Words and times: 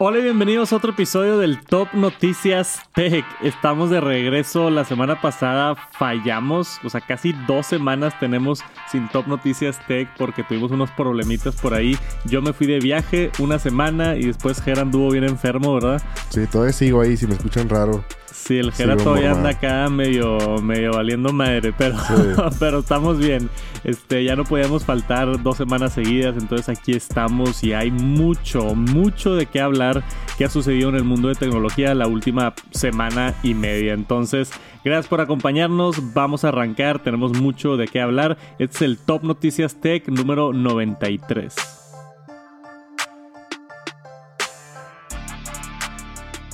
Hola 0.00 0.20
y 0.20 0.22
bienvenidos 0.22 0.72
a 0.72 0.76
otro 0.76 0.92
episodio 0.92 1.38
del 1.38 1.60
Top 1.60 1.88
Noticias 1.92 2.82
Tech. 2.94 3.24
Estamos 3.42 3.90
de 3.90 4.00
regreso. 4.00 4.70
La 4.70 4.84
semana 4.84 5.20
pasada 5.20 5.74
fallamos, 5.74 6.78
o 6.84 6.88
sea, 6.88 7.00
casi 7.00 7.32
dos 7.48 7.66
semanas 7.66 8.16
tenemos 8.20 8.60
sin 8.92 9.08
Top 9.08 9.26
Noticias 9.26 9.84
Tech 9.88 10.08
porque 10.16 10.44
tuvimos 10.44 10.70
unos 10.70 10.92
problemitas 10.92 11.56
por 11.56 11.74
ahí. 11.74 11.98
Yo 12.26 12.40
me 12.42 12.52
fui 12.52 12.68
de 12.68 12.78
viaje 12.78 13.32
una 13.40 13.58
semana 13.58 14.14
y 14.14 14.26
después 14.26 14.62
Ger 14.62 14.78
anduvo 14.78 15.10
bien 15.10 15.24
enfermo, 15.24 15.74
¿verdad? 15.74 16.00
Sí, 16.28 16.46
todavía 16.46 16.72
sigo 16.72 17.00
ahí, 17.00 17.16
si 17.16 17.26
me 17.26 17.34
escuchan 17.34 17.68
raro. 17.68 18.04
Sí, 18.38 18.56
el 18.58 18.72
Jera 18.72 18.96
todavía 18.96 19.32
anda 19.32 19.50
acá 19.50 19.90
medio, 19.90 20.38
medio 20.62 20.92
valiendo 20.92 21.32
madre, 21.32 21.72
pero, 21.76 21.96
pero 22.58 22.78
estamos 22.78 23.18
bien. 23.18 23.50
Este, 23.84 24.24
ya 24.24 24.36
no 24.36 24.44
podíamos 24.44 24.84
faltar 24.84 25.42
dos 25.42 25.56
semanas 25.56 25.92
seguidas, 25.92 26.36
entonces 26.38 26.68
aquí 26.68 26.92
estamos 26.92 27.62
y 27.64 27.72
hay 27.72 27.90
mucho, 27.90 28.74
mucho 28.74 29.34
de 29.34 29.46
qué 29.46 29.60
hablar 29.60 30.02
que 30.38 30.44
ha 30.44 30.48
sucedido 30.48 30.88
en 30.88 30.94
el 30.94 31.04
mundo 31.04 31.28
de 31.28 31.34
tecnología 31.34 31.94
la 31.94 32.06
última 32.06 32.54
semana 32.70 33.34
y 33.42 33.54
media. 33.54 33.92
Entonces, 33.92 34.50
gracias 34.84 35.08
por 35.08 35.20
acompañarnos, 35.20 36.14
vamos 36.14 36.44
a 36.44 36.48
arrancar, 36.48 37.02
tenemos 37.02 37.38
mucho 37.38 37.76
de 37.76 37.88
qué 37.88 38.00
hablar. 38.00 38.38
Este 38.58 38.76
es 38.76 38.82
el 38.82 38.98
Top 38.98 39.24
Noticias 39.24 39.80
Tech 39.80 40.08
número 40.08 40.52
93. 40.52 41.77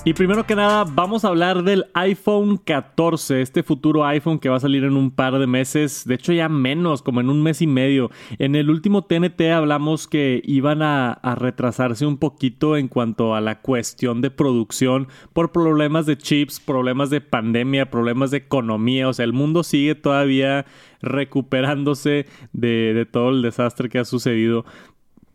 Y 0.07 0.13
primero 0.13 0.45
que 0.45 0.55
nada, 0.55 0.83
vamos 0.83 1.25
a 1.25 1.29
hablar 1.29 1.63
del 1.63 1.87
iPhone 1.95 2.57
14, 2.57 3.41
este 3.41 3.63
futuro 3.63 4.05
iPhone 4.05 4.37
que 4.37 4.49
va 4.49 4.57
a 4.57 4.59
salir 4.59 4.83
en 4.83 4.97
un 4.97 5.09
par 5.09 5.39
de 5.39 5.47
meses, 5.47 6.03
de 6.05 6.13
hecho 6.13 6.31
ya 6.31 6.47
menos, 6.47 7.01
como 7.01 7.21
en 7.21 7.29
un 7.31 7.41
mes 7.41 7.59
y 7.63 7.65
medio. 7.65 8.11
En 8.37 8.53
el 8.53 8.69
último 8.69 9.05
TNT 9.05 9.41
hablamos 9.51 10.07
que 10.07 10.43
iban 10.45 10.83
a, 10.83 11.19
retrasarse 11.39 12.05
un 12.05 12.19
poquito 12.19 12.77
en 12.77 12.87
cuanto 12.87 13.33
a 13.33 13.41
la 13.41 13.61
cuestión 13.63 14.21
de 14.21 14.29
producción 14.29 15.07
por 15.33 15.51
problemas 15.51 16.05
de 16.05 16.19
chips, 16.19 16.59
problemas 16.59 17.09
de 17.09 17.21
pandemia, 17.21 17.89
problemas 17.89 18.29
de 18.29 18.37
economía, 18.37 19.09
o 19.09 19.13
sea, 19.13 19.25
el 19.25 19.33
mundo 19.33 19.63
sigue 19.63 19.95
todavía 19.95 20.67
recuperándose 21.01 22.27
de, 22.53 22.93
de 22.93 23.07
todo 23.07 23.31
el 23.31 23.41
desastre 23.41 23.89
que 23.89 23.97
ha 23.97 24.05
sucedido. 24.05 24.65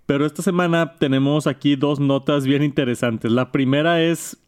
Pero 0.07 0.27
esta 0.27 0.43
semana 0.43 0.95
tenemos 0.95 1.49
aquí 1.49 1.75
dos 1.75 1.99
notas 1.99 2.47
bien 2.47 2.63
interesantes. 2.63 3.33
La 3.33 3.51
primera 3.51 4.01
es 4.01 4.41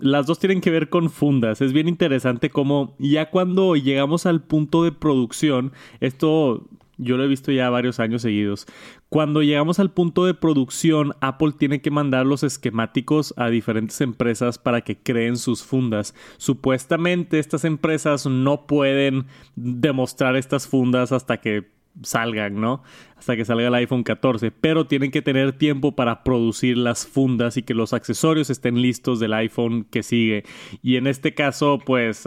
las 0.00 0.26
dos 0.26 0.38
tienen 0.38 0.60
que 0.60 0.70
ver 0.70 0.88
con 0.88 1.10
fundas. 1.10 1.60
Es 1.60 1.72
bien 1.72 1.88
interesante 1.88 2.50
cómo 2.50 2.94
ya 2.98 3.30
cuando 3.30 3.76
llegamos 3.76 4.26
al 4.26 4.42
punto 4.42 4.84
de 4.84 4.92
producción, 4.92 5.72
esto 6.00 6.68
yo 6.98 7.16
lo 7.16 7.24
he 7.24 7.28
visto 7.28 7.50
ya 7.52 7.70
varios 7.70 8.00
años 8.00 8.22
seguidos. 8.22 8.66
Cuando 9.08 9.42
llegamos 9.42 9.78
al 9.78 9.90
punto 9.90 10.24
de 10.24 10.34
producción, 10.34 11.14
Apple 11.20 11.52
tiene 11.58 11.80
que 11.80 11.90
mandar 11.90 12.26
los 12.26 12.42
esquemáticos 12.42 13.34
a 13.36 13.48
diferentes 13.48 14.00
empresas 14.00 14.58
para 14.58 14.82
que 14.82 14.98
creen 14.98 15.36
sus 15.36 15.62
fundas. 15.62 16.14
Supuestamente 16.38 17.38
estas 17.38 17.64
empresas 17.64 18.26
no 18.26 18.66
pueden 18.66 19.26
demostrar 19.56 20.36
estas 20.36 20.68
fundas 20.68 21.12
hasta 21.12 21.38
que 21.38 21.70
salgan, 22.02 22.60
¿no? 22.60 22.82
Hasta 23.16 23.36
que 23.36 23.44
salga 23.44 23.68
el 23.68 23.74
iPhone 23.74 24.02
14, 24.02 24.50
pero 24.50 24.86
tienen 24.86 25.10
que 25.10 25.22
tener 25.22 25.52
tiempo 25.52 25.92
para 25.92 26.24
producir 26.24 26.76
las 26.76 27.06
fundas 27.06 27.56
y 27.56 27.62
que 27.62 27.74
los 27.74 27.92
accesorios 27.92 28.50
estén 28.50 28.80
listos 28.82 29.20
del 29.20 29.34
iPhone 29.34 29.84
que 29.90 30.02
sigue. 30.02 30.44
Y 30.82 30.96
en 30.96 31.06
este 31.06 31.34
caso, 31.34 31.78
pues 31.84 32.24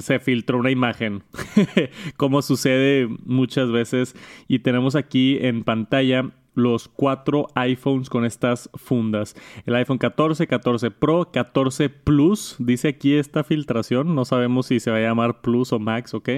se 0.00 0.18
filtró 0.20 0.58
una 0.58 0.70
imagen, 0.70 1.22
como 2.16 2.42
sucede 2.42 3.08
muchas 3.24 3.70
veces. 3.70 4.14
Y 4.48 4.58
tenemos 4.58 4.94
aquí 4.96 5.38
en 5.40 5.64
pantalla 5.64 6.30
los 6.54 6.88
cuatro 6.88 7.48
iPhones 7.54 8.08
con 8.08 8.24
estas 8.24 8.70
fundas. 8.74 9.34
El 9.66 9.74
iPhone 9.74 9.98
14, 9.98 10.46
14 10.46 10.90
Pro, 10.90 11.30
14 11.32 11.88
Plus, 11.88 12.56
dice 12.58 12.88
aquí 12.88 13.14
esta 13.16 13.44
filtración, 13.44 14.14
no 14.14 14.24
sabemos 14.24 14.66
si 14.66 14.80
se 14.80 14.90
va 14.90 14.98
a 14.98 15.00
llamar 15.00 15.40
Plus 15.40 15.72
o 15.72 15.78
Max, 15.78 16.14
¿ok? 16.14 16.28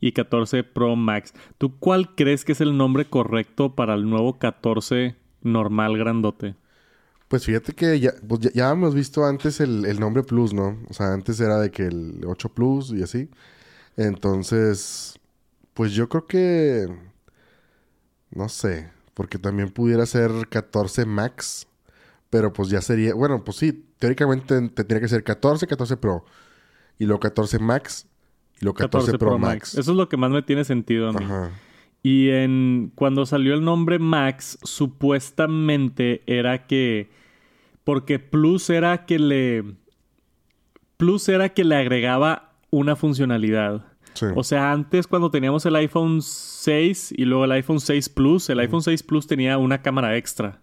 Y 0.00 0.12
14 0.12 0.64
Pro 0.64 0.96
Max. 0.96 1.32
¿Tú 1.58 1.78
cuál 1.78 2.14
crees 2.14 2.44
que 2.44 2.52
es 2.52 2.60
el 2.60 2.76
nombre 2.76 3.06
correcto 3.06 3.74
para 3.74 3.94
el 3.94 4.08
nuevo 4.08 4.38
14 4.38 5.16
normal 5.42 5.96
grandote? 5.98 6.54
Pues 7.28 7.46
fíjate 7.46 7.72
que 7.72 7.98
ya, 7.98 8.12
pues 8.28 8.40
ya, 8.52 8.70
hemos 8.70 8.94
visto 8.94 9.24
antes 9.24 9.60
el, 9.60 9.86
el, 9.86 9.98
nombre 9.98 10.22
Plus, 10.22 10.52
¿no? 10.52 10.78
O 10.90 10.92
sea, 10.92 11.14
antes 11.14 11.40
era 11.40 11.58
de 11.58 11.70
que 11.70 11.84
el 11.86 12.20
8 12.26 12.50
Plus 12.50 12.92
y 12.92 13.02
así. 13.02 13.30
Entonces, 13.96 15.18
pues 15.74 15.92
yo 15.92 16.08
creo 16.08 16.26
que... 16.26 16.88
No 18.30 18.48
sé. 18.48 18.90
Porque 19.14 19.38
también 19.38 19.70
pudiera 19.70 20.06
ser 20.06 20.30
14 20.48 21.04
Max. 21.06 21.66
Pero 22.30 22.52
pues 22.52 22.70
ya 22.70 22.80
sería. 22.80 23.14
Bueno, 23.14 23.44
pues 23.44 23.58
sí, 23.58 23.84
teóricamente 23.98 24.68
tendría 24.70 25.00
que 25.00 25.08
ser 25.08 25.22
14, 25.22 25.66
14 25.66 25.96
Pro. 25.98 26.24
Y 26.98 27.04
luego 27.04 27.20
14 27.20 27.58
Max. 27.58 28.06
Y 28.60 28.64
luego 28.64 28.76
14, 28.76 29.18
Pro, 29.18 29.38
Max. 29.38 29.74
Eso 29.74 29.90
es 29.90 29.96
lo 29.96 30.08
que 30.08 30.16
más 30.16 30.30
me 30.30 30.42
tiene 30.42 30.64
sentido 30.64 31.10
a 31.10 31.12
mí. 31.12 31.26
Y 32.02 32.30
en 32.30 32.90
cuando 32.94 33.26
salió 33.26 33.54
el 33.54 33.64
nombre 33.64 33.98
Max, 33.98 34.58
supuestamente 34.62 36.22
era 36.26 36.66
que. 36.66 37.10
Porque 37.84 38.18
Plus 38.18 38.70
era 38.70 39.04
que 39.04 39.18
le. 39.18 39.64
Plus 40.96 41.28
era 41.28 41.50
que 41.50 41.64
le 41.64 41.76
agregaba 41.76 42.54
una 42.70 42.96
funcionalidad. 42.96 43.91
O 44.34 44.44
sea, 44.44 44.72
antes 44.72 45.06
cuando 45.06 45.30
teníamos 45.30 45.64
el 45.66 45.76
iPhone 45.76 46.22
6 46.22 47.14
y 47.16 47.24
luego 47.24 47.44
el 47.44 47.52
iPhone 47.52 47.80
6 47.80 48.08
Plus, 48.10 48.50
el 48.50 48.60
iPhone 48.60 48.82
6 48.82 49.02
Plus 49.02 49.26
tenía 49.26 49.58
una 49.58 49.82
cámara 49.82 50.16
extra. 50.16 50.60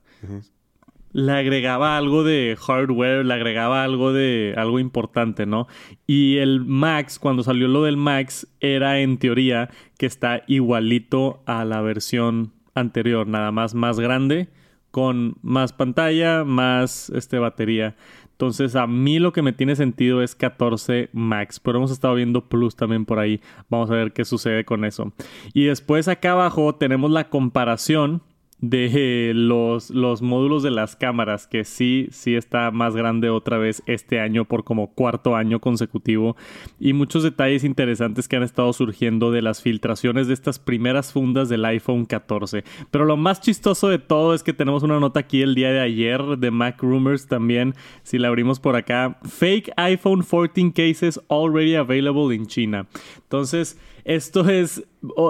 Le 1.12 1.32
agregaba 1.32 1.98
algo 1.98 2.24
de 2.24 2.56
hardware, 2.60 3.26
le 3.26 3.34
agregaba 3.34 3.84
algo 3.84 4.14
de 4.14 4.54
algo 4.58 4.80
importante, 4.80 5.48
¿no? 5.48 5.68
Y 6.06 6.38
el 6.38 6.64
Max, 6.66 7.18
cuando 7.18 7.42
salió 7.44 7.68
lo 7.68 7.84
del 7.84 7.98
Max, 7.98 8.48
era 8.60 9.00
en 9.00 9.18
teoría 9.18 9.70
que 9.98 10.06
está 10.06 10.44
igualito 10.48 11.42
a 11.48 11.66
la 11.66 11.82
versión 11.82 12.54
anterior, 12.76 13.28
nada 13.28 13.52
más 13.52 13.74
más 13.74 14.00
grande, 14.00 14.50
con 14.92 15.36
más 15.42 15.74
pantalla, 15.74 16.44
más 16.44 17.10
este 17.10 17.40
batería. 17.40 17.96
Entonces, 18.40 18.78
a 18.78 18.88
mí 18.88 19.20
lo 19.20 19.34
que 19.34 19.42
me 19.42 19.52
tiene 19.52 19.76
sentido 19.76 20.22
es 20.24 20.34
14 20.34 21.10
Max, 21.12 21.60
pero 21.60 21.78
hemos 21.78 21.92
estado 21.92 22.16
viendo 22.16 22.48
Plus 22.48 22.74
también 22.74 23.04
por 23.04 23.20
ahí. 23.20 23.42
Vamos 23.68 23.92
a 23.92 23.96
ver 23.96 24.14
qué 24.14 24.24
sucede 24.24 24.64
con 24.64 24.86
eso. 24.86 25.12
Y 25.54 25.66
después 25.66 26.08
acá 26.08 26.32
abajo 26.32 26.74
tenemos 26.74 27.12
la 27.12 27.30
comparación 27.30 28.22
de 28.62 29.32
los, 29.34 29.90
los 29.90 30.22
módulos 30.22 30.64
de 30.64 30.72
las 30.72 30.96
cámaras, 30.96 31.48
que 31.48 31.64
sí, 31.64 32.10
sí 32.12 32.36
está 32.36 32.72
más 32.72 32.96
grande 32.96 33.30
otra 33.30 33.58
vez 33.58 33.82
este 33.86 34.20
año 34.20 34.46
por 34.46 34.64
como 34.64 34.94
cuarto 34.94 35.36
año 35.36 35.60
consecutivo. 35.60 36.36
Y 36.80 36.94
muchos 36.94 37.24
detalles 37.24 37.64
interesantes 37.64 38.28
que 38.28 38.36
han 38.36 38.44
estado 38.44 38.74
surgiendo 38.74 39.32
de 39.32 39.42
las 39.42 39.62
filtraciones 39.62 40.28
de 40.28 40.34
estas 40.34 40.60
primeras 40.60 41.14
fundas 41.14 41.48
del 41.48 41.64
iPhone 41.66 42.06
14. 42.06 42.64
Pero 42.92 43.06
lo 43.06 43.18
más 43.18 43.40
chistoso 43.42 43.88
de 43.88 44.00
todo 44.00 44.34
es 44.34 44.44
que 44.44 44.54
tenemos 44.54 44.84
una 44.84 45.00
nota 45.00 45.22
aquí 45.22 45.42
el 45.42 45.56
día 45.56 45.72
de 45.72 45.80
ayer 45.80 46.22
de 46.38 46.52
Mac 46.52 46.82
Rumors 46.82 47.28
también, 47.28 47.76
si 48.04 48.18
la 48.18 48.28
abrimos 48.28 48.60
por 48.60 48.76
acá. 48.76 49.20
Fake 49.24 49.72
iPhone 49.78 50.22
14 50.24 50.74
cases 50.74 51.20
already 51.30 51.76
available 51.76 52.36
in 52.36 52.46
China. 52.46 52.88
Entonces, 53.24 53.78
esto 54.10 54.50
es, 54.50 54.84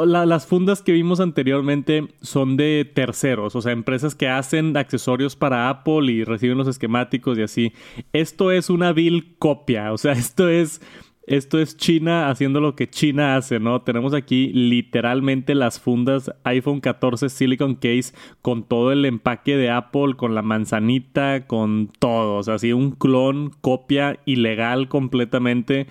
las 0.05 0.47
fundas 0.47 0.81
que 0.81 0.93
vimos 0.93 1.19
anteriormente 1.19 2.07
son 2.21 2.55
de 2.55 2.89
terceros, 2.93 3.53
o 3.57 3.61
sea, 3.61 3.73
empresas 3.73 4.15
que 4.15 4.29
hacen 4.29 4.77
accesorios 4.77 5.35
para 5.35 5.67
Apple 5.67 6.09
y 6.09 6.23
reciben 6.23 6.57
los 6.57 6.69
esquemáticos 6.69 7.37
y 7.37 7.41
así. 7.41 7.73
Esto 8.13 8.51
es 8.51 8.69
una 8.69 8.93
vil 8.93 9.35
copia, 9.37 9.91
o 9.91 9.97
sea, 9.97 10.11
esto 10.13 10.47
es... 10.47 10.81
Esto 11.27 11.59
es 11.59 11.77
China 11.77 12.31
haciendo 12.31 12.59
lo 12.59 12.75
que 12.75 12.89
China 12.89 13.35
hace, 13.35 13.59
¿no? 13.59 13.83
Tenemos 13.83 14.15
aquí 14.15 14.51
literalmente 14.51 15.53
las 15.53 15.79
fundas 15.79 16.31
iPhone 16.43 16.79
14 16.79 17.29
Silicon 17.29 17.75
Case 17.75 18.15
con 18.41 18.63
todo 18.63 18.91
el 18.91 19.05
empaque 19.05 19.55
de 19.55 19.69
Apple, 19.69 20.15
con 20.17 20.33
la 20.33 20.41
manzanita, 20.41 21.45
con 21.45 21.91
todo. 21.99 22.37
O 22.37 22.41
sea, 22.41 22.55
así 22.55 22.73
un 22.73 22.93
clon, 22.93 23.51
copia 23.61 24.17
ilegal 24.25 24.87
completamente. 24.87 25.85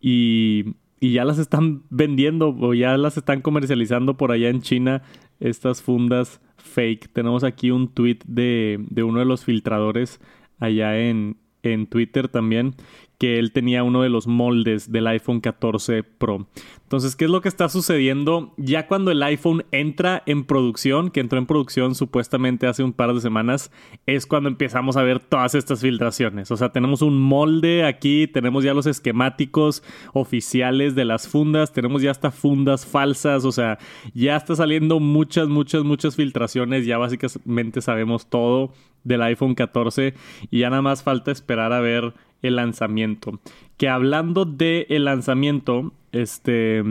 Y 0.00 0.74
y 1.00 1.12
ya 1.14 1.24
las 1.24 1.38
están 1.38 1.82
vendiendo 1.88 2.54
o 2.60 2.74
ya 2.74 2.96
las 2.98 3.16
están 3.16 3.40
comercializando 3.40 4.16
por 4.16 4.32
allá 4.32 4.50
en 4.50 4.60
China 4.60 5.02
estas 5.40 5.82
fundas 5.82 6.40
fake. 6.58 7.10
Tenemos 7.12 7.42
aquí 7.42 7.70
un 7.70 7.88
tweet 7.88 8.18
de, 8.26 8.84
de 8.90 9.02
uno 9.02 9.18
de 9.18 9.24
los 9.24 9.44
filtradores 9.44 10.20
allá 10.58 10.98
en, 10.98 11.38
en 11.62 11.86
Twitter 11.86 12.28
también 12.28 12.74
que 13.20 13.38
él 13.38 13.52
tenía 13.52 13.84
uno 13.84 14.00
de 14.00 14.08
los 14.08 14.26
moldes 14.26 14.90
del 14.90 15.06
iPhone 15.06 15.42
14 15.42 16.02
Pro. 16.04 16.46
Entonces, 16.84 17.16
¿qué 17.16 17.26
es 17.26 17.30
lo 17.30 17.42
que 17.42 17.50
está 17.50 17.68
sucediendo? 17.68 18.54
Ya 18.56 18.86
cuando 18.86 19.10
el 19.10 19.22
iPhone 19.22 19.66
entra 19.72 20.22
en 20.24 20.44
producción, 20.44 21.10
que 21.10 21.20
entró 21.20 21.38
en 21.38 21.44
producción 21.44 21.94
supuestamente 21.94 22.66
hace 22.66 22.82
un 22.82 22.94
par 22.94 23.12
de 23.12 23.20
semanas, 23.20 23.70
es 24.06 24.24
cuando 24.24 24.48
empezamos 24.48 24.96
a 24.96 25.02
ver 25.02 25.20
todas 25.20 25.54
estas 25.54 25.82
filtraciones. 25.82 26.50
O 26.50 26.56
sea, 26.56 26.72
tenemos 26.72 27.02
un 27.02 27.20
molde 27.20 27.84
aquí, 27.84 28.26
tenemos 28.26 28.64
ya 28.64 28.72
los 28.72 28.86
esquemáticos 28.86 29.82
oficiales 30.14 30.94
de 30.94 31.04
las 31.04 31.28
fundas, 31.28 31.74
tenemos 31.74 32.00
ya 32.00 32.12
hasta 32.12 32.30
fundas 32.30 32.86
falsas, 32.86 33.44
o 33.44 33.52
sea, 33.52 33.78
ya 34.14 34.36
está 34.36 34.56
saliendo 34.56 34.98
muchas, 34.98 35.46
muchas, 35.46 35.84
muchas 35.84 36.16
filtraciones, 36.16 36.86
ya 36.86 36.96
básicamente 36.96 37.82
sabemos 37.82 38.30
todo 38.30 38.72
del 39.04 39.22
iPhone 39.22 39.54
14 39.54 40.14
y 40.50 40.60
ya 40.60 40.70
nada 40.70 40.82
más 40.82 41.02
falta 41.02 41.30
esperar 41.30 41.72
a 41.72 41.80
ver 41.80 42.14
el 42.42 42.56
lanzamiento. 42.56 43.40
Que 43.76 43.88
hablando 43.88 44.44
de 44.44 44.86
el 44.88 45.04
lanzamiento, 45.04 45.92
este 46.12 46.82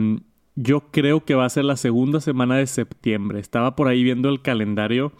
yo 0.56 0.90
creo 0.90 1.24
que 1.24 1.34
va 1.34 1.46
a 1.46 1.50
ser 1.50 1.64
la 1.64 1.76
segunda 1.76 2.20
semana 2.20 2.56
de 2.56 2.66
septiembre. 2.66 3.40
Estaba 3.40 3.76
por 3.76 3.88
ahí 3.88 4.02
viendo 4.02 4.28
el 4.28 4.42
calendario. 4.42 5.12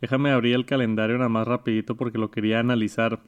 Déjame 0.00 0.30
abrir 0.30 0.54
el 0.54 0.64
calendario 0.64 1.18
nada 1.18 1.28
más 1.28 1.46
rapidito 1.46 1.96
porque 1.96 2.18
lo 2.18 2.30
quería 2.30 2.60
analizar. 2.60 3.20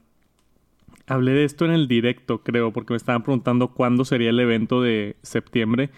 Hablé 1.05 1.33
de 1.33 1.43
esto 1.43 1.65
en 1.65 1.71
el 1.71 1.87
directo, 1.87 2.43
creo, 2.43 2.71
porque 2.71 2.93
me 2.93 2.97
estaban 2.97 3.23
preguntando 3.23 3.69
cuándo 3.69 4.05
sería 4.05 4.29
el 4.29 4.39
evento 4.39 4.81
de 4.81 5.17
septiembre. 5.21 5.89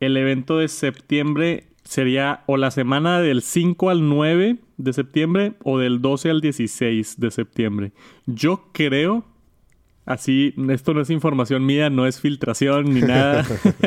El 0.00 0.16
evento 0.16 0.58
de 0.58 0.68
septiembre 0.68 1.68
sería 1.84 2.44
o 2.46 2.56
la 2.56 2.70
semana 2.70 3.20
del 3.20 3.42
5 3.42 3.90
al 3.90 4.08
9 4.08 4.58
de 4.76 4.92
septiembre 4.92 5.54
o 5.64 5.78
del 5.78 6.00
12 6.00 6.30
al 6.30 6.40
16 6.40 7.18
de 7.18 7.30
septiembre. 7.30 7.92
Yo 8.26 8.68
creo, 8.72 9.24
así, 10.06 10.54
esto 10.68 10.94
no 10.94 11.00
es 11.00 11.10
información 11.10 11.64
mía, 11.64 11.90
no 11.90 12.06
es 12.06 12.20
filtración 12.20 12.94
ni 12.94 13.00
nada, 13.00 13.44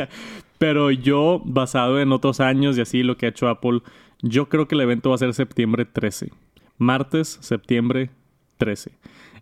pero 0.58 0.92
yo, 0.92 1.42
basado 1.46 2.00
en 2.00 2.12
otros 2.12 2.40
años 2.40 2.78
y 2.78 2.82
así 2.82 3.04
lo 3.04 3.18
que 3.18 3.26
ha 3.26 3.30
hecho 3.30 3.50
Apple, 3.50 3.82
yo 4.22 4.48
creo 4.50 4.68
que 4.68 4.76
el 4.76 4.82
evento 4.82 5.10
va 5.10 5.16
a 5.16 5.20
ser 5.20 5.34
septiembre 5.34 5.86
13. 5.86 6.32
Martes, 6.78 7.38
septiembre 7.42 8.10
13. 8.58 8.92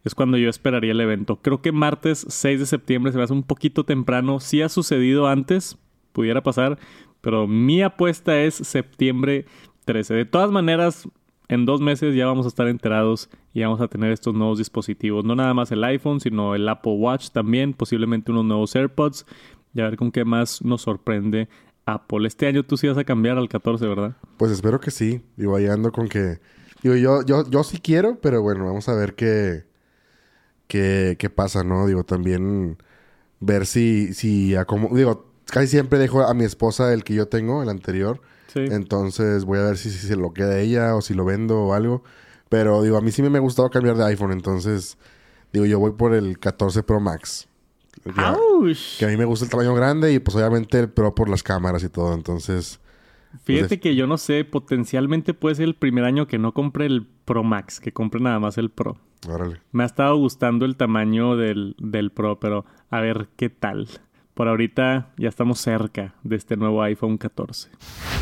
Es 0.04 0.16
cuando 0.16 0.38
yo 0.38 0.50
esperaría 0.50 0.92
el 0.92 1.02
evento. 1.02 1.38
Creo 1.38 1.62
que 1.62 1.72
martes 1.72 2.26
6 2.28 2.60
de 2.60 2.66
septiembre 2.66 3.12
se 3.12 3.18
va 3.18 3.24
a 3.24 3.26
hacer 3.26 3.38
un 3.38 3.44
poquito 3.44 3.84
temprano. 3.84 4.40
Si 4.40 4.62
ha 4.62 4.70
sucedido 4.70 5.28
antes, 5.28 5.78
pudiera 6.12 6.42
pasar, 6.42 6.80
pero 7.22 7.48
mi 7.48 7.84
apuesta 7.84 8.42
es 8.42 8.56
septiembre 8.56 9.46
13. 9.86 10.16
De 10.16 10.26
todas 10.26 10.50
maneras, 10.50 11.08
en 11.52 11.66
dos 11.66 11.82
meses 11.82 12.16
ya 12.16 12.28
vamos 12.28 12.46
a 12.46 12.48
estar 12.48 12.70
enterados 12.70 13.30
y 13.54 13.62
vamos 13.62 13.82
a 13.82 13.90
tener 13.90 14.14
estos 14.14 14.34
nuevos 14.34 14.58
dispositivos. 14.58 15.26
No 15.26 15.36
nada 15.36 15.54
más 15.54 15.70
el 15.74 15.84
iPhone, 15.84 16.22
sino 16.22 16.56
el 16.56 16.68
Apple 16.70 16.94
Watch 16.94 17.32
también, 17.32 17.74
posiblemente 17.74 18.32
unos 18.32 18.46
nuevos 18.46 18.74
AirPods. 18.74 19.26
Y 19.74 19.82
a 19.82 19.84
ver 19.84 19.98
con 19.98 20.14
qué 20.14 20.24
más 20.24 20.62
nos 20.62 20.84
sorprende 20.84 21.50
Apple. 21.86 22.26
Este 22.26 22.48
año 22.48 22.64
tú 22.64 22.78
sí 22.78 22.88
vas 22.88 22.98
a 22.98 23.04
cambiar 23.04 23.38
al 23.38 23.50
14, 23.50 23.86
¿verdad? 23.86 24.16
Pues 24.38 24.50
espero 24.54 24.80
que 24.80 24.92
sí. 24.92 25.22
Digo, 25.36 25.58
ahí 25.58 25.68
ando 25.68 25.92
con 25.92 26.08
que... 26.08 26.40
Digo, 26.84 26.96
yo, 26.96 27.26
yo, 27.26 27.50
yo 27.50 27.64
sí 27.66 27.80
quiero, 27.80 28.18
pero 28.22 28.42
bueno, 28.42 28.66
vamos 28.66 28.88
a 28.88 28.96
ver 28.96 29.16
qué, 29.16 29.66
qué, 30.68 31.18
qué 31.20 31.30
pasa, 31.30 31.66
¿no? 31.66 31.86
Digo, 31.86 32.06
también 32.06 32.78
ver 33.42 33.66
si, 33.66 34.14
si 34.14 34.56
como, 34.68 34.96
digo, 34.96 35.26
casi 35.48 35.68
siempre 35.68 36.00
dejo 36.00 36.22
a 36.22 36.34
mi 36.34 36.46
esposa 36.46 36.94
el 36.94 37.04
que 37.04 37.14
yo 37.14 37.28
tengo, 37.28 37.62
el 37.62 37.68
anterior. 37.68 38.22
Sí. 38.54 38.60
Entonces 38.70 39.46
voy 39.46 39.60
a 39.60 39.64
ver 39.64 39.78
si, 39.78 39.90
si, 39.90 40.08
se 40.08 40.16
lo 40.16 40.34
queda 40.34 40.60
ella 40.60 40.96
o 40.96 41.02
si 41.02 41.14
lo 41.14 41.26
vendo 41.26 41.62
o 41.62 41.74
algo. 41.74 42.04
Pero 42.50 42.82
digo, 42.82 42.98
a 42.98 43.02
mí 43.02 43.12
sí 43.12 43.22
me 43.22 43.38
ha 43.38 43.42
gustado 43.42 43.70
cambiar 43.70 43.96
de 43.96 44.04
iPhone, 44.06 44.34
entonces 44.34 44.98
digo, 45.54 45.66
yo 45.66 45.80
voy 45.80 45.92
por 45.92 46.14
el 46.14 46.38
14 46.38 46.84
Pro 46.84 47.00
Max. 47.00 47.48
que 48.04 49.06
a 49.06 49.08
mí 49.08 49.16
me 49.16 49.24
gusta 49.24 49.46
el 49.46 49.52
tamaño 49.52 49.74
grande 49.74 50.12
y 50.12 50.20
pues 50.20 50.36
obviamente 50.36 50.80
el 50.80 50.90
Pro 50.90 51.16
por 51.16 51.30
las 51.30 51.44
cámaras 51.44 51.84
y 51.84 51.90
todo, 51.90 52.14
entonces... 52.14 52.80
Pues, 53.32 53.44
Fíjate 53.44 53.80
que 53.80 53.96
yo 53.96 54.08
no 54.08 54.18
sé, 54.18 54.44
potencialmente 54.44 55.34
puede 55.34 55.56
ser 55.56 55.66
el 55.66 55.76
primer 55.76 56.04
año 56.04 56.28
que 56.28 56.38
no 56.38 56.54
compre 56.54 56.86
el 56.86 57.08
Pro 57.24 57.44
Max, 57.44 57.80
que 57.80 57.94
compre 57.94 58.20
nada 58.20 58.40
más 58.40 58.58
el 58.58 58.70
Pro. 58.70 58.98
Órale. 59.30 59.62
Me 59.72 59.84
ha 59.84 59.86
estado 59.86 60.18
gustando 60.18 60.66
el 60.66 60.76
tamaño 60.76 61.38
del, 61.38 61.78
del 61.80 62.12
Pro, 62.12 62.42
pero 62.42 62.66
a 62.90 63.00
ver 63.00 63.30
qué 63.38 63.50
tal 63.50 63.88
por 64.34 64.48
ahorita 64.48 65.10
ya 65.18 65.30
estamos 65.30 65.60
cerca 65.60 66.14
de 66.24 66.36
este 66.36 66.56
nuevo 66.58 66.82
iPhone 66.82 67.18
14. 67.18 67.70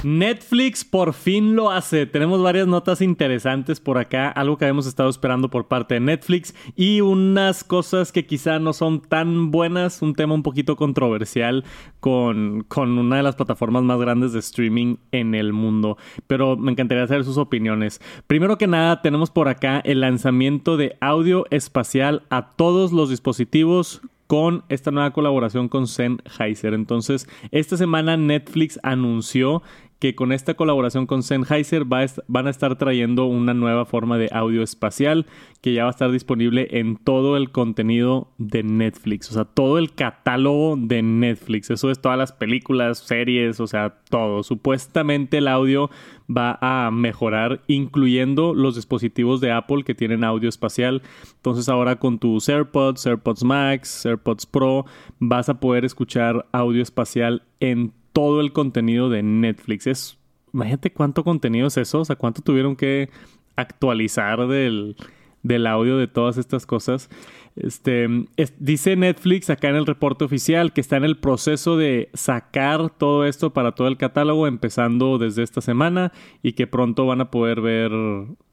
Netflix 0.03 0.83
por 0.83 1.13
fin 1.13 1.55
lo 1.55 1.71
hace. 1.71 2.05
Tenemos 2.05 2.41
varias 2.41 2.67
notas 2.67 3.01
interesantes 3.01 3.79
por 3.79 3.97
acá, 3.97 4.29
algo 4.29 4.57
que 4.57 4.65
habíamos 4.65 4.87
estado 4.87 5.09
esperando 5.09 5.49
por 5.49 5.67
parte 5.67 5.95
de 5.95 5.99
Netflix 5.99 6.55
y 6.75 7.01
unas 7.01 7.63
cosas 7.63 8.11
que 8.11 8.25
quizá 8.25 8.59
no 8.59 8.73
son 8.73 9.01
tan 9.01 9.51
buenas, 9.51 10.01
un 10.01 10.15
tema 10.15 10.33
un 10.33 10.43
poquito 10.43 10.75
controversial 10.75 11.63
con, 11.99 12.63
con 12.67 12.97
una 12.97 13.17
de 13.17 13.23
las 13.23 13.35
plataformas 13.35 13.83
más 13.83 13.99
grandes 13.99 14.33
de 14.33 14.39
streaming 14.39 14.97
en 15.11 15.35
el 15.35 15.53
mundo. 15.53 15.97
Pero 16.27 16.57
me 16.57 16.71
encantaría 16.71 17.07
saber 17.07 17.23
sus 17.23 17.37
opiniones. 17.37 18.01
Primero 18.27 18.57
que 18.57 18.67
nada, 18.67 19.01
tenemos 19.01 19.29
por 19.29 19.47
acá 19.47 19.81
el 19.83 20.01
lanzamiento 20.01 20.77
de 20.77 20.97
audio 21.01 21.45
espacial 21.49 22.23
a 22.29 22.49
todos 22.51 22.91
los 22.91 23.09
dispositivos 23.09 24.01
con 24.29 24.63
esta 24.69 24.91
nueva 24.91 25.11
colaboración 25.11 25.69
con 25.69 25.87
Sennheiser. 25.87 26.75
Entonces, 26.75 27.27
esta 27.49 27.77
semana 27.77 28.15
Netflix 28.15 28.79
anunció 28.83 29.63
que 29.99 30.15
con 30.15 30.31
esta 30.31 30.53
colaboración 30.53 31.05
con 31.05 31.23
Sennheiser 31.23 31.83
van 31.85 32.47
a 32.47 32.49
estar 32.49 32.77
trayendo 32.77 33.25
una 33.25 33.53
nueva 33.53 33.85
forma 33.85 34.17
de 34.17 34.29
audio 34.31 34.63
espacial 34.63 35.25
que 35.61 35.73
ya 35.73 35.83
va 35.83 35.89
a 35.89 35.91
estar 35.91 36.11
disponible 36.11 36.67
en 36.71 36.95
todo 36.95 37.35
el 37.35 37.51
contenido 37.51 38.31
de 38.37 38.63
Netflix, 38.63 39.29
o 39.29 39.33
sea, 39.33 39.43
todo 39.45 39.77
el 39.77 39.93
catálogo 39.93 40.77
de 40.77 41.01
Netflix, 41.01 41.69
eso 41.69 41.91
es 41.91 41.99
todas 41.99 42.17
las 42.17 42.31
películas, 42.31 42.99
series, 42.99 43.59
o 43.59 43.67
sea, 43.67 43.95
todo. 44.09 44.43
Supuestamente 44.43 45.39
el 45.39 45.49
audio 45.49 45.89
va 46.29 46.57
a 46.61 46.91
mejorar, 46.91 47.61
incluyendo 47.67 48.53
los 48.53 48.75
dispositivos 48.75 49.41
de 49.41 49.51
Apple 49.51 49.83
que 49.83 49.95
tienen 49.95 50.23
audio 50.23 50.47
espacial. 50.47 51.01
Entonces 51.35 51.67
ahora 51.67 51.97
con 51.97 52.19
tus 52.19 52.47
AirPods, 52.47 53.05
AirPods 53.05 53.43
Max, 53.43 54.05
AirPods 54.05 54.45
Pro, 54.45 54.85
vas 55.19 55.49
a 55.49 55.59
poder 55.59 55.83
escuchar 55.83 56.45
audio 56.51 56.81
espacial 56.81 57.43
en 57.59 57.93
todo 58.19 58.41
el 58.41 58.51
contenido 58.51 59.09
de 59.09 59.23
Netflix. 59.23 59.87
Es, 59.87 60.17
imagínate 60.53 60.91
cuánto 60.91 61.23
contenido 61.23 61.67
es 61.67 61.77
eso, 61.77 62.01
o 62.01 62.05
sea, 62.05 62.17
cuánto 62.17 62.41
tuvieron 62.41 62.75
que 62.75 63.09
actualizar 63.55 64.45
del, 64.45 64.97
del 65.41 65.65
audio 65.65 65.95
de 65.95 66.07
todas 66.07 66.37
estas 66.37 66.65
cosas. 66.65 67.09
Este, 67.55 68.09
dice 68.57 68.97
Netflix 68.97 69.49
acá 69.49 69.69
en 69.69 69.77
el 69.77 69.85
reporte 69.85 70.25
oficial 70.25 70.73
que 70.73 70.81
está 70.81 70.97
en 70.97 71.05
el 71.05 71.15
proceso 71.17 71.77
de 71.77 72.09
sacar 72.13 72.89
todo 72.89 73.25
esto 73.25 73.53
para 73.53 73.71
todo 73.71 73.87
el 73.87 73.95
catálogo, 73.95 74.47
empezando 74.47 75.17
desde 75.17 75.43
esta 75.43 75.61
semana 75.61 76.11
y 76.43 76.51
que 76.51 76.67
pronto 76.67 77.05
van 77.05 77.21
a 77.21 77.31
poder 77.31 77.61
ver 77.61 77.93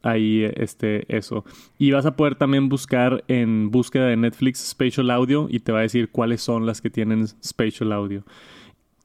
ahí 0.03 0.45
este, 0.55 1.07
eso. 1.09 1.45
Y 1.77 1.91
vas 1.91 2.07
a 2.07 2.15
poder 2.15 2.37
también 2.37 2.69
buscar 2.69 3.25
en 3.27 3.73
búsqueda 3.73 4.07
de 4.07 4.17
Netflix 4.17 4.61
Spatial 4.61 5.11
Audio 5.11 5.49
y 5.51 5.59
te 5.59 5.73
va 5.73 5.81
a 5.81 5.83
decir 5.83 6.09
cuáles 6.13 6.41
son 6.41 6.67
las 6.67 6.81
que 6.81 6.89
tienen 6.89 7.27
Spatial 7.27 7.91
Audio. 7.91 8.23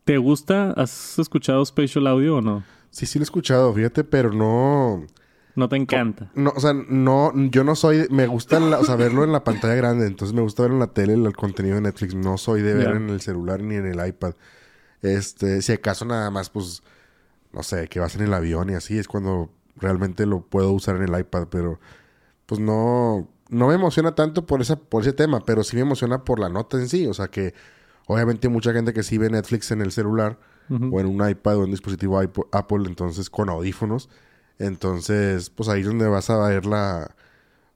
¿Te 0.04 0.18
gusta? 0.18 0.72
¿Has 0.72 1.20
escuchado 1.20 1.64
Spatial 1.66 2.08
Audio 2.08 2.38
o 2.38 2.42
no? 2.42 2.64
Sí, 2.90 3.06
sí 3.06 3.20
lo 3.20 3.24
he 3.24 3.26
escuchado, 3.26 3.74
fíjate, 3.74 4.04
pero 4.04 4.32
no... 4.32 5.06
No 5.54 5.68
te 5.68 5.76
encanta. 5.76 6.32
No, 6.34 6.54
o 6.56 6.60
sea, 6.60 6.74
no, 6.74 7.34
yo 7.50 7.64
no 7.64 7.76
soy, 7.76 8.08
me 8.10 8.26
gusta, 8.26 8.58
o 8.58 8.86
sea, 8.86 8.96
verlo 8.96 9.24
en 9.26 9.34
la 9.34 9.44
pantalla 9.44 9.76
grande, 9.76 10.08
entonces 10.08 10.34
me 10.34 10.42
gusta 10.42 10.64
ver 10.64 10.72
en 10.72 10.80
la 10.80 10.88
tele 10.88 11.14
el, 11.14 11.36
contenido 11.36 11.76
de 11.76 11.82
Netflix, 11.82 12.16
no 12.16 12.38
soy 12.38 12.62
de 12.62 12.74
ver 12.74 12.96
en 12.96 13.10
el 13.10 13.20
celular 13.20 13.62
ni 13.62 13.76
en 13.76 13.86
el 13.86 14.08
iPad. 14.08 14.34
Este, 15.02 15.62
si 15.62 15.74
acaso 15.74 16.06
nada 16.06 16.32
más, 16.32 16.50
pues, 16.50 16.84
no 17.52 17.64
sé, 17.64 17.90
que 17.90 18.00
vas 18.00 18.16
en 18.16 18.22
el 18.22 18.34
avión 18.34 18.70
y 18.70 18.76
así, 18.76 18.98
es 18.98 19.10
cuando 19.10 19.50
realmente 19.76 20.26
lo 20.26 20.42
puedo 20.42 20.72
usar 20.72 20.96
en 20.96 21.04
el 21.14 21.20
iPad, 21.20 21.48
pero 21.50 21.80
pues 22.46 22.60
no, 22.60 23.28
no 23.50 23.68
me 23.68 23.76
emociona 23.76 24.16
tanto 24.16 24.46
por 24.46 24.62
esa, 24.62 24.78
por 24.78 25.02
ese 25.02 25.14
tema, 25.14 25.42
pero 25.46 25.64
sí 25.64 25.76
me 25.76 25.82
emociona 25.82 26.24
por 26.24 26.40
la 26.40 26.50
nota 26.50 26.78
en 26.78 26.88
sí, 26.88 27.08
o 27.08 27.14
sea 27.14 27.28
que 27.28 27.54
Obviamente 28.08 28.50
mucha 28.50 28.74
gente 28.74 28.94
que 28.94 29.04
sí 29.04 29.18
ve 29.18 29.30
Netflix 29.30 29.72
en 29.72 29.82
el 29.82 29.92
celular 29.92 30.40
o 30.70 31.02
en 31.02 31.06
un 31.06 31.30
iPad 31.30 31.58
o 31.58 31.60
en 31.60 31.66
un 31.66 31.72
dispositivo 31.72 32.20
Apple, 32.20 32.84
entonces 32.86 33.30
con 33.30 33.50
audífonos. 33.50 34.10
Entonces, 34.58 35.50
pues 35.50 35.68
ahí 35.68 35.82
es 35.82 35.88
donde 35.88 36.08
vas 36.08 36.30
a 36.30 36.38
ver 36.48 36.66
la, 36.66 37.16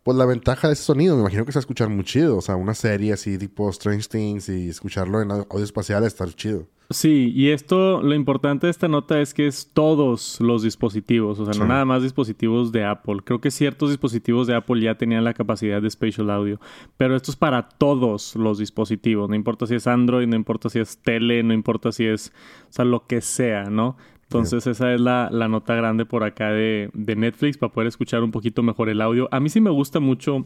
pues 0.05 0.19
la 0.19 0.25
ventaja 0.27 0.67
de 0.67 0.75
ese 0.75 0.83
sonido. 0.83 1.15
Me 1.15 1.21
imagino 1.21 1.45
que 1.45 1.51
se 1.51 1.57
va 1.57 1.62
a 1.62 1.65
escuchar 1.65 1.89
muy 1.89 2.03
chido. 2.03 2.38
O 2.38 2.41
sea, 2.41 2.55
una 2.55 2.75
serie 2.75 3.12
así 3.12 3.39
tipo 3.39 3.67
Strange 3.71 4.07
Things 4.07 4.50
y 4.50 4.69
escucharlo 4.69 5.19
en 5.19 5.31
audio 5.31 5.63
espacial 5.63 6.03
está 6.03 6.27
chido. 6.27 6.67
Sí, 6.91 7.31
y 7.35 7.50
esto, 7.50 8.03
lo 8.03 8.13
importante 8.13 8.67
de 8.67 8.71
esta 8.71 8.88
nota 8.88 9.19
es 9.19 9.33
que 9.33 9.47
es 9.47 9.71
todos 9.74 10.39
los 10.39 10.62
dispositivos, 10.62 11.39
o 11.39 11.45
sea, 11.51 11.59
no 11.59 11.65
nada 11.65 11.83
más 11.83 12.03
dispositivos 12.03 12.71
de 12.71 12.85
Apple. 12.85 13.21
Creo 13.25 13.41
que 13.41 13.50
ciertos 13.50 13.89
dispositivos 13.89 14.45
de 14.45 14.53
Apple 14.53 14.79
ya 14.79 14.93
tenían 14.93 15.24
la 15.24 15.33
capacidad 15.33 15.81
de 15.81 15.89
Spatial 15.89 16.29
Audio, 16.29 16.59
pero 16.95 17.15
esto 17.15 17.31
es 17.31 17.38
para 17.38 17.67
todos 17.69 18.35
los 18.35 18.59
dispositivos, 18.59 19.27
no 19.27 19.35
importa 19.35 19.65
si 19.65 19.74
es 19.74 19.88
Android, 19.88 20.27
no 20.27 20.35
importa 20.35 20.69
si 20.69 20.77
es 20.77 21.00
tele, 21.00 21.41
no 21.41 21.55
importa 21.55 21.91
si 21.91 22.05
es, 22.05 22.31
o 22.69 22.74
sea, 22.74 22.85
lo 22.85 23.07
que 23.07 23.21
sea, 23.21 23.63
¿no? 23.63 23.97
Entonces 24.37 24.67
esa 24.67 24.93
es 24.93 25.01
la, 25.01 25.29
la, 25.31 25.47
nota 25.47 25.75
grande 25.75 26.05
por 26.05 26.23
acá 26.23 26.51
de, 26.51 26.89
de 26.93 27.15
Netflix 27.15 27.57
para 27.57 27.71
poder 27.71 27.87
escuchar 27.87 28.23
un 28.23 28.31
poquito 28.31 28.63
mejor 28.63 28.89
el 28.89 29.01
audio. 29.01 29.27
A 29.31 29.39
mí 29.39 29.49
sí 29.49 29.61
me 29.61 29.69
gusta 29.69 29.99
mucho 29.99 30.45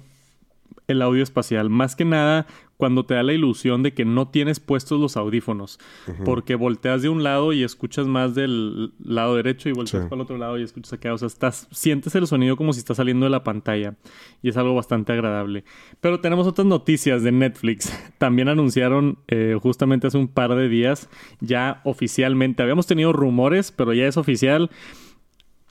el 0.87 1.01
audio 1.01 1.23
espacial. 1.23 1.69
Más 1.69 1.95
que 1.95 2.05
nada 2.05 2.47
cuando 2.79 3.05
te 3.05 3.13
da 3.13 3.23
la 3.23 3.33
ilusión 3.33 3.83
de 3.83 3.93
que 3.93 4.05
no 4.05 4.29
tienes 4.29 4.61
puestos 4.61 5.01
los 5.01 5.17
audífonos. 5.17 5.79
Porque 6.23 6.55
volteas 6.55 7.01
de 7.01 7.09
un 7.09 7.23
lado 7.23 7.51
y 7.51 7.61
escuchas 7.61 8.07
más 8.07 8.35
del 8.35 8.93
lado 9.03 9.35
derecho 9.35 9.67
y 9.67 9.73
volteas 9.73 10.05
para 10.05 10.15
el 10.15 10.21
otro 10.21 10.37
lado 10.37 10.57
y 10.57 10.63
escuchas 10.63 10.93
acá. 10.93 11.13
O 11.13 11.17
sea, 11.17 11.27
estás, 11.27 11.67
sientes 11.71 12.15
el 12.15 12.25
sonido 12.25 12.55
como 12.55 12.71
si 12.71 12.79
está 12.79 12.95
saliendo 12.95 13.25
de 13.25 13.31
la 13.31 13.43
pantalla. 13.43 13.95
Y 14.41 14.47
es 14.47 14.55
algo 14.55 14.75
bastante 14.75 15.11
agradable. 15.11 15.65
Pero 15.99 16.21
tenemos 16.21 16.47
otras 16.47 16.65
noticias 16.65 17.21
de 17.21 17.33
Netflix. 17.33 17.91
También 18.17 18.47
anunciaron 18.47 19.19
eh, 19.27 19.57
justamente 19.61 20.07
hace 20.07 20.17
un 20.17 20.29
par 20.29 20.55
de 20.55 20.69
días, 20.69 21.09
ya 21.41 21.81
oficialmente. 21.83 22.63
Habíamos 22.63 22.87
tenido 22.87 23.11
rumores, 23.11 23.73
pero 23.73 23.93
ya 23.93 24.07
es 24.07 24.15
oficial 24.15 24.69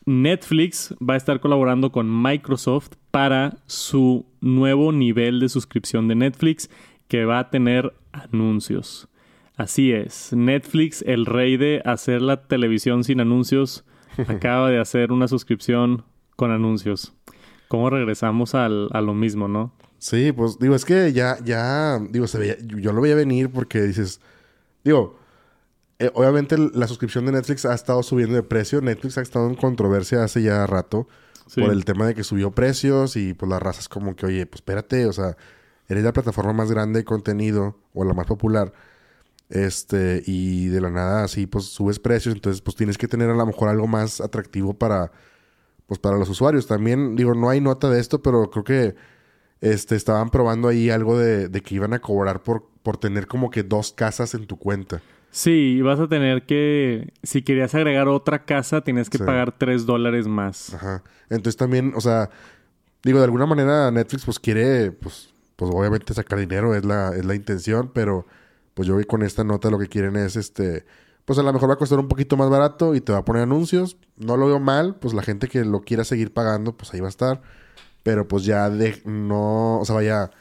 Netflix 0.08 0.94
va 1.06 1.12
a 1.12 1.16
estar 1.18 1.38
colaborando 1.38 1.92
con 1.92 2.22
Microsoft 2.22 2.92
para 3.10 3.58
su 3.66 4.24
nuevo 4.40 4.90
nivel 4.90 5.38
de 5.38 5.50
suscripción 5.50 6.08
de 6.08 6.14
Netflix 6.14 6.70
que 7.08 7.26
va 7.26 7.40
a 7.40 7.50
tener 7.50 7.92
anuncios. 8.12 9.08
Así 9.56 9.92
es, 9.92 10.32
Netflix, 10.32 11.02
el 11.02 11.26
rey 11.26 11.58
de 11.58 11.82
hacer 11.84 12.22
la 12.22 12.46
televisión 12.46 13.04
sin 13.04 13.20
anuncios, 13.20 13.84
acaba 14.28 14.70
de 14.70 14.80
hacer 14.80 15.12
una 15.12 15.28
suscripción 15.28 16.04
con 16.36 16.52
anuncios. 16.52 17.12
¿Cómo 17.68 17.90
regresamos 17.90 18.54
al, 18.54 18.88
a 18.92 19.02
lo 19.02 19.12
mismo, 19.12 19.46
no? 19.46 19.74
Sí, 19.98 20.32
pues 20.32 20.58
digo, 20.58 20.74
es 20.74 20.86
que 20.86 21.12
ya, 21.12 21.36
ya, 21.44 21.98
digo, 22.10 22.26
se 22.26 22.38
veía, 22.38 22.56
yo 22.60 22.94
lo 22.94 23.02
veía 23.02 23.14
venir 23.14 23.50
porque 23.50 23.82
dices, 23.82 24.22
digo, 24.84 25.17
eh, 25.98 26.10
obviamente 26.14 26.56
la 26.58 26.86
suscripción 26.86 27.26
de 27.26 27.32
Netflix 27.32 27.64
ha 27.64 27.74
estado 27.74 28.02
subiendo 28.02 28.36
de 28.36 28.42
precio. 28.42 28.80
Netflix 28.80 29.18
ha 29.18 29.22
estado 29.22 29.48
en 29.48 29.56
controversia 29.56 30.22
hace 30.22 30.42
ya 30.42 30.66
rato 30.66 31.08
por 31.56 31.72
el 31.72 31.84
tema 31.84 32.06
de 32.06 32.14
que 32.14 32.24
subió 32.24 32.50
precios 32.52 33.16
y 33.16 33.34
pues 33.34 33.48
las 33.48 33.60
razas 33.60 33.88
como 33.88 34.14
que, 34.14 34.26
oye, 34.26 34.46
pues 34.46 34.58
espérate, 34.58 35.06
o 35.06 35.12
sea, 35.12 35.36
eres 35.88 36.04
la 36.04 36.12
plataforma 36.12 36.52
más 36.52 36.70
grande 36.70 37.00
de 37.00 37.04
contenido 37.04 37.78
o 37.94 38.04
la 38.04 38.14
más 38.14 38.26
popular. 38.26 38.72
Este, 39.48 40.22
y 40.26 40.68
de 40.68 40.80
la 40.80 40.90
nada 40.90 41.24
así 41.24 41.46
pues 41.46 41.64
subes 41.64 41.98
precios, 41.98 42.34
entonces 42.34 42.60
pues 42.60 42.76
tienes 42.76 42.98
que 42.98 43.08
tener 43.08 43.30
a 43.30 43.34
lo 43.34 43.46
mejor 43.46 43.70
algo 43.70 43.86
más 43.86 44.20
atractivo 44.20 44.74
para 44.74 45.10
pues 45.86 45.98
para 45.98 46.18
los 46.18 46.28
usuarios. 46.28 46.66
También 46.66 47.16
digo, 47.16 47.34
no 47.34 47.48
hay 47.48 47.60
nota 47.60 47.88
de 47.88 47.98
esto, 47.98 48.22
pero 48.22 48.50
creo 48.50 48.64
que 48.64 48.94
este 49.60 49.96
estaban 49.96 50.30
probando 50.30 50.68
ahí 50.68 50.90
algo 50.90 51.18
de, 51.18 51.48
de 51.48 51.62
que 51.62 51.74
iban 51.74 51.94
a 51.94 52.00
cobrar 52.00 52.42
por 52.42 52.68
por 52.82 52.98
tener 52.98 53.26
como 53.26 53.50
que 53.50 53.62
dos 53.62 53.92
casas 53.92 54.34
en 54.34 54.46
tu 54.46 54.58
cuenta. 54.58 55.02
Sí, 55.38 55.80
vas 55.82 56.00
a 56.00 56.08
tener 56.08 56.46
que, 56.46 57.12
si 57.22 57.42
querías 57.42 57.72
agregar 57.72 58.08
otra 58.08 58.44
casa, 58.44 58.80
tienes 58.80 59.08
que 59.08 59.20
pagar 59.20 59.56
tres 59.56 59.86
dólares 59.86 60.26
más. 60.26 60.74
Ajá. 60.74 61.04
Entonces 61.30 61.56
también, 61.56 61.92
o 61.94 62.00
sea, 62.00 62.28
digo, 63.04 63.18
de 63.18 63.26
alguna 63.26 63.46
manera 63.46 63.88
Netflix 63.92 64.24
pues 64.24 64.40
quiere, 64.40 64.90
pues, 64.90 65.32
pues 65.54 65.70
obviamente 65.72 66.12
sacar 66.12 66.40
dinero, 66.40 66.74
es 66.74 66.84
la, 66.84 67.10
es 67.16 67.24
la 67.24 67.36
intención, 67.36 67.92
pero 67.94 68.26
pues 68.74 68.88
yo 68.88 68.96
vi 68.96 69.04
con 69.04 69.22
esta 69.22 69.44
nota 69.44 69.70
lo 69.70 69.78
que 69.78 69.86
quieren 69.86 70.16
es 70.16 70.34
este, 70.34 70.84
pues 71.24 71.38
a 71.38 71.44
lo 71.44 71.52
mejor 71.52 71.70
va 71.70 71.74
a 71.74 71.78
costar 71.78 72.00
un 72.00 72.08
poquito 72.08 72.36
más 72.36 72.50
barato 72.50 72.96
y 72.96 73.00
te 73.00 73.12
va 73.12 73.18
a 73.18 73.24
poner 73.24 73.44
anuncios. 73.44 73.96
No 74.16 74.36
lo 74.36 74.48
veo 74.48 74.58
mal, 74.58 74.96
pues 74.96 75.14
la 75.14 75.22
gente 75.22 75.46
que 75.46 75.64
lo 75.64 75.82
quiera 75.82 76.02
seguir 76.02 76.32
pagando, 76.32 76.76
pues 76.76 76.92
ahí 76.92 76.98
va 76.98 77.06
a 77.06 77.10
estar. 77.10 77.42
Pero 78.02 78.26
pues 78.26 78.44
ya 78.44 78.68
de, 78.70 79.00
no, 79.04 79.78
o 79.78 79.84
sea, 79.84 79.94
vaya 79.94 80.32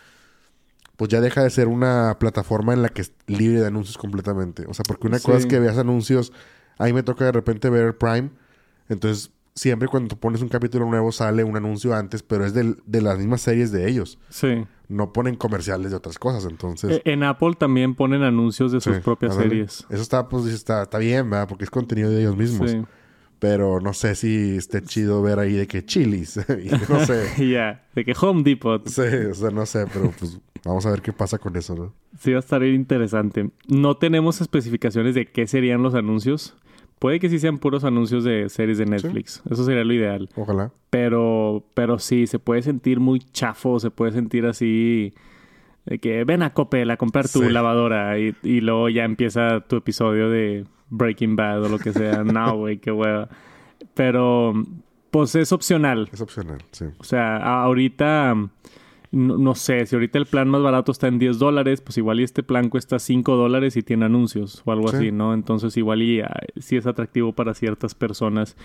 pues 0.98 1.10
ya 1.10 1.22
deja 1.22 1.44
de 1.44 1.50
ser 1.50 1.68
una 1.68 2.18
plataforma 2.20 2.74
en 2.74 2.82
la 2.82 2.90
que 2.90 3.04
es 3.04 3.14
libre 3.28 3.62
de 3.62 3.68
anuncios 3.68 3.98
completamente. 3.98 4.66
O 4.68 4.74
sea, 4.74 4.84
porque 4.86 5.08
una 5.08 5.20
cosa 5.20 5.38
es 5.38 5.46
que 5.46 5.60
veas 5.60 5.78
anuncios, 5.78 6.34
ahí 6.78 6.92
me 6.92 7.04
toca 7.04 7.26
de 7.26 7.32
repente 7.32 7.70
ver 7.70 7.98
Prime, 7.98 8.32
entonces 8.90 9.32
siempre 9.54 9.88
cuando 9.88 10.16
pones 10.16 10.42
un 10.42 10.50
capítulo 10.50 10.86
nuevo 10.86 11.12
sale 11.12 11.44
un 11.44 11.56
anuncio 11.56 11.96
antes, 11.96 12.24
pero 12.24 12.46
es 12.46 12.54
de, 12.54 13.02
las 13.02 13.18
mismas 13.20 13.42
series 13.42 13.72
de 13.72 13.90
ellos. 13.90 14.18
Sí. 14.30 14.66
No 14.88 15.14
ponen 15.14 15.36
comerciales 15.36 15.92
de 15.92 15.98
otras 15.98 16.18
cosas, 16.18 16.46
entonces... 16.46 17.02
E, 17.04 17.12
en 17.12 17.24
Apple 17.24 17.54
también 17.58 17.94
ponen 17.94 18.24
anuncios 18.24 18.72
de 18.72 18.82
sus 18.82 18.98
propias 19.00 19.36
series. 19.36 19.86
Eso 19.90 20.02
está, 20.02 20.28
pues, 20.28 20.46
está, 20.46 20.84
está 20.84 20.98
bien, 20.98 21.30
¿verdad? 21.30 21.48
Porque 21.48 21.64
es 21.64 21.70
contenido 21.70 22.10
de 22.10 22.22
ellos 22.22 22.38
mismos. 22.38 22.72
Sí. 22.72 22.84
Pero 23.40 23.80
no 23.80 23.94
sé 23.94 24.16
si 24.16 24.58
esté 24.58 24.82
chido 24.82 25.22
ver 25.22 25.40
ahí 25.40 25.54
de 25.54 25.68
que 25.68 25.86
chilis. 25.86 26.40
no 26.90 27.06
sé. 27.06 27.28
Ya, 27.48 27.86
de 27.94 28.04
que 28.04 28.14
Home 28.20 28.44
Depot. 28.44 28.88
Sí, 28.88 29.02
o 29.02 29.34
sea, 29.34 29.52
no 29.52 29.66
sé, 29.66 29.86
pero 29.94 30.12
pues 30.18 30.40
vamos 30.64 30.86
a 30.86 30.92
ver 30.92 31.02
qué 31.02 31.14
pasa 31.14 31.38
con 31.38 31.56
eso, 31.56 31.76
¿no? 31.76 31.94
Sí, 32.20 32.32
va 32.32 32.38
a 32.38 32.40
estar 32.40 32.64
interesante. 32.64 33.50
No 33.68 33.96
tenemos 33.96 34.42
especificaciones 34.42 35.16
de 35.16 35.28
qué 35.28 35.46
serían 35.48 35.84
los 35.84 35.94
anuncios. 35.94 36.56
Puede 37.00 37.20
que 37.20 37.30
sí 37.30 37.38
sean 37.38 37.60
puros 37.60 37.84
anuncios 37.84 38.24
de 38.24 38.50
series 38.50 38.80
de 38.80 38.88
Netflix. 38.88 39.44
Eso 39.50 39.64
sería 39.64 39.84
lo 39.84 39.94
ideal. 39.94 40.30
Ojalá. 40.36 40.72
Pero, 40.90 41.64
pero 41.76 42.00
sí, 42.00 42.26
se 42.26 42.40
puede 42.40 42.64
sentir 42.64 43.00
muy 43.00 43.20
chafo, 43.20 43.80
se 43.80 43.92
puede 43.92 44.14
sentir 44.14 44.48
así. 44.48 45.14
De 45.86 46.00
que 46.00 46.24
ven 46.24 46.42
a 46.42 46.54
Coppel 46.54 46.90
a 46.90 46.98
comprar 46.98 47.30
tu 47.30 47.44
lavadora 47.44 48.18
y, 48.18 48.36
y 48.42 48.62
luego 48.62 48.90
ya 48.90 49.06
empieza 49.06 49.62
tu 49.62 49.76
episodio 49.76 50.30
de 50.30 50.66
Breaking 50.90 51.36
Bad 51.36 51.64
o 51.64 51.70
lo 51.70 51.80
que 51.80 51.94
sea. 51.94 52.24
no, 52.24 52.58
güey, 52.58 52.78
qué 52.78 52.92
hueva. 52.92 53.30
Pero, 53.94 54.54
pues 55.12 55.36
es 55.36 55.52
opcional. 55.52 56.10
Es 56.12 56.22
opcional, 56.22 56.64
sí. 56.72 56.86
O 56.98 57.04
sea, 57.04 57.38
ahorita, 57.64 58.36
no, 59.12 59.56
sé, 59.56 59.86
si 59.86 59.96
ahorita 59.96 60.18
el 60.18 60.26
plan 60.26 60.50
más 60.50 60.62
barato 60.62 60.92
está 60.92 61.08
en 61.08 61.18
10 61.18 61.40
dólares, 61.40 61.82
pues 61.82 61.98
igual 61.98 62.20
y 62.20 62.24
este 62.24 62.44
plan 62.44 62.70
cuesta 62.70 63.00
5 63.00 63.36
dólares 63.36 63.78
y 63.78 63.84
tiene 63.84 64.06
anuncios 64.06 64.62
o 64.66 64.72
algo 64.72 64.90
así, 64.90 65.12
¿no? 65.12 65.34
Entonces 65.34 65.78
igual 65.78 66.02
y 66.02 66.22
ah, 66.22 66.40
sí 66.58 66.76
es 66.76 66.86
atractivo 66.86 67.34
para 67.34 67.54
ciertas 67.54 67.96
personas. 67.96 68.58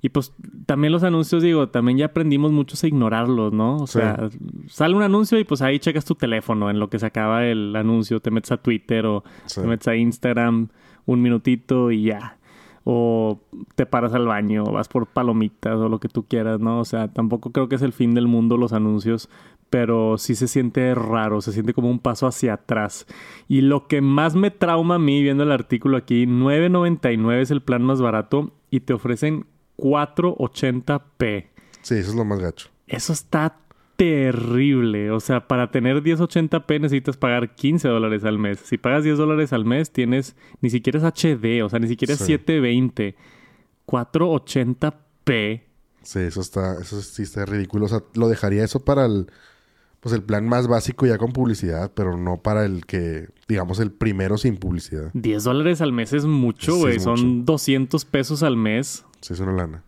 Y 0.00 0.08
pues 0.08 0.32
también 0.66 0.92
los 0.92 1.02
anuncios, 1.02 1.42
digo, 1.42 1.68
también 1.68 1.98
ya 1.98 2.06
aprendimos 2.06 2.50
muchos 2.50 2.82
a 2.82 2.86
ignorarlos, 2.86 3.52
¿no? 3.52 3.76
O 3.76 3.86
sea, 3.86 4.30
sale 4.68 4.94
un 4.94 5.02
anuncio 5.02 5.38
y 5.38 5.44
pues 5.44 5.60
ahí 5.60 5.78
checas 5.78 6.04
tu 6.04 6.14
teléfono 6.14 6.70
en 6.70 6.80
lo 6.80 6.88
que 6.88 6.98
se 6.98 7.06
acaba 7.06 7.44
el 7.44 7.76
anuncio, 7.76 8.20
te 8.20 8.30
metes 8.30 8.52
a 8.52 8.56
Twitter 8.56 9.04
o 9.06 9.22
te 9.54 9.62
metes 9.62 9.88
a 9.88 9.96
Instagram 9.96 10.68
un 11.06 11.22
minutito 11.22 11.90
y 11.90 12.04
ya. 12.04 12.36
O 12.84 13.40
te 13.74 13.84
paras 13.86 14.14
al 14.14 14.26
baño, 14.26 14.64
o 14.64 14.72
vas 14.72 14.88
por 14.88 15.06
palomitas 15.06 15.76
o 15.76 15.88
lo 15.88 16.00
que 16.00 16.08
tú 16.08 16.24
quieras, 16.24 16.60
¿no? 16.60 16.80
O 16.80 16.84
sea, 16.84 17.08
tampoco 17.08 17.52
creo 17.52 17.68
que 17.68 17.76
es 17.76 17.82
el 17.82 17.92
fin 17.92 18.14
del 18.14 18.26
mundo 18.26 18.56
los 18.56 18.72
anuncios, 18.72 19.28
pero 19.68 20.16
sí 20.18 20.34
se 20.34 20.48
siente 20.48 20.94
raro, 20.94 21.40
se 21.40 21.52
siente 21.52 21.74
como 21.74 21.90
un 21.90 22.00
paso 22.00 22.26
hacia 22.26 22.54
atrás. 22.54 23.06
Y 23.48 23.60
lo 23.60 23.86
que 23.86 24.00
más 24.00 24.34
me 24.34 24.50
trauma 24.50 24.96
a 24.96 24.98
mí 24.98 25.22
viendo 25.22 25.44
el 25.44 25.52
artículo 25.52 25.96
aquí, 25.96 26.26
9.99 26.26 27.40
es 27.40 27.50
el 27.50 27.62
plan 27.62 27.82
más 27.82 28.00
barato 28.00 28.52
y 28.70 28.80
te 28.80 28.94
ofrecen 28.94 29.46
480p. 29.76 31.46
Sí, 31.82 31.94
eso 31.94 32.10
es 32.10 32.16
lo 32.16 32.24
más 32.24 32.40
gacho. 32.40 32.68
Eso 32.86 33.12
está 33.12 33.58
terrible. 34.00 35.10
O 35.10 35.20
sea, 35.20 35.46
para 35.46 35.70
tener 35.70 36.02
1080p 36.02 36.80
necesitas 36.80 37.18
pagar 37.18 37.54
15 37.54 37.86
dólares 37.86 38.24
al 38.24 38.38
mes. 38.38 38.58
Si 38.60 38.78
pagas 38.78 39.04
10 39.04 39.18
dólares 39.18 39.52
al 39.52 39.66
mes, 39.66 39.90
tienes 39.90 40.36
ni 40.62 40.70
siquiera 40.70 40.98
es 40.98 41.04
HD, 41.04 41.62
o 41.62 41.68
sea, 41.68 41.78
ni 41.80 41.86
siquiera 41.86 42.14
es 42.14 42.20
720. 42.20 43.14
480p. 43.86 45.62
Sí, 46.02 46.18
eso 46.20 46.40
está, 46.40 46.80
eso 46.80 47.02
sí 47.02 47.24
está 47.24 47.44
ridículo. 47.44 47.84
O 47.84 47.88
sea, 47.90 48.02
lo 48.14 48.30
dejaría 48.30 48.64
eso 48.64 48.80
para 48.80 49.04
el, 49.04 49.26
pues 50.00 50.14
el 50.14 50.22
plan 50.22 50.48
más 50.48 50.66
básico 50.66 51.04
ya 51.04 51.18
con 51.18 51.32
publicidad, 51.32 51.92
pero 51.94 52.16
no 52.16 52.38
para 52.38 52.64
el 52.64 52.86
que, 52.86 53.28
digamos, 53.48 53.80
el 53.80 53.92
primero 53.92 54.38
sin 54.38 54.56
publicidad. 54.56 55.10
10 55.12 55.44
dólares 55.44 55.82
al 55.82 55.92
mes 55.92 56.14
es 56.14 56.24
mucho, 56.24 56.74
güey. 56.76 57.00
Son 57.00 57.44
200 57.44 58.06
pesos 58.06 58.42
al 58.42 58.56
mes. 58.56 59.04
Sí, 59.20 59.34
es 59.34 59.40
una 59.40 59.52
lana. 59.52 59.82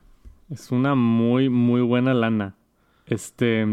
Es 0.50 0.70
una 0.70 0.94
muy, 0.94 1.48
muy 1.48 1.80
buena 1.80 2.12
lana. 2.12 2.56
Este, 3.06 3.66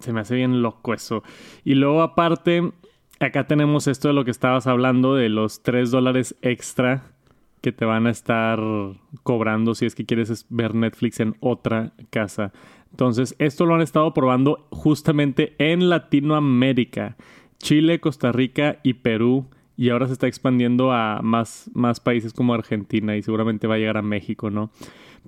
se 0.00 0.12
me 0.12 0.20
hace 0.20 0.34
bien 0.34 0.62
loco 0.62 0.94
eso. 0.94 1.22
Y 1.64 1.74
luego 1.74 2.02
aparte, 2.02 2.72
acá 3.20 3.46
tenemos 3.46 3.86
esto 3.86 4.08
de 4.08 4.14
lo 4.14 4.24
que 4.24 4.30
estabas 4.30 4.66
hablando, 4.66 5.14
de 5.14 5.28
los 5.28 5.62
3 5.62 5.90
dólares 5.90 6.36
extra 6.42 7.02
que 7.60 7.72
te 7.72 7.84
van 7.84 8.06
a 8.06 8.10
estar 8.10 8.58
cobrando 9.22 9.74
si 9.74 9.86
es 9.86 9.94
que 9.94 10.06
quieres 10.06 10.46
ver 10.48 10.74
Netflix 10.74 11.20
en 11.20 11.36
otra 11.40 11.92
casa. 12.10 12.52
Entonces, 12.90 13.36
esto 13.38 13.66
lo 13.66 13.74
han 13.74 13.82
estado 13.82 14.12
probando 14.14 14.66
justamente 14.70 15.54
en 15.58 15.88
Latinoamérica, 15.88 17.16
Chile, 17.58 18.00
Costa 18.00 18.32
Rica 18.32 18.78
y 18.82 18.94
Perú. 18.94 19.46
Y 19.76 19.88
ahora 19.88 20.06
se 20.06 20.12
está 20.12 20.26
expandiendo 20.26 20.92
a 20.92 21.20
más, 21.22 21.70
más 21.72 22.00
países 22.00 22.34
como 22.34 22.52
Argentina 22.52 23.16
y 23.16 23.22
seguramente 23.22 23.66
va 23.66 23.76
a 23.76 23.78
llegar 23.78 23.96
a 23.96 24.02
México, 24.02 24.50
¿no? 24.50 24.70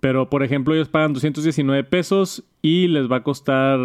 Pero, 0.00 0.30
por 0.30 0.42
ejemplo, 0.42 0.74
ellos 0.74 0.88
pagan 0.88 1.12
219 1.12 1.84
pesos 1.84 2.44
y 2.60 2.88
les 2.88 3.10
va 3.10 3.16
a 3.16 3.22
costar 3.22 3.78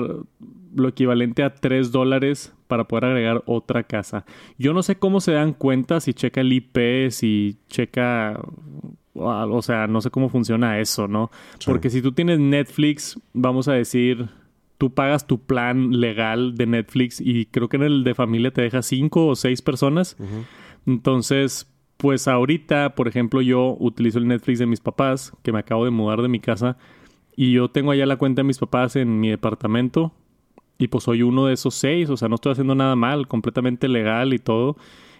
lo 0.76 0.88
equivalente 0.88 1.44
a 1.44 1.54
3 1.54 1.92
dólares 1.92 2.54
para 2.68 2.88
poder 2.88 3.06
agregar 3.06 3.44
otra 3.46 3.84
casa. 3.84 4.26
Yo 4.58 4.74
no 4.74 4.84
sé 4.84 4.98
cómo 4.98 5.22
se 5.22 5.34
dan 5.34 5.54
cuenta 5.54 6.00
si 6.00 6.14
checa 6.14 6.42
el 6.42 6.54
IP, 6.54 7.10
si 7.12 7.58
checa... 7.70 8.40
O 9.20 9.62
sea, 9.64 9.88
no 9.88 10.00
sé 10.02 10.12
cómo 10.12 10.30
funciona 10.30 10.80
eso, 10.80 11.08
¿no? 11.08 11.32
Porque 11.66 11.90
si 11.90 12.04
tú 12.04 12.12
tienes 12.12 12.40
Netflix, 12.40 13.20
vamos 13.34 13.68
a 13.68 13.74
decir, 13.74 14.30
tú 14.78 14.94
pagas 14.94 15.26
tu 15.26 15.40
plan 15.40 16.00
legal 16.00 16.56
de 16.56 16.68
Netflix 16.68 17.20
y 17.20 17.48
creo 17.48 17.68
que 17.68 17.78
en 17.78 17.84
el 17.84 18.04
de 18.04 18.14
familia 18.14 18.52
te 18.52 18.62
deja 18.62 18.84
5 18.84 19.26
o 19.26 19.36
6 19.36 19.62
personas. 19.64 20.18
Entonces, 20.86 21.68
pues 21.98 22.28
ahorita, 22.28 22.96
por 22.96 23.08
ejemplo, 23.08 23.42
yo 23.42 23.76
utilizo 23.80 24.20
el 24.20 24.28
Netflix 24.28 24.60
de 24.60 24.68
mis 24.68 24.80
papás, 24.80 25.34
que 25.44 25.52
me 25.52 25.60
acabo 25.60 25.86
de 25.86 25.92
mudar 25.92 26.22
de 26.22 26.28
mi 26.28 26.40
casa, 26.40 26.78
y 27.36 27.52
yo 27.52 27.70
tengo 27.70 27.92
allá 27.92 28.06
la 28.06 28.18
cuenta 28.18 28.42
de 28.42 28.48
mis 28.48 28.60
papás 28.60 28.96
en 28.96 29.20
mi 29.20 29.30
departamento, 29.30 30.14
y 30.78 30.88
pues 30.90 31.06
soy 31.06 31.24
uno 31.24 31.48
de 31.48 31.54
esos 31.54 31.74
seis, 31.74 32.10
o 32.10 32.18
sea, 32.18 32.30
no 32.30 32.36
estoy 32.36 32.52
haciendo 32.52 32.76
nada 32.76 32.96
mal, 32.96 33.28
completamente 33.28 33.88
legal 33.88 34.34
y 34.34 34.40
todo. 34.40 34.78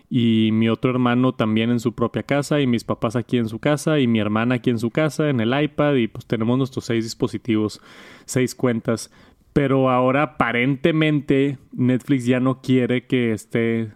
Y 0.10 0.52
mi 0.54 0.70
otro 0.70 0.92
hermano 0.92 1.34
también 1.34 1.70
en 1.70 1.80
su 1.80 1.94
propia 1.94 2.24
casa, 2.24 2.62
y 2.62 2.68
mis 2.68 2.84
papás 2.84 3.16
aquí 3.16 3.38
en 3.38 3.50
su 3.50 3.60
casa, 3.60 4.00
y 4.00 4.08
mi 4.08 4.20
hermana 4.20 4.56
aquí 4.56 4.70
en 4.70 4.80
su 4.80 4.92
casa, 4.92 5.30
en 5.30 5.40
el 5.42 5.60
iPad, 5.60 5.96
y 5.96 6.08
pues 6.08 6.26
tenemos 6.26 6.58
nuestros 6.58 6.86
seis 6.86 7.04
dispositivos, 7.04 7.82
seis 8.26 8.56
cuentas. 8.56 9.12
Pero 9.52 9.90
ahora 9.90 10.24
aparentemente 10.24 11.58
Netflix 11.74 12.26
ya 12.26 12.40
no 12.40 12.62
quiere 12.62 13.08
que 13.08 13.32
esté 13.32 13.92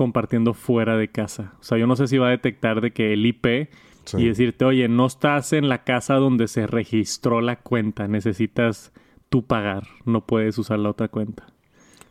compartiendo 0.00 0.54
fuera 0.54 0.96
de 0.96 1.08
casa. 1.08 1.52
O 1.60 1.62
sea, 1.62 1.76
yo 1.76 1.86
no 1.86 1.94
sé 1.94 2.06
si 2.06 2.16
va 2.16 2.28
a 2.28 2.30
detectar 2.30 2.80
de 2.80 2.90
que 2.90 3.12
el 3.12 3.26
IP 3.26 3.68
y 4.14 4.28
decirte, 4.28 4.64
oye, 4.64 4.88
no 4.88 5.04
estás 5.04 5.52
en 5.52 5.68
la 5.68 5.84
casa 5.84 6.14
donde 6.14 6.48
se 6.48 6.66
registró 6.66 7.42
la 7.42 7.56
cuenta, 7.56 8.08
necesitas 8.08 8.92
tú 9.28 9.46
pagar, 9.46 9.86
no 10.06 10.24
puedes 10.24 10.56
usar 10.56 10.78
la 10.78 10.88
otra 10.88 11.08
cuenta. 11.08 11.48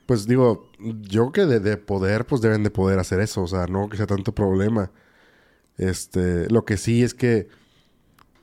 Pues 0.06 0.28
digo, 0.28 0.70
yo 1.02 1.32
que 1.32 1.48
de, 1.48 1.60
de, 1.60 1.78
poder, 1.78 2.28
pues 2.28 2.42
deben 2.42 2.62
de 2.62 2.70
poder 2.70 3.00
hacer 3.00 3.22
eso, 3.22 3.42
o 3.42 3.48
sea, 3.48 3.66
no 3.66 3.90
que 3.90 3.98
sea 3.98 4.06
tanto 4.06 4.36
problema. 4.36 4.92
Este, 5.80 6.48
lo 6.52 6.66
que 6.66 6.78
sí 6.78 7.02
es 7.02 7.16
que, 7.16 7.48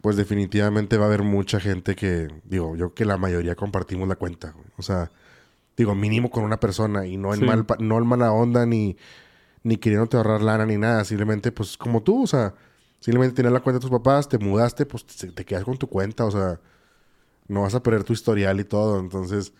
pues 0.00 0.16
definitivamente 0.16 0.96
va 0.96 1.04
a 1.04 1.06
haber 1.06 1.22
mucha 1.22 1.60
gente 1.60 1.94
que, 1.94 2.26
digo, 2.42 2.74
yo 2.74 2.94
que 2.94 3.04
la 3.04 3.16
mayoría 3.16 3.54
compartimos 3.54 4.08
la 4.08 4.16
cuenta, 4.16 4.56
o 4.76 4.82
sea, 4.82 5.12
digo, 5.76 5.94
mínimo 5.94 6.32
con 6.32 6.42
una 6.42 6.58
persona 6.58 7.06
y 7.06 7.16
no 7.16 7.32
en 7.32 7.46
mal, 7.46 7.64
no 7.78 7.98
en 7.98 8.06
mala 8.08 8.32
onda 8.32 8.66
ni, 8.66 8.96
ni 9.66 9.78
queriéndote 9.78 10.16
ahorrar 10.16 10.42
lana 10.42 10.64
ni 10.64 10.76
nada, 10.78 11.04
simplemente 11.04 11.50
pues 11.50 11.76
como 11.76 12.00
tú, 12.00 12.22
o 12.22 12.26
sea, 12.28 12.54
simplemente 13.00 13.34
tienes 13.34 13.52
la 13.52 13.58
cuenta 13.58 13.78
de 13.78 13.80
tus 13.80 13.90
papás, 13.90 14.28
te 14.28 14.38
mudaste, 14.38 14.86
pues 14.86 15.04
te 15.04 15.44
quedas 15.44 15.64
con 15.64 15.76
tu 15.76 15.88
cuenta, 15.88 16.24
o 16.24 16.30
sea, 16.30 16.60
no 17.48 17.62
vas 17.62 17.74
a 17.74 17.82
perder 17.82 18.04
tu 18.04 18.12
historial 18.12 18.60
y 18.60 18.64
todo. 18.64 19.00
Entonces, 19.00 19.52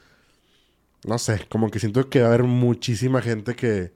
no 1.05 1.19
sé, 1.19 1.47
como 1.51 1.71
que 1.71 1.81
siento 1.81 2.09
que 2.09 2.21
va 2.21 2.27
a 2.27 2.29
haber 2.29 2.45
muchísima 2.45 3.21
gente 3.21 3.57
que, 3.57 3.93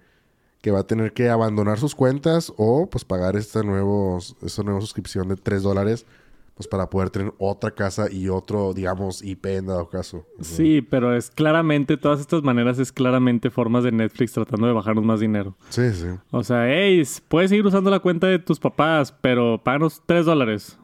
que 0.61 0.73
va 0.73 0.81
a 0.81 0.87
tener 0.87 1.13
que 1.13 1.29
abandonar 1.29 1.79
sus 1.79 1.95
cuentas 1.95 2.53
o 2.57 2.89
pues 2.91 3.05
pagar 3.05 3.37
esta, 3.37 3.61
esta 3.61 4.63
nueva 4.65 4.81
suscripción 4.81 5.29
de 5.29 5.37
3 5.37 5.63
dólares 5.63 6.07
pues 6.61 6.69
para 6.69 6.91
poder 6.91 7.09
tener 7.09 7.33
otra 7.39 7.71
casa 7.71 8.13
y 8.13 8.29
otro, 8.29 8.75
digamos, 8.75 9.25
IP 9.25 9.47
en 9.47 9.69
dado 9.69 9.89
caso. 9.89 10.27
Sí, 10.43 10.83
pero 10.83 11.17
es 11.17 11.31
claramente, 11.31 11.97
todas 11.97 12.21
estas 12.21 12.43
maneras 12.43 12.79
es 12.79 12.93
claramente 12.93 13.49
formas 13.49 13.83
de 13.83 13.93
Netflix 13.93 14.33
tratando 14.33 14.67
de 14.67 14.75
bajarnos 14.75 15.03
más 15.03 15.21
dinero. 15.21 15.57
Sí, 15.71 15.91
sí. 15.95 16.09
O 16.31 16.45
sea, 16.45 16.69
hey, 16.69 17.03
puedes 17.29 17.49
seguir 17.49 17.65
usando 17.65 17.91
la 17.91 18.01
cuenta 18.01 18.27
de 18.27 18.39
tus 18.39 18.61
papás, 18.61 19.11
pero 19.23 19.57
páganos 19.65 20.03
3 20.05 20.27
dólares. 20.27 20.79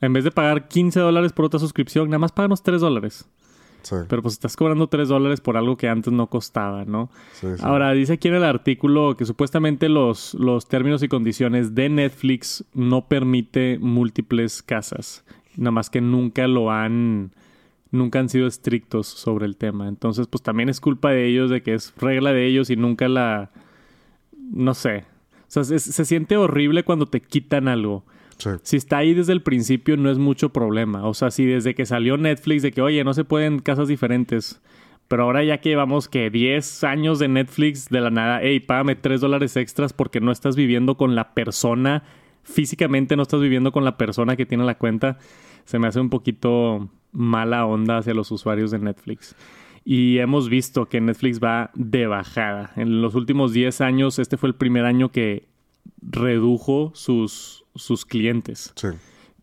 En 0.00 0.12
vez 0.12 0.24
de 0.24 0.32
pagar 0.32 0.66
15 0.66 0.98
dólares 0.98 1.32
por 1.32 1.44
otra 1.44 1.60
suscripción, 1.60 2.08
nada 2.08 2.18
más 2.18 2.32
páganos 2.32 2.64
3 2.64 2.80
dólares. 2.80 3.28
Sí. 3.82 3.96
Pero 4.08 4.22
pues 4.22 4.34
estás 4.34 4.56
cobrando 4.56 4.86
3 4.88 5.08
dólares 5.08 5.40
por 5.40 5.56
algo 5.56 5.76
que 5.76 5.88
antes 5.88 6.12
no 6.12 6.28
costaba, 6.28 6.84
¿no? 6.84 7.10
Sí, 7.32 7.46
sí. 7.56 7.62
Ahora, 7.62 7.92
dice 7.92 8.14
aquí 8.14 8.28
en 8.28 8.34
el 8.34 8.44
artículo 8.44 9.16
que 9.16 9.24
supuestamente 9.24 9.88
los, 9.88 10.34
los 10.34 10.68
términos 10.68 11.02
y 11.02 11.08
condiciones 11.08 11.74
de 11.74 11.88
Netflix 11.88 12.64
no 12.74 13.06
permite 13.08 13.78
múltiples 13.80 14.62
casas. 14.62 15.24
Nada 15.56 15.72
más 15.72 15.90
que 15.90 16.00
nunca 16.00 16.46
lo 16.46 16.70
han... 16.70 17.32
Nunca 17.92 18.20
han 18.20 18.28
sido 18.28 18.46
estrictos 18.46 19.08
sobre 19.08 19.46
el 19.46 19.56
tema. 19.56 19.88
Entonces, 19.88 20.28
pues 20.28 20.42
también 20.42 20.68
es 20.68 20.80
culpa 20.80 21.10
de 21.10 21.26
ellos, 21.26 21.50
de 21.50 21.62
que 21.62 21.74
es 21.74 21.92
regla 21.96 22.32
de 22.32 22.46
ellos 22.46 22.70
y 22.70 22.76
nunca 22.76 23.08
la... 23.08 23.50
No 24.52 24.74
sé. 24.74 25.06
O 25.48 25.64
sea, 25.64 25.64
se 25.64 26.04
siente 26.04 26.36
horrible 26.36 26.84
cuando 26.84 27.06
te 27.06 27.20
quitan 27.20 27.66
algo. 27.66 28.04
Si 28.62 28.76
está 28.76 28.98
ahí 28.98 29.14
desde 29.14 29.32
el 29.32 29.42
principio 29.42 29.96
no 29.96 30.10
es 30.10 30.18
mucho 30.18 30.50
problema. 30.50 31.06
O 31.06 31.14
sea, 31.14 31.30
si 31.30 31.44
desde 31.44 31.74
que 31.74 31.86
salió 31.86 32.16
Netflix 32.16 32.62
de 32.62 32.72
que, 32.72 32.82
oye, 32.82 33.04
no 33.04 33.14
se 33.14 33.24
pueden 33.24 33.60
casas 33.60 33.88
diferentes. 33.88 34.60
Pero 35.08 35.24
ahora 35.24 35.42
ya 35.42 35.58
que 35.58 35.70
llevamos 35.70 36.08
que 36.08 36.30
10 36.30 36.84
años 36.84 37.18
de 37.18 37.26
Netflix 37.26 37.88
de 37.88 38.00
la 38.00 38.10
nada, 38.10 38.40
hey, 38.42 38.60
págame 38.60 38.94
3 38.94 39.20
dólares 39.20 39.56
extras 39.56 39.92
porque 39.92 40.20
no 40.20 40.30
estás 40.30 40.54
viviendo 40.54 40.96
con 40.96 41.16
la 41.16 41.34
persona, 41.34 42.04
físicamente 42.44 43.16
no 43.16 43.22
estás 43.22 43.40
viviendo 43.40 43.72
con 43.72 43.84
la 43.84 43.96
persona 43.96 44.36
que 44.36 44.46
tiene 44.46 44.64
la 44.64 44.78
cuenta, 44.78 45.18
se 45.64 45.80
me 45.80 45.88
hace 45.88 45.98
un 45.98 46.10
poquito 46.10 46.90
mala 47.10 47.66
onda 47.66 47.98
hacia 47.98 48.14
los 48.14 48.30
usuarios 48.30 48.70
de 48.70 48.78
Netflix. 48.78 49.34
Y 49.84 50.18
hemos 50.18 50.48
visto 50.48 50.86
que 50.88 51.00
Netflix 51.00 51.40
va 51.42 51.72
de 51.74 52.06
bajada. 52.06 52.70
En 52.76 53.02
los 53.02 53.16
últimos 53.16 53.52
10 53.52 53.80
años, 53.80 54.20
este 54.20 54.36
fue 54.36 54.50
el 54.50 54.54
primer 54.54 54.84
año 54.84 55.10
que 55.10 55.49
redujo 56.02 56.92
sus, 56.94 57.64
sus 57.74 58.04
clientes. 58.04 58.72
Sí. 58.76 58.88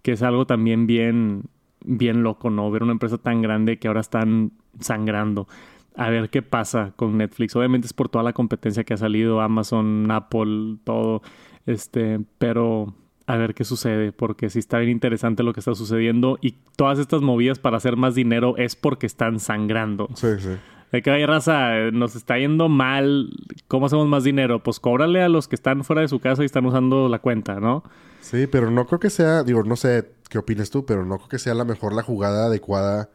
Que 0.02 0.14
es 0.14 0.22
algo 0.22 0.46
también 0.46 0.88
bien, 0.88 1.44
bien 1.86 2.24
loco, 2.24 2.50
¿no? 2.50 2.70
Ver 2.72 2.84
una 2.84 2.94
empresa 2.94 3.18
tan 3.18 3.42
grande 3.42 3.80
que 3.80 3.88
ahora 3.88 4.02
están 4.02 4.52
sangrando. 4.80 5.48
A 5.96 6.10
ver 6.10 6.30
qué 6.30 6.42
pasa 6.42 6.94
con 6.96 7.18
Netflix. 7.18 7.56
Obviamente 7.56 7.88
es 7.88 7.94
por 7.94 8.10
toda 8.10 8.24
la 8.24 8.34
competencia 8.34 8.84
que 8.84 8.94
ha 8.94 8.98
salido, 8.98 9.42
Amazon, 9.42 10.10
Apple, 10.12 10.78
todo. 10.84 11.22
Este, 11.66 12.20
pero 12.38 12.94
a 13.28 13.36
ver 13.36 13.54
qué 13.54 13.66
sucede, 13.66 14.14
porque 14.14 14.50
sí 14.50 14.60
está 14.60 14.80
bien 14.80 14.92
interesante 14.92 15.44
lo 15.44 15.52
que 15.52 15.60
está 15.60 15.76
sucediendo 15.76 16.40
y 16.42 16.56
todas 16.78 16.98
estas 16.98 17.22
movidas 17.22 17.60
para 17.60 17.76
hacer 17.76 17.98
más 17.98 18.16
dinero 18.16 18.56
es 18.58 18.78
porque 18.78 19.06
están 19.06 19.40
sangrando. 19.40 20.08
Sí, 20.16 20.28
sí. 20.40 20.52
De 20.92 21.02
que, 21.02 21.12
hay 21.12 21.26
raza, 21.26 21.92
nos 21.92 22.16
está 22.16 22.38
yendo 22.38 22.70
mal, 22.70 23.30
¿cómo 23.68 23.88
hacemos 23.88 24.08
más 24.08 24.24
dinero? 24.24 24.64
Pues 24.64 24.80
cóbrale 24.80 25.22
a 25.22 25.30
los 25.30 25.48
que 25.48 25.56
están 25.56 25.84
fuera 25.84 26.02
de 26.02 26.08
su 26.08 26.20
casa 26.20 26.44
y 26.44 26.46
están 26.46 26.66
usando 26.66 27.10
la 27.10 27.20
cuenta, 27.20 27.60
¿no? 27.60 27.84
Sí, 28.22 28.48
pero 28.48 28.72
no 28.72 28.86
creo 28.88 29.00
que 29.00 29.10
sea, 29.10 29.44
digo, 29.44 29.64
no 29.64 29.76
sé 29.76 30.12
qué 30.30 30.38
opinas 30.38 30.70
tú, 30.70 30.86
pero 30.86 31.06
no 31.06 31.18
creo 31.18 31.30
que 31.30 31.40
sea 31.40 31.54
la 31.54 31.66
mejor 31.66 31.94
la 31.94 32.04
jugada 32.04 32.46
adecuada, 32.46 33.10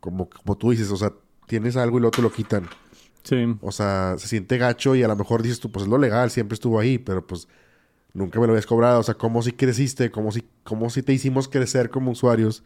como, 0.00 0.28
como 0.28 0.56
tú 0.56 0.70
dices, 0.70 0.90
o 0.90 0.96
sea, 0.96 1.12
tienes 1.46 1.76
algo 1.76 1.98
y 1.98 2.00
luego 2.00 2.12
te 2.12 2.22
lo 2.22 2.30
quitan. 2.30 2.68
Sí. 3.22 3.56
O 3.62 3.72
sea, 3.72 4.16
se 4.18 4.28
siente 4.28 4.58
gacho 4.58 4.94
y 4.94 5.02
a 5.02 5.08
lo 5.08 5.16
mejor 5.16 5.42
dices 5.42 5.60
tú, 5.60 5.70
pues 5.70 5.84
es 5.84 5.90
lo 5.90 5.96
legal, 5.96 6.30
siempre 6.30 6.54
estuvo 6.54 6.78
ahí, 6.78 6.98
pero 6.98 7.26
pues 7.26 7.48
nunca 8.12 8.40
me 8.40 8.46
lo 8.46 8.52
habías 8.52 8.66
cobrado. 8.66 9.00
O 9.00 9.02
sea, 9.02 9.14
¿cómo 9.14 9.42
si 9.42 9.52
creciste? 9.52 10.10
¿Cómo 10.10 10.32
si, 10.32 10.44
cómo 10.62 10.90
si 10.90 11.02
te 11.02 11.12
hicimos 11.12 11.48
crecer 11.48 11.90
como 11.90 12.10
usuarios? 12.10 12.62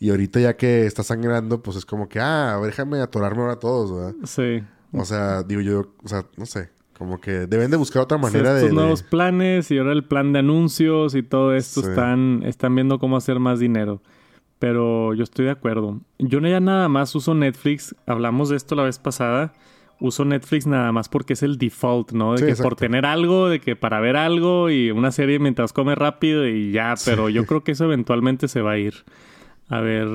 Y 0.00 0.08
ahorita 0.08 0.40
ya 0.40 0.56
que 0.56 0.86
está 0.86 1.02
sangrando, 1.02 1.62
pues 1.62 1.76
es 1.76 1.84
como 1.84 2.08
que, 2.08 2.18
ah, 2.20 2.58
déjame 2.64 3.00
atorarme 3.00 3.42
ahora 3.42 3.52
a 3.52 3.58
todos, 3.58 3.94
¿verdad? 3.94 4.14
Sí. 4.24 4.64
O 4.92 5.04
sea, 5.04 5.42
digo 5.42 5.60
yo, 5.60 5.92
o 6.02 6.08
sea, 6.08 6.24
no 6.38 6.46
sé. 6.46 6.70
Como 6.96 7.20
que 7.20 7.46
deben 7.46 7.70
de 7.70 7.76
buscar 7.76 8.02
otra 8.02 8.18
manera 8.18 8.54
de... 8.54 8.72
nuevos 8.72 9.02
planes 9.02 9.70
y 9.70 9.78
ahora 9.78 9.92
el 9.92 10.04
plan 10.04 10.32
de 10.32 10.40
anuncios 10.40 11.14
y 11.14 11.22
todo 11.22 11.54
esto 11.54 11.80
están, 11.80 12.42
están 12.44 12.74
viendo 12.74 12.98
cómo 12.98 13.16
hacer 13.16 13.40
más 13.40 13.58
dinero. 13.58 14.02
Pero 14.58 15.14
yo 15.14 15.24
estoy 15.24 15.46
de 15.46 15.50
acuerdo. 15.52 16.00
Yo 16.18 16.40
no 16.40 16.48
ya 16.48 16.60
nada 16.60 16.88
más 16.88 17.14
uso 17.14 17.34
Netflix. 17.34 17.94
Hablamos 18.06 18.48
de 18.48 18.56
esto 18.56 18.74
la 18.74 18.82
vez 18.82 18.98
pasada. 18.98 19.52
Uso 19.98 20.24
Netflix 20.24 20.66
nada 20.66 20.92
más 20.92 21.10
porque 21.10 21.34
es 21.34 21.42
el 21.42 21.56
default, 21.58 22.12
¿no? 22.12 22.34
De 22.34 22.46
que 22.46 22.62
por 22.62 22.74
tener 22.74 23.04
algo, 23.04 23.48
de 23.48 23.60
que 23.60 23.76
para 23.76 24.00
ver 24.00 24.16
algo 24.16 24.70
y 24.70 24.90
una 24.90 25.12
serie 25.12 25.38
mientras 25.38 25.72
come 25.74 25.94
rápido 25.94 26.46
y 26.46 26.72
ya. 26.72 26.94
Pero 27.04 27.28
yo 27.28 27.44
creo 27.44 27.64
que 27.64 27.72
eso 27.72 27.84
eventualmente 27.84 28.48
se 28.48 28.60
va 28.62 28.72
a 28.72 28.78
ir 28.78 28.94
a 29.70 29.80
ver, 29.80 30.08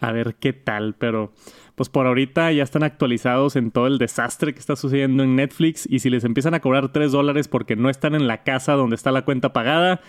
a 0.00 0.12
ver 0.12 0.34
qué 0.34 0.52
tal, 0.52 0.94
pero 0.98 1.32
pues 1.74 1.90
por 1.90 2.06
ahorita 2.06 2.50
ya 2.52 2.62
están 2.62 2.82
actualizados 2.82 3.54
en 3.54 3.70
todo 3.70 3.86
el 3.86 3.98
desastre 3.98 4.54
que 4.54 4.60
está 4.60 4.76
sucediendo 4.76 5.22
en 5.22 5.36
Netflix 5.36 5.86
y 5.88 5.98
si 5.98 6.08
les 6.08 6.24
empiezan 6.24 6.54
a 6.54 6.60
cobrar 6.60 6.90
3 6.90 7.12
dólares 7.12 7.48
porque 7.48 7.76
no 7.76 7.90
están 7.90 8.14
en 8.14 8.26
la 8.26 8.42
casa 8.42 8.72
donde 8.72 8.96
está 8.96 9.12
la 9.12 9.26
cuenta 9.26 9.52
pagada, 9.52 10.00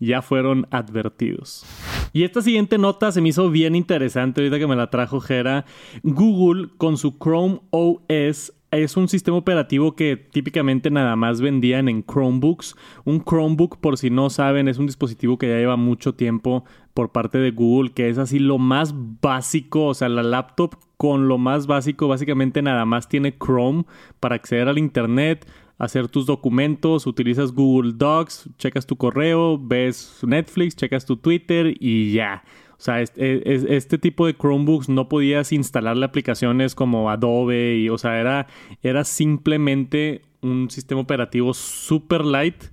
ya 0.00 0.22
fueron 0.22 0.66
advertidos. 0.70 1.64
Y 2.12 2.24
esta 2.24 2.42
siguiente 2.42 2.78
nota 2.78 3.12
se 3.12 3.20
me 3.20 3.30
hizo 3.30 3.50
bien 3.50 3.74
interesante 3.74 4.40
ahorita 4.40 4.58
que 4.58 4.66
me 4.66 4.76
la 4.76 4.90
trajo 4.90 5.20
Jera. 5.20 5.64
Google 6.02 6.68
con 6.78 6.96
su 6.96 7.18
Chrome 7.18 7.60
OS 7.70 8.52
es 8.70 8.96
un 8.96 9.08
sistema 9.08 9.36
operativo 9.36 9.96
que 9.96 10.16
típicamente 10.16 10.90
nada 10.90 11.16
más 11.16 11.40
vendían 11.40 11.88
en 11.88 12.04
Chromebooks. 12.04 12.76
Un 13.04 13.24
Chromebook, 13.24 13.78
por 13.78 13.96
si 13.96 14.10
no 14.10 14.28
saben, 14.30 14.68
es 14.68 14.78
un 14.78 14.86
dispositivo 14.86 15.38
que 15.38 15.48
ya 15.48 15.56
lleva 15.56 15.76
mucho 15.76 16.14
tiempo 16.14 16.64
por 16.92 17.10
parte 17.12 17.38
de 17.38 17.50
Google, 17.50 17.92
que 17.92 18.08
es 18.08 18.18
así 18.18 18.38
lo 18.38 18.58
más 18.58 18.94
básico, 19.22 19.86
o 19.86 19.94
sea, 19.94 20.08
la 20.08 20.22
laptop 20.22 20.76
con 20.96 21.28
lo 21.28 21.38
más 21.38 21.66
básico, 21.66 22.08
básicamente 22.08 22.60
nada 22.60 22.84
más 22.84 23.08
tiene 23.08 23.36
Chrome 23.38 23.84
para 24.20 24.34
acceder 24.34 24.68
al 24.68 24.78
Internet, 24.78 25.46
hacer 25.78 26.08
tus 26.08 26.26
documentos, 26.26 27.06
utilizas 27.06 27.52
Google 27.52 27.92
Docs, 27.94 28.50
checas 28.58 28.86
tu 28.86 28.96
correo, 28.96 29.58
ves 29.58 30.18
Netflix, 30.26 30.74
checas 30.74 31.06
tu 31.06 31.16
Twitter 31.16 31.74
y 31.78 32.12
ya. 32.12 32.42
O 32.78 32.80
sea, 32.80 33.00
este, 33.00 33.76
este, 33.76 33.98
tipo 33.98 34.26
de 34.26 34.34
Chromebooks 34.34 34.88
no 34.88 35.08
podías 35.08 35.52
instalarle 35.52 36.04
aplicaciones 36.04 36.76
como 36.76 37.10
Adobe 37.10 37.76
y, 37.76 37.88
o 37.88 37.98
sea, 37.98 38.20
era, 38.20 38.46
era 38.82 39.02
simplemente 39.02 40.22
un 40.42 40.70
sistema 40.70 41.00
operativo 41.00 41.52
super 41.54 42.24
light 42.24 42.64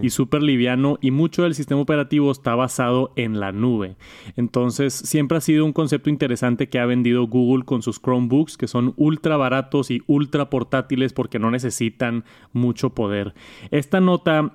y 0.00 0.10
súper 0.10 0.42
liviano 0.42 0.98
y 1.02 1.10
mucho 1.10 1.42
del 1.42 1.54
sistema 1.54 1.80
operativo 1.80 2.30
está 2.30 2.54
basado 2.54 3.12
en 3.16 3.38
la 3.38 3.52
nube. 3.52 3.96
Entonces 4.36 4.94
siempre 4.94 5.38
ha 5.38 5.42
sido 5.42 5.64
un 5.64 5.74
concepto 5.74 6.08
interesante 6.08 6.68
que 6.68 6.78
ha 6.78 6.86
vendido 6.86 7.26
Google 7.26 7.64
con 7.64 7.82
sus 7.82 8.00
Chromebooks 8.00 8.56
que 8.56 8.66
son 8.66 8.94
ultra 8.96 9.36
baratos 9.36 9.90
y 9.90 10.02
ultra 10.06 10.48
portátiles 10.48 11.12
porque 11.12 11.38
no 11.38 11.50
necesitan 11.50 12.24
mucho 12.52 12.90
poder. 12.90 13.34
Esta 13.70 14.00
nota 14.00 14.54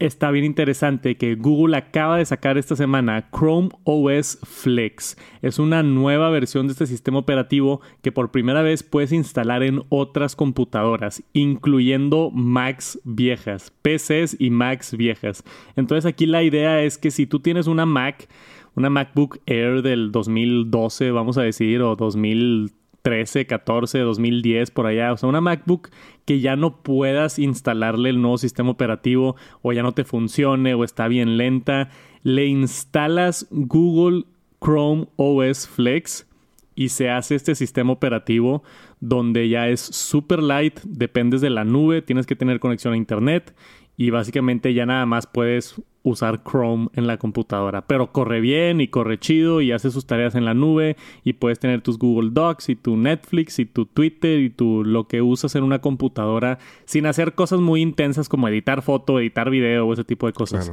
está 0.00 0.30
bien 0.30 0.46
interesante 0.46 1.16
que 1.16 1.34
Google 1.34 1.76
acaba 1.76 2.16
de 2.16 2.24
sacar 2.24 2.56
esta 2.58 2.74
semana 2.74 3.28
Chrome 3.30 3.68
OS 3.84 4.38
Flex. 4.42 5.16
Es 5.42 5.58
una 5.58 5.82
nueva 5.82 6.30
versión 6.30 6.66
de 6.66 6.72
este 6.72 6.86
sistema 6.86 7.18
operativo 7.18 7.82
que 8.02 8.10
por 8.10 8.30
primera 8.30 8.62
vez 8.62 8.82
puedes 8.82 9.12
instalar 9.12 9.62
en 9.62 9.82
otras 9.90 10.34
computadoras, 10.34 11.22
incluyendo 11.34 12.30
Macs 12.30 12.98
viejas, 13.04 13.72
PCs 13.82 14.36
y 14.38 14.50
Macs 14.50 14.96
viejas. 14.96 15.44
Entonces 15.76 16.06
aquí 16.06 16.24
la 16.26 16.42
idea 16.42 16.82
es 16.82 16.96
que 16.96 17.10
si 17.10 17.26
tú 17.26 17.40
tienes 17.40 17.66
una 17.66 17.84
Mac, 17.84 18.26
una 18.74 18.88
MacBook 18.88 19.40
Air 19.44 19.82
del 19.82 20.12
2012, 20.12 21.10
vamos 21.10 21.36
a 21.36 21.42
decir, 21.42 21.82
o 21.82 21.94
2000 21.94 22.72
13, 23.02 23.46
14, 23.46 23.98
2010, 23.98 24.70
por 24.70 24.86
allá. 24.86 25.12
O 25.12 25.16
sea, 25.16 25.28
una 25.28 25.40
MacBook 25.40 25.90
que 26.24 26.40
ya 26.40 26.56
no 26.56 26.82
puedas 26.82 27.38
instalarle 27.38 28.10
el 28.10 28.20
nuevo 28.20 28.38
sistema 28.38 28.70
operativo 28.70 29.36
o 29.62 29.72
ya 29.72 29.82
no 29.82 29.92
te 29.92 30.04
funcione 30.04 30.74
o 30.74 30.84
está 30.84 31.08
bien 31.08 31.36
lenta. 31.36 31.90
Le 32.22 32.46
instalas 32.46 33.46
Google 33.50 34.24
Chrome 34.62 35.08
OS 35.16 35.66
Flex 35.66 36.26
y 36.74 36.90
se 36.90 37.10
hace 37.10 37.34
este 37.34 37.54
sistema 37.54 37.92
operativo 37.92 38.62
donde 39.00 39.48
ya 39.48 39.68
es 39.68 39.80
super 39.80 40.42
light, 40.42 40.80
dependes 40.84 41.40
de 41.40 41.50
la 41.50 41.64
nube, 41.64 42.02
tienes 42.02 42.26
que 42.26 42.36
tener 42.36 42.60
conexión 42.60 42.94
a 42.94 42.96
internet 42.96 43.54
y 43.96 44.10
básicamente 44.10 44.72
ya 44.72 44.86
nada 44.86 45.04
más 45.06 45.26
puedes 45.26 45.80
usar 46.02 46.42
Chrome 46.42 46.88
en 46.94 47.06
la 47.06 47.18
computadora, 47.18 47.86
pero 47.86 48.12
corre 48.12 48.40
bien 48.40 48.80
y 48.80 48.88
corre 48.88 49.18
chido 49.18 49.60
y 49.60 49.72
hace 49.72 49.90
sus 49.90 50.06
tareas 50.06 50.34
en 50.34 50.44
la 50.44 50.54
nube 50.54 50.96
y 51.24 51.34
puedes 51.34 51.58
tener 51.58 51.82
tus 51.82 51.98
Google 51.98 52.30
Docs 52.32 52.70
y 52.70 52.76
tu 52.76 52.96
Netflix 52.96 53.58
y 53.58 53.66
tu 53.66 53.86
Twitter 53.86 54.40
y 54.40 54.50
tu 54.50 54.84
lo 54.84 55.06
que 55.06 55.22
usas 55.22 55.54
en 55.56 55.62
una 55.62 55.80
computadora 55.80 56.58
sin 56.84 57.06
hacer 57.06 57.34
cosas 57.34 57.60
muy 57.60 57.82
intensas 57.82 58.28
como 58.28 58.48
editar 58.48 58.82
foto, 58.82 59.20
editar 59.20 59.50
video 59.50 59.86
o 59.86 59.92
ese 59.92 60.04
tipo 60.04 60.26
de 60.26 60.32
cosas. 60.32 60.72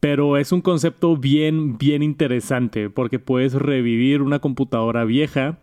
Pero 0.00 0.36
es 0.36 0.52
un 0.52 0.60
concepto 0.60 1.16
bien, 1.16 1.78
bien 1.78 2.02
interesante 2.02 2.90
porque 2.90 3.18
puedes 3.18 3.54
revivir 3.54 4.20
una 4.20 4.40
computadora 4.40 5.04
vieja 5.04 5.58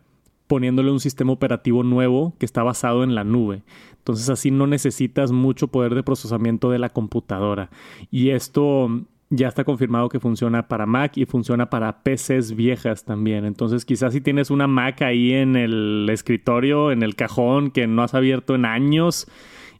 poniéndole 0.47 0.91
un 0.91 0.99
sistema 0.99 1.31
operativo 1.33 1.83
nuevo 1.83 2.33
que 2.39 2.45
está 2.45 2.63
basado 2.63 3.03
en 3.03 3.15
la 3.15 3.23
nube. 3.23 3.63
Entonces 4.03 4.29
así 4.29 4.51
no 4.51 4.67
necesitas 4.67 5.31
mucho 5.31 5.69
poder 5.69 5.95
de 5.95 6.03
procesamiento 6.03 6.69
de 6.69 6.77
la 6.77 6.89
computadora. 6.89 7.69
Y 8.11 8.31
esto 8.31 8.89
ya 9.29 9.47
está 9.47 9.63
confirmado 9.63 10.09
que 10.09 10.19
funciona 10.19 10.67
para 10.67 10.85
Mac 10.85 11.13
y 11.15 11.25
funciona 11.25 11.69
para 11.69 12.03
PCs 12.03 12.53
viejas 12.53 13.05
también. 13.05 13.45
Entonces 13.45 13.85
quizás 13.85 14.11
si 14.11 14.19
tienes 14.19 14.51
una 14.51 14.67
Mac 14.67 15.01
ahí 15.03 15.31
en 15.31 15.55
el 15.55 16.09
escritorio, 16.11 16.91
en 16.91 17.01
el 17.01 17.15
cajón 17.15 17.71
que 17.71 17.87
no 17.87 18.03
has 18.03 18.13
abierto 18.13 18.55
en 18.55 18.65
años 18.65 19.25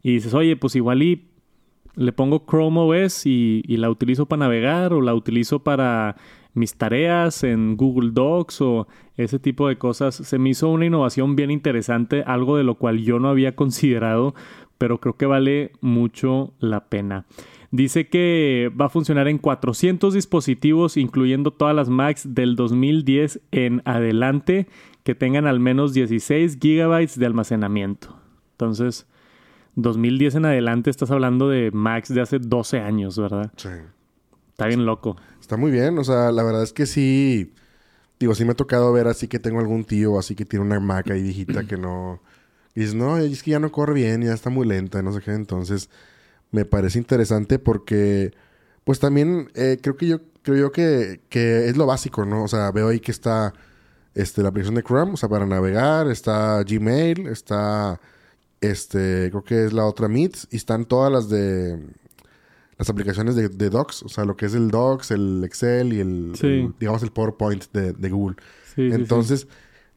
y 0.02 0.14
dices, 0.14 0.32
oye, 0.32 0.56
pues 0.56 0.74
igual 0.74 1.20
le 1.96 2.12
pongo 2.12 2.46
Chrome 2.48 3.04
OS 3.04 3.26
y 3.26 3.62
la 3.76 3.90
utilizo 3.90 4.24
para 4.24 4.40
navegar 4.40 4.94
o 4.94 5.02
la 5.02 5.14
utilizo 5.14 5.58
para 5.58 6.16
mis 6.54 6.76
tareas 6.76 7.44
en 7.44 7.76
Google 7.76 8.10
Docs 8.12 8.60
o 8.62 8.86
ese 9.16 9.38
tipo 9.38 9.68
de 9.68 9.76
cosas. 9.76 10.14
Se 10.14 10.38
me 10.38 10.50
hizo 10.50 10.68
una 10.68 10.86
innovación 10.86 11.36
bien 11.36 11.50
interesante, 11.50 12.22
algo 12.26 12.56
de 12.56 12.64
lo 12.64 12.76
cual 12.76 12.98
yo 12.98 13.18
no 13.18 13.28
había 13.28 13.54
considerado, 13.54 14.34
pero 14.78 14.98
creo 14.98 15.16
que 15.16 15.26
vale 15.26 15.72
mucho 15.80 16.54
la 16.58 16.86
pena. 16.86 17.26
Dice 17.70 18.08
que 18.08 18.70
va 18.80 18.86
a 18.86 18.88
funcionar 18.88 19.26
en 19.26 19.38
400 19.38 20.14
dispositivos, 20.14 20.96
incluyendo 20.96 21.50
todas 21.50 21.74
las 21.74 21.88
Macs 21.88 22.34
del 22.34 22.54
2010 22.54 23.40
en 23.50 23.82
adelante, 23.84 24.68
que 25.02 25.16
tengan 25.16 25.46
al 25.46 25.58
menos 25.58 25.92
16 25.92 26.58
gigabytes 26.60 27.18
de 27.18 27.26
almacenamiento. 27.26 28.16
Entonces, 28.52 29.08
2010 29.74 30.36
en 30.36 30.44
adelante 30.44 30.88
estás 30.88 31.10
hablando 31.10 31.48
de 31.48 31.72
Macs 31.72 32.14
de 32.14 32.20
hace 32.20 32.38
12 32.38 32.78
años, 32.78 33.18
¿verdad? 33.18 33.52
Sí. 33.56 33.70
Está 34.54 34.68
bien 34.68 34.86
loco. 34.86 35.16
Está 35.40 35.56
muy 35.56 35.72
bien, 35.72 35.98
o 35.98 36.04
sea, 36.04 36.30
la 36.30 36.44
verdad 36.44 36.62
es 36.62 36.72
que 36.72 36.86
sí. 36.86 37.52
Digo, 38.20 38.36
sí 38.36 38.44
me 38.44 38.52
ha 38.52 38.54
tocado 38.54 38.92
ver 38.92 39.08
así 39.08 39.26
que 39.26 39.40
tengo 39.40 39.58
algún 39.58 39.84
tío 39.84 40.16
así 40.16 40.36
que 40.36 40.44
tiene 40.44 40.64
una 40.64 40.78
Mac 40.78 41.10
ahí 41.10 41.24
viejita 41.24 41.66
que 41.66 41.76
no. 41.76 42.20
Y 42.76 42.80
dices, 42.80 42.94
no, 42.94 43.18
es 43.18 43.42
que 43.42 43.50
ya 43.50 43.58
no 43.58 43.72
corre 43.72 43.94
bien, 43.94 44.22
ya 44.22 44.32
está 44.32 44.50
muy 44.50 44.64
lenta, 44.64 45.02
no 45.02 45.12
sé 45.12 45.20
qué. 45.22 45.32
Entonces, 45.32 45.90
me 46.52 46.64
parece 46.64 46.98
interesante 46.98 47.58
porque, 47.58 48.32
pues 48.84 49.00
también 49.00 49.50
eh, 49.54 49.78
creo 49.82 49.96
que 49.96 50.06
yo 50.06 50.20
creo 50.42 50.56
yo 50.56 50.72
que, 50.72 51.20
que 51.28 51.68
es 51.68 51.76
lo 51.76 51.86
básico, 51.86 52.24
¿no? 52.24 52.44
O 52.44 52.48
sea, 52.48 52.70
veo 52.70 52.88
ahí 52.90 53.00
que 53.00 53.10
está 53.10 53.54
este, 54.14 54.42
la 54.42 54.50
aplicación 54.50 54.76
de 54.76 54.84
Chrome, 54.84 55.14
o 55.14 55.16
sea, 55.16 55.28
para 55.28 55.46
navegar, 55.46 56.08
está 56.08 56.62
Gmail, 56.62 57.26
está, 57.26 58.00
este, 58.60 59.30
creo 59.30 59.42
que 59.42 59.64
es 59.64 59.72
la 59.72 59.86
otra 59.86 60.06
Meet, 60.06 60.36
y 60.50 60.56
están 60.56 60.84
todas 60.84 61.12
las 61.12 61.28
de 61.28 61.80
las 62.78 62.90
aplicaciones 62.90 63.36
de, 63.36 63.70
Docs, 63.70 64.02
o 64.02 64.08
sea, 64.08 64.24
lo 64.24 64.36
que 64.36 64.46
es 64.46 64.54
el 64.54 64.70
Docs, 64.70 65.12
el 65.12 65.42
Excel 65.44 65.92
y 65.92 66.00
el, 66.00 66.74
digamos, 66.78 67.02
el 67.02 67.10
PowerPoint 67.10 67.64
de, 67.72 68.10
Google. 68.10 68.36
Entonces, 68.76 69.46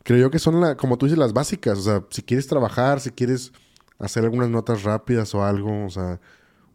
creo 0.03 0.19
yo 0.19 0.31
que 0.31 0.39
son, 0.39 0.61
la, 0.61 0.75
como 0.77 0.97
tú 0.97 1.05
dices, 1.05 1.17
las 1.17 1.33
básicas. 1.33 1.79
O 1.79 1.81
sea, 1.81 2.03
si 2.09 2.21
quieres 2.21 2.47
trabajar, 2.47 2.99
si 2.99 3.11
quieres 3.11 3.51
hacer 3.99 4.23
algunas 4.23 4.49
notas 4.49 4.83
rápidas 4.83 5.33
o 5.33 5.43
algo, 5.43 5.85
o 5.85 5.89
sea, 5.89 6.19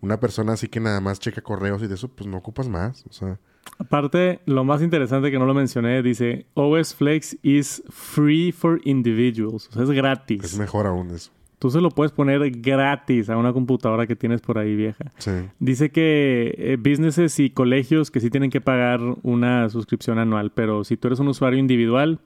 una 0.01 0.19
persona 0.19 0.55
así 0.55 0.69
que 0.69 0.81
nada 0.81 1.01
más 1.01 1.21
checa 1.21 1.41
correos 1.41 1.83
y 1.83 1.87
de 1.87 1.95
eso, 1.95 2.09
pues 2.09 2.29
no 2.29 2.37
ocupas 2.37 2.69
más, 2.69 3.05
o 3.09 3.13
sea. 3.13 3.39
Aparte, 3.79 4.41
lo 4.45 4.65
más 4.65 4.83
interesante 4.83 5.31
que 5.31 5.39
no 5.39 5.47
lo 5.47 5.55
mencioné, 5.55 6.03
dice, 6.03 6.47
OS 6.55 6.95
Flex 6.95 7.37
is 7.43 7.83
free 7.89 8.51
for 8.51 8.81
individuals, 8.85 9.69
o 9.69 9.73
sea, 9.73 9.85
es 9.85 9.91
gratis. 9.91 10.43
Es 10.43 10.59
mejor 10.59 10.87
aún 10.87 11.11
eso. 11.11 11.31
Tú 11.63 11.71
se 11.71 11.81
lo 11.81 11.91
puedes 11.91 12.11
poner 12.11 12.51
gratis 12.51 13.31
a 13.31 13.37
una 13.37 13.53
computadora 13.53 14.09
que 14.09 14.17
tienes 14.17 14.41
por 14.41 14.59
ahí 14.59 14.75
vieja. 14.75 15.13
Sí. 15.19 15.31
Dice 15.61 15.93
que 15.93 16.57
eh, 16.59 16.77
businesses 16.77 17.39
y 17.39 17.51
colegios 17.51 18.11
que 18.11 18.19
sí 18.19 18.31
tienen 18.31 18.51
que 18.51 18.61
pagar 18.61 18.99
una 19.23 19.69
suscripción 19.69 20.19
anual, 20.19 20.51
pero 20.51 20.83
si 20.83 20.97
tú 20.97 21.07
eres 21.07 21.21
un 21.21 21.29
usuario 21.29 21.61
individual, 21.61 22.19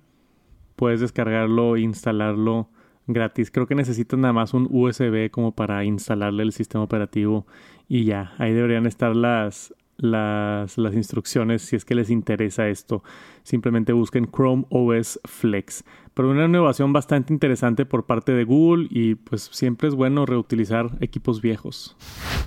puedes 0.75 1.01
descargarlo 1.01 1.77
e 1.77 1.83
instalarlo 1.83 2.71
gratis. 3.07 3.51
Creo 3.51 3.67
que 3.67 3.75
necesitas 3.75 4.19
nada 4.19 4.33
más 4.33 4.55
un 4.55 4.69
USB 4.71 5.31
como 5.31 5.53
para 5.53 5.85
instalarle 5.85 6.43
el 6.43 6.53
sistema 6.53 6.85
operativo 6.85 7.47
y 7.91 8.05
ya, 8.05 8.33
ahí 8.39 8.55
deberían 8.55 8.87
estar 8.87 9.15
las 9.15 9.75
las, 9.99 10.79
las 10.79 10.95
instrucciones 10.95 11.63
si 11.63 11.77
es 11.77 11.85
que 11.85 11.95
les 11.95 12.11
interesa 12.11 12.69
esto. 12.69 13.03
Simplemente 13.43 13.93
busquen 13.93 14.31
Chrome 14.31 14.65
OS 14.71 15.21
Flex. 15.25 15.85
Pero 16.17 16.31
una 16.31 16.47
innovación 16.47 16.95
bastante 16.95 17.35
interesante 17.35 17.85
por 17.85 18.07
parte 18.07 18.33
de 18.33 18.45
Google 18.45 18.87
y 18.89 19.17
pues 19.17 19.51
siempre 19.53 19.89
es 19.89 19.95
bueno 19.95 20.25
reutilizar 20.25 20.91
equipos 21.01 21.43
viejos. 21.43 21.95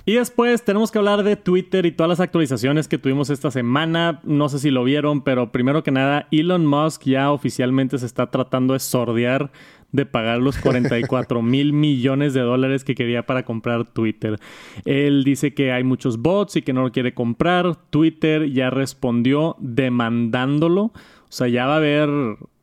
Y 0.04 0.14
después 0.14 0.64
tenemos 0.64 0.90
que 0.90 0.98
hablar 0.98 1.22
de 1.22 1.36
Twitter 1.36 1.86
y 1.86 1.92
todas 1.92 2.08
las 2.08 2.18
actualizaciones 2.18 2.88
que 2.88 2.98
tuvimos 2.98 3.30
esta 3.30 3.52
semana. 3.52 4.20
No 4.24 4.48
sé 4.48 4.58
si 4.58 4.72
lo 4.72 4.82
vieron, 4.82 5.22
pero 5.22 5.52
primero 5.52 5.84
que 5.84 5.92
nada, 5.92 6.26
Elon 6.32 6.66
Musk 6.66 7.04
ya 7.04 7.30
oficialmente 7.30 7.96
se 7.98 8.06
está 8.06 8.32
tratando 8.32 8.74
de 8.74 8.80
sordear 8.80 9.52
de 9.92 10.06
pagar 10.06 10.40
los 10.40 10.56
44 10.58 11.42
mil 11.42 11.72
millones 11.72 12.34
de 12.34 12.40
dólares 12.40 12.84
que 12.84 12.94
quería 12.94 13.26
para 13.26 13.44
comprar 13.44 13.86
Twitter. 13.86 14.38
Él 14.84 15.24
dice 15.24 15.54
que 15.54 15.72
hay 15.72 15.84
muchos 15.84 16.18
bots 16.18 16.56
y 16.56 16.62
que 16.62 16.72
no 16.72 16.82
lo 16.82 16.92
quiere 16.92 17.14
comprar. 17.14 17.76
Twitter 17.90 18.50
ya 18.50 18.70
respondió 18.70 19.56
demandándolo. 19.58 20.82
O 20.82 20.92
sea, 21.32 21.48
ya 21.48 21.66
va 21.66 21.74
a 21.74 21.76
haber 21.76 22.10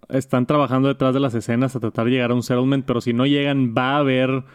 están 0.10 0.46
trabajando 0.46 0.88
detrás 0.88 1.14
de 1.14 1.20
las 1.20 1.34
escenas 1.34 1.76
a 1.76 1.80
tratar 1.80 2.06
de 2.06 2.12
llegar 2.12 2.32
a 2.32 2.34
un 2.34 2.44
settlement, 2.44 2.86
pero 2.86 3.02
si 3.02 3.14
no 3.14 3.26
llegan, 3.26 3.74
va 3.78 3.96
a 3.96 3.98
haber, 3.98 4.30
o 4.30 4.46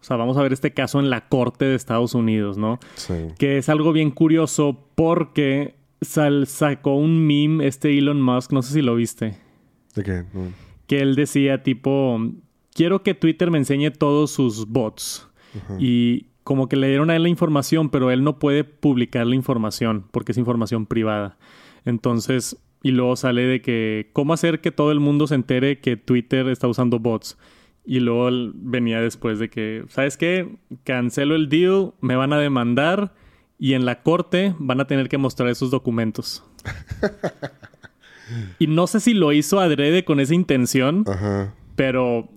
sea, 0.00 0.16
vamos 0.16 0.36
a 0.36 0.42
ver 0.42 0.52
este 0.52 0.72
caso 0.72 1.00
en 1.00 1.10
la 1.10 1.28
corte 1.28 1.64
de 1.64 1.74
Estados 1.74 2.14
Unidos, 2.14 2.58
¿no? 2.58 2.78
Sí. 2.94 3.14
Que 3.38 3.58
es 3.58 3.68
algo 3.68 3.92
bien 3.92 4.10
curioso 4.10 4.86
porque 4.94 5.74
sacó 6.00 6.94
un 6.94 7.26
meme 7.26 7.66
este 7.66 7.96
Elon 7.96 8.22
Musk, 8.22 8.52
no 8.52 8.62
sé 8.62 8.74
si 8.74 8.82
lo 8.82 8.94
viste. 8.94 9.36
¿De 9.94 10.04
qué? 10.04 10.24
Que 10.90 11.00
él 11.00 11.14
decía 11.14 11.62
tipo, 11.62 12.20
quiero 12.74 13.04
que 13.04 13.14
Twitter 13.14 13.48
me 13.52 13.58
enseñe 13.58 13.92
todos 13.92 14.32
sus 14.32 14.66
bots. 14.66 15.28
Y 15.78 16.26
como 16.42 16.68
que 16.68 16.74
le 16.74 16.88
dieron 16.88 17.10
a 17.10 17.16
él 17.16 17.22
la 17.22 17.28
información, 17.28 17.90
pero 17.90 18.10
él 18.10 18.24
no 18.24 18.40
puede 18.40 18.64
publicar 18.64 19.24
la 19.24 19.36
información 19.36 20.06
porque 20.10 20.32
es 20.32 20.38
información 20.38 20.86
privada. 20.86 21.38
Entonces, 21.84 22.60
y 22.82 22.90
luego 22.90 23.14
sale 23.14 23.42
de 23.42 23.62
que, 23.62 24.10
¿cómo 24.12 24.32
hacer 24.32 24.60
que 24.60 24.72
todo 24.72 24.90
el 24.90 24.98
mundo 24.98 25.28
se 25.28 25.36
entere 25.36 25.78
que 25.78 25.96
Twitter 25.96 26.48
está 26.48 26.66
usando 26.66 26.98
bots? 26.98 27.38
Y 27.84 28.00
luego 28.00 28.50
venía 28.56 29.00
después 29.00 29.38
de 29.38 29.48
que, 29.48 29.84
¿sabes 29.90 30.16
qué? 30.16 30.56
Cancelo 30.82 31.36
el 31.36 31.48
deal, 31.48 31.92
me 32.00 32.16
van 32.16 32.32
a 32.32 32.38
demandar 32.40 33.14
y 33.60 33.74
en 33.74 33.84
la 33.84 34.02
corte 34.02 34.56
van 34.58 34.80
a 34.80 34.88
tener 34.88 35.08
que 35.08 35.18
mostrar 35.18 35.50
esos 35.50 35.70
documentos. 35.70 36.42
Y 38.58 38.66
no 38.66 38.86
sé 38.86 39.00
si 39.00 39.14
lo 39.14 39.32
hizo 39.32 39.60
adrede 39.60 40.04
con 40.04 40.20
esa 40.20 40.34
intención, 40.34 41.04
pero 41.76 42.28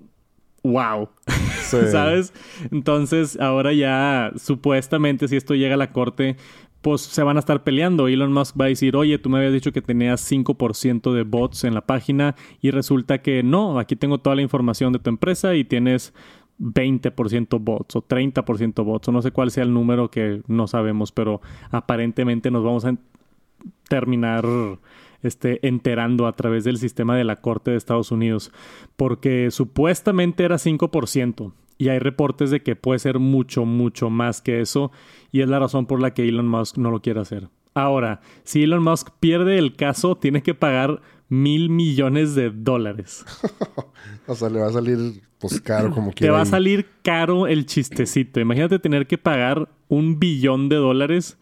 wow. 0.64 1.10
¿Sabes? 1.64 2.34
Entonces, 2.72 3.40
ahora 3.40 3.74
ya 3.74 4.32
supuestamente 4.36 5.28
si 5.28 5.36
esto 5.36 5.56
llega 5.56 5.74
a 5.74 5.78
la 5.78 5.92
corte, 5.92 6.38
pues 6.82 7.02
se 7.02 7.24
van 7.24 7.38
a 7.38 7.40
estar 7.40 7.64
peleando. 7.64 8.08
Elon 8.08 8.34
Musk 8.34 8.60
va 8.60 8.66
a 8.66 8.68
decir, 8.68 8.96
oye, 8.96 9.18
tú 9.18 9.30
me 9.30 9.38
habías 9.38 9.54
dicho 9.54 9.72
que 9.72 9.82
tenías 9.82 10.30
5% 10.30 11.14
de 11.14 11.24
bots 11.24 11.64
en 11.64 11.74
la 11.74 11.82
página 11.82 12.36
y 12.62 12.72
resulta 12.72 13.22
que 13.22 13.42
no, 13.42 13.80
aquí 13.80 13.96
tengo 13.96 14.20
toda 14.20 14.36
la 14.36 14.42
información 14.42 14.92
de 14.94 15.00
tu 15.00 15.10
empresa 15.10 15.56
y 15.56 15.64
tienes 15.64 16.14
20% 16.60 17.60
bots 17.62 17.96
o 17.96 18.06
30% 18.06 18.84
bots 18.84 19.08
o 19.08 19.12
no 19.12 19.22
sé 19.22 19.32
cuál 19.32 19.50
sea 19.50 19.64
el 19.64 19.74
número 19.74 20.12
que 20.12 20.42
no 20.48 20.68
sabemos, 20.68 21.12
pero 21.12 21.42
aparentemente 21.72 22.52
nos 22.52 22.64
vamos 22.64 22.86
a 22.86 22.96
terminar 23.88 24.46
este, 25.24 25.66
enterando 25.68 26.28
a 26.28 26.34
través 26.34 26.64
del 26.64 26.78
sistema 26.78 27.18
de 27.18 27.24
la 27.24 27.38
Corte 27.38 27.72
de 27.72 27.78
Estados 27.78 28.12
Unidos, 28.12 28.52
porque 28.96 29.52
supuestamente 29.52 30.44
era 30.44 30.58
5%. 30.58 31.54
Y 31.78 31.90
hay 31.90 32.00
reportes 32.00 32.52
de 32.52 32.62
que 32.62 32.76
puede 32.76 33.00
ser 33.00 33.20
mucho, 33.20 33.66
mucho 33.66 34.10
más 34.10 34.42
que 34.42 34.62
eso. 34.62 34.92
Y 35.32 35.42
es 35.42 35.50
la 35.50 35.60
razón 35.60 35.86
por 35.86 36.00
la 36.00 36.14
que 36.14 36.28
Elon 36.28 36.48
Musk 36.48 36.78
no 36.78 36.92
lo 36.92 37.02
quiere 37.02 37.20
hacer. 37.20 37.50
Ahora, 37.74 38.22
si 38.44 38.64
Elon 38.64 38.84
Musk 38.84 39.10
pierde 39.20 39.58
el 39.58 39.76
caso, 39.76 40.16
tiene 40.16 40.44
que 40.44 40.54
pagar 40.54 41.02
mil 41.30 41.70
millones 41.70 42.36
de 42.36 42.52
dólares. 42.52 43.26
o 44.28 44.36
sea, 44.36 44.50
le 44.50 44.60
va 44.60 44.68
a 44.68 44.74
salir 44.74 45.24
pues 45.40 45.60
caro 45.60 45.92
como 45.92 46.12
quiera. 46.12 46.32
Te 46.32 46.36
va 46.38 46.42
a 46.42 46.46
salir 46.46 46.88
caro 47.02 47.48
el 47.48 47.66
chistecito. 47.66 48.40
Imagínate 48.40 48.80
tener 48.80 49.08
que 49.08 49.18
pagar 49.18 49.68
un 49.90 50.20
billón 50.20 50.70
de 50.70 50.76
dólares 50.76 51.38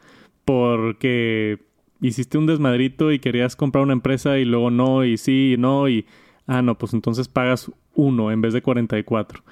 porque 0.46 1.60
hiciste 2.02 2.38
un 2.38 2.48
desmadrito 2.48 3.12
y 3.12 3.20
querías 3.20 3.56
comprar 3.56 3.84
una 3.84 3.94
empresa 3.94 4.38
y 4.38 4.46
luego 4.46 4.72
no, 4.72 5.06
y 5.06 5.18
sí, 5.18 5.54
y 5.54 5.58
no, 5.58 5.88
y... 5.88 6.06
Ah, 6.48 6.62
no, 6.62 6.78
pues 6.78 6.94
entonces 6.94 7.28
pagas 7.28 7.72
uno 7.94 8.32
en 8.32 8.42
vez 8.42 8.54
de 8.54 8.62
44. 8.62 9.44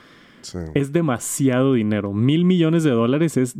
Sí. 0.41 0.57
Es 0.73 0.91
demasiado 0.91 1.73
dinero. 1.73 2.13
Mil 2.13 2.45
millones 2.45 2.83
de 2.83 2.91
dólares 2.91 3.37
es, 3.37 3.55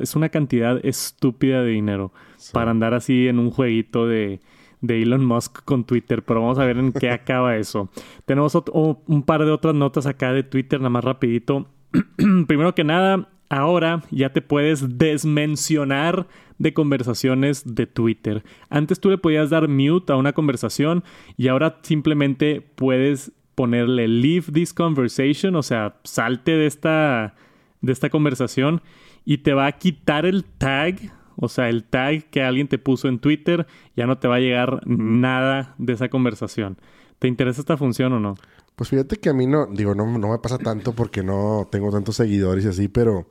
es 0.00 0.16
una 0.16 0.28
cantidad 0.28 0.84
estúpida 0.84 1.62
de 1.62 1.70
dinero 1.70 2.12
para 2.52 2.70
andar 2.70 2.94
así 2.94 3.28
en 3.28 3.38
un 3.38 3.50
jueguito 3.50 4.06
de, 4.06 4.40
de 4.80 5.02
Elon 5.02 5.24
Musk 5.24 5.64
con 5.64 5.84
Twitter. 5.84 6.22
Pero 6.22 6.40
vamos 6.40 6.58
a 6.58 6.64
ver 6.64 6.78
en 6.78 6.92
qué 6.92 7.10
acaba 7.12 7.56
eso. 7.56 7.88
Tenemos 8.24 8.54
un 8.74 9.22
par 9.22 9.44
de 9.44 9.50
otras 9.50 9.74
notas 9.74 10.06
acá 10.06 10.32
de 10.32 10.42
Twitter, 10.42 10.80
nada 10.80 10.90
más 10.90 11.04
rapidito. 11.04 11.68
Primero 12.46 12.74
que 12.74 12.84
nada, 12.84 13.28
ahora 13.48 14.02
ya 14.10 14.32
te 14.32 14.42
puedes 14.42 14.98
desmencionar 14.98 16.26
de 16.62 16.72
conversaciones 16.72 17.74
de 17.74 17.88
Twitter. 17.88 18.44
Antes 18.70 19.00
tú 19.00 19.10
le 19.10 19.18
podías 19.18 19.50
dar 19.50 19.66
mute 19.68 20.12
a 20.12 20.16
una 20.16 20.32
conversación 20.32 21.02
y 21.36 21.48
ahora 21.48 21.80
simplemente 21.82 22.60
puedes 22.60 23.32
ponerle 23.56 24.06
leave 24.06 24.52
this 24.52 24.72
conversation, 24.72 25.56
o 25.56 25.62
sea, 25.64 25.96
salte 26.04 26.52
de 26.52 26.66
esta, 26.66 27.34
de 27.80 27.92
esta 27.92 28.10
conversación 28.10 28.80
y 29.24 29.38
te 29.38 29.54
va 29.54 29.66
a 29.66 29.72
quitar 29.72 30.24
el 30.24 30.44
tag, 30.44 31.12
o 31.34 31.48
sea, 31.48 31.68
el 31.68 31.82
tag 31.82 32.30
que 32.30 32.44
alguien 32.44 32.68
te 32.68 32.78
puso 32.78 33.08
en 33.08 33.18
Twitter, 33.18 33.66
ya 33.96 34.06
no 34.06 34.18
te 34.18 34.28
va 34.28 34.36
a 34.36 34.40
llegar 34.40 34.86
nada 34.86 35.74
de 35.78 35.94
esa 35.94 36.10
conversación. 36.10 36.78
¿Te 37.18 37.26
interesa 37.26 37.60
esta 37.60 37.76
función 37.76 38.12
o 38.12 38.20
no? 38.20 38.36
Pues 38.76 38.88
fíjate 38.88 39.16
que 39.16 39.30
a 39.30 39.34
mí 39.34 39.48
no, 39.48 39.66
digo, 39.66 39.96
no, 39.96 40.06
no 40.16 40.28
me 40.28 40.38
pasa 40.38 40.58
tanto 40.58 40.92
porque 40.92 41.24
no 41.24 41.68
tengo 41.72 41.90
tantos 41.90 42.14
seguidores 42.16 42.64
y 42.64 42.68
así, 42.68 42.86
pero 42.86 43.26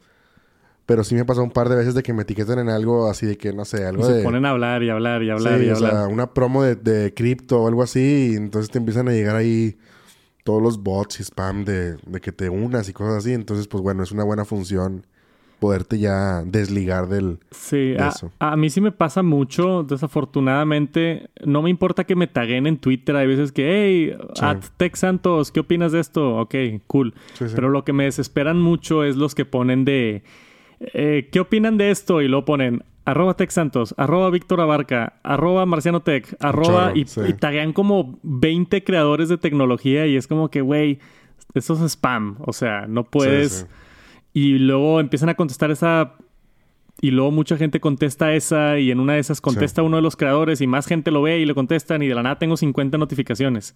pero 0.86 1.04
sí 1.04 1.16
me 1.16 1.26
pasado 1.26 1.44
un 1.44 1.52
par 1.52 1.70
de 1.70 1.76
veces 1.76 1.94
de 1.94 2.04
que 2.04 2.14
me 2.14 2.24
etiquetan 2.24 2.60
en 2.60 2.70
algo 2.70 3.10
así 3.10 3.26
de 3.26 3.38
que, 3.38 3.54
no 3.54 3.66
sé, 3.66 3.86
algo 3.86 4.04
se 4.04 4.14
de... 4.14 4.18
Se 4.20 4.24
ponen 4.24 4.46
a 4.46 4.50
hablar 4.50 4.84
y 4.84 4.90
hablar 4.90 5.24
y 5.24 5.30
hablar 5.30 5.62
y 5.62 5.70
o 5.70 5.76
hablar. 5.76 5.92
Sea, 5.92 6.08
una 6.08 6.34
promo 6.34 6.64
de, 6.64 6.76
de 6.76 7.14
cripto 7.14 7.62
o 7.62 7.68
algo 7.68 7.84
así. 7.84 8.32
Y 8.34 8.36
entonces 8.36 8.72
te 8.72 8.80
empiezan 8.80 9.08
a 9.08 9.12
llegar 9.12 9.36
ahí 9.36 9.78
todos 10.44 10.62
los 10.62 10.82
bots 10.82 11.20
y 11.20 11.24
spam 11.24 11.64
de, 11.66 11.98
de 12.06 12.22
que 12.22 12.32
te 12.32 12.50
unas 12.50 12.90
y 12.90 12.94
cosas 12.94 13.18
así. 13.18 13.34
Entonces, 13.34 13.68
pues 13.68 13.84
bueno, 13.84 14.04
es 14.04 14.12
una 14.12 14.24
buena 14.24 14.44
función 14.44 15.06
poderte 15.62 16.00
ya 16.00 16.42
desligar 16.44 17.08
del 17.08 17.38
sí 17.52 17.94
a, 18.40 18.56
mí 18.56 18.72
sí 18.72 18.82
me 18.82 18.92
pasa 18.92 19.22
mucho 19.22 19.84
desafortunadamente 19.84 21.30
no 21.46 21.62
me 21.62 21.70
importa 21.70 22.04
que 22.04 22.16
me 22.16 22.26
taguen 22.26 22.66
en 22.66 22.80
Twitter 22.80 23.16
hay 23.16 23.28
veces 23.28 23.52
que 23.52 23.70
hey 23.70 24.18
at 24.42 24.58
Tex 24.78 25.02
Santos 25.02 25.52
qué 25.52 25.60
opinas 25.60 25.92
de 25.92 26.00
esto 26.00 26.38
ok 26.38 26.56
cool 26.88 27.14
pero 27.54 27.70
lo 27.70 27.86
que 27.86 27.94
me 27.94 28.06
desesperan 28.06 28.60
mucho 28.60 29.04
es 29.04 29.18
los 29.18 29.36
que 29.36 29.46
ponen 29.46 29.86
de 29.86 30.24
eh, 30.94 31.30
¿qué 31.32 31.40
opinan 31.40 31.78
de 31.78 31.92
esto? 31.92 32.22
Y 32.22 32.28
lo 32.28 32.46
ponen 32.46 32.84
arroba 33.06 33.36
Tech 33.36 33.50
Santos, 33.50 33.94
arroba 33.98 34.30
Víctor 34.30 34.62
Abarca, 34.62 35.14
arroba 35.24 35.66
Marciano 35.66 36.02
Tech, 36.02 36.36
arroba 36.40 36.94
y, 36.96 37.06
taguean 37.34 37.74
como 37.74 38.20
20 38.24 38.84
creadores 38.84 39.30
de 39.30 39.38
tecnología 39.38 40.06
y 40.08 40.16
es 40.16 40.28
como 40.28 40.50
que, 40.50 40.62
güey, 40.62 41.00
eso 41.54 41.74
es 41.74 41.94
spam, 41.94 42.38
o 42.40 42.54
sea, 42.54 42.86
no 42.88 43.04
puedes... 43.04 43.68
y 44.34 44.60
luego 44.60 45.00
empiezan 45.00 45.30
a 45.30 45.36
contestar 45.36 45.72
esa... 45.72 46.16
Y 47.04 47.10
luego 47.10 47.32
mucha 47.32 47.58
gente 47.58 47.80
contesta 47.80 48.36
esa 48.36 48.78
y 48.78 48.92
en 48.92 49.00
una 49.00 49.14
de 49.14 49.20
esas 49.20 49.42
contesta 49.42 49.82
uno 49.82 49.96
de 49.96 50.04
los 50.04 50.16
creadores 50.16 50.62
y 50.62 50.68
más 50.68 50.86
gente 50.86 51.10
lo 51.10 51.24
ve 51.24 51.40
y 51.40 51.46
le 51.46 51.56
contestan 51.56 52.04
y 52.04 52.08
de 52.08 52.14
la 52.14 52.22
nada 52.22 52.38
tengo 52.38 52.58
50 52.58 53.00
notificaciones. 53.00 53.76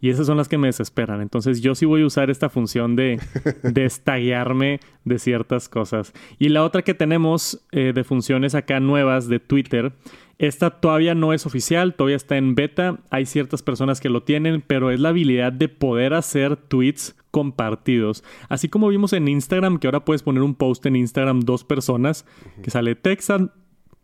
Y 0.00 0.10
esas 0.10 0.26
son 0.26 0.36
las 0.36 0.48
que 0.48 0.58
me 0.58 0.68
desesperan. 0.68 1.20
Entonces 1.20 1.60
yo 1.60 1.74
sí 1.74 1.84
voy 1.84 2.02
a 2.02 2.06
usar 2.06 2.30
esta 2.30 2.48
función 2.48 2.94
de 2.94 3.20
destaguearme 3.62 4.80
de 5.04 5.18
ciertas 5.18 5.68
cosas. 5.68 6.12
Y 6.38 6.50
la 6.50 6.64
otra 6.64 6.82
que 6.82 6.94
tenemos 6.94 7.64
eh, 7.72 7.92
de 7.94 8.04
funciones 8.04 8.54
acá 8.54 8.78
nuevas 8.78 9.28
de 9.28 9.40
Twitter, 9.40 9.92
esta 10.38 10.70
todavía 10.70 11.16
no 11.16 11.32
es 11.32 11.46
oficial, 11.46 11.94
todavía 11.94 12.16
está 12.16 12.36
en 12.36 12.54
beta. 12.54 13.00
Hay 13.10 13.26
ciertas 13.26 13.62
personas 13.62 14.00
que 14.00 14.08
lo 14.08 14.22
tienen, 14.22 14.62
pero 14.64 14.92
es 14.92 15.00
la 15.00 15.08
habilidad 15.08 15.52
de 15.52 15.68
poder 15.68 16.14
hacer 16.14 16.56
tweets 16.56 17.16
compartidos. 17.32 18.22
Así 18.48 18.68
como 18.68 18.88
vimos 18.88 19.12
en 19.12 19.26
Instagram, 19.26 19.78
que 19.78 19.88
ahora 19.88 20.04
puedes 20.04 20.22
poner 20.22 20.42
un 20.42 20.54
post 20.54 20.86
en 20.86 20.94
Instagram 20.94 21.40
dos 21.40 21.64
personas, 21.64 22.24
que 22.62 22.70
sale 22.70 22.94
Texan 22.94 23.50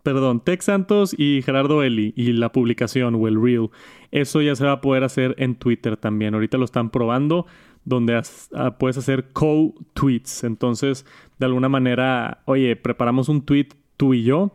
perdón, 0.05 0.41
Tex 0.45 0.67
Santos 0.67 1.17
y 1.19 1.43
Gerardo 1.43 1.83
Eli 1.83 2.13
y 2.15 2.35
la 2.35 2.53
publicación 2.53 3.17
o 3.17 3.27
el 3.27 3.43
reel. 3.43 3.71
Eso 4.13 4.43
ya 4.43 4.55
se 4.55 4.65
va 4.65 4.73
a 4.73 4.81
poder 4.81 5.03
hacer 5.03 5.35
en 5.39 5.57
Twitter 5.57 5.97
también. 5.97 6.35
Ahorita 6.35 6.59
lo 6.59 6.67
están 6.67 6.91
probando 6.91 7.47
donde 7.85 8.21
ah, 8.55 8.79
puedes 8.79 8.99
hacer 8.99 9.31
co-tweets. 9.33 10.45
Entonces, 10.45 11.07
de 11.39 11.47
alguna 11.47 11.71
manera, 11.71 12.43
oye, 12.45 12.77
preparamos 12.77 13.29
un 13.29 13.43
tweet 13.43 13.69
tú 13.97 14.15
y 14.15 14.23
yo 14.25 14.53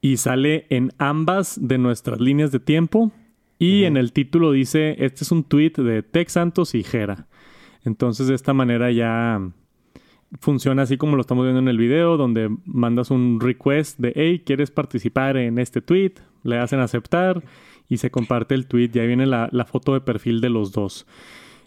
y 0.00 0.16
sale 0.16 0.66
en 0.68 0.92
ambas 0.98 1.58
de 1.62 1.78
nuestras 1.78 2.20
líneas 2.20 2.50
de 2.50 2.58
tiempo 2.58 3.12
y 3.60 3.84
en 3.84 3.96
el 3.96 4.12
título 4.12 4.50
dice, 4.50 4.96
este 4.98 5.22
es 5.22 5.30
un 5.30 5.44
tweet 5.44 5.74
de 5.76 6.02
Tex 6.02 6.32
Santos 6.32 6.74
y 6.74 6.82
Gera. 6.82 7.28
Entonces, 7.84 8.26
de 8.26 8.34
esta 8.34 8.52
manera 8.52 8.90
ya 8.90 9.40
funciona 10.40 10.82
así 10.82 10.96
como 10.96 11.16
lo 11.16 11.20
estamos 11.20 11.44
viendo 11.44 11.60
en 11.60 11.68
el 11.68 11.78
video, 11.78 12.16
donde 12.16 12.54
mandas 12.64 13.10
un 13.10 13.40
request 13.40 13.98
de, 13.98 14.12
hey, 14.14 14.42
¿quieres 14.44 14.70
participar 14.70 15.36
en 15.36 15.58
este 15.58 15.80
tweet? 15.82 16.14
Le 16.42 16.58
hacen 16.58 16.80
aceptar 16.80 17.42
y 17.88 17.98
se 17.98 18.10
comparte 18.10 18.54
el 18.54 18.66
tweet. 18.66 18.90
Ya 18.92 19.02
viene 19.04 19.26
la, 19.26 19.66
foto 19.66 19.94
de 19.94 20.00
perfil 20.00 20.40
de 20.40 20.50
los 20.50 20.72
dos. 20.72 21.06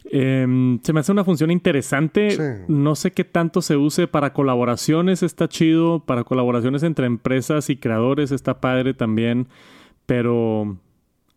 Em, 0.06 0.80
se 0.84 0.94
me 0.94 1.00
hace 1.00 1.12
una 1.12 1.24
función 1.24 1.52
interesante. 1.52 2.66
No 2.68 2.96
sé 2.96 3.12
qué 3.12 3.24
tanto 3.24 3.62
se 3.62 3.78
use 3.78 4.08
para 4.08 4.34
colaboraciones, 4.34 5.24
está 5.24 5.48
chido. 5.48 6.00
Para 6.00 6.24
colaboraciones 6.24 6.84
entre 6.84 7.06
empresas 7.06 7.70
y 7.70 7.78
creadores 7.78 8.32
está 8.32 8.60
padre 8.60 8.94
también. 8.94 9.48
Pero, 10.06 10.78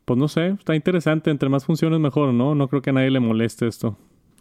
pues 0.05 0.19
no 0.19 0.29
sé, 0.29 0.49
está 0.49 0.75
interesante. 0.75 1.31
Entre 1.31 1.49
más 1.49 1.65
funciones 1.65 2.01
mejor, 2.01 2.33
¿no? 2.33 2.55
No 2.55 2.69
creo 2.69 2.83
que 2.83 2.91
a 2.91 2.95
nadie 2.95 3.11
le 3.11 3.21
moleste 3.21 3.67
esto. 3.67 3.97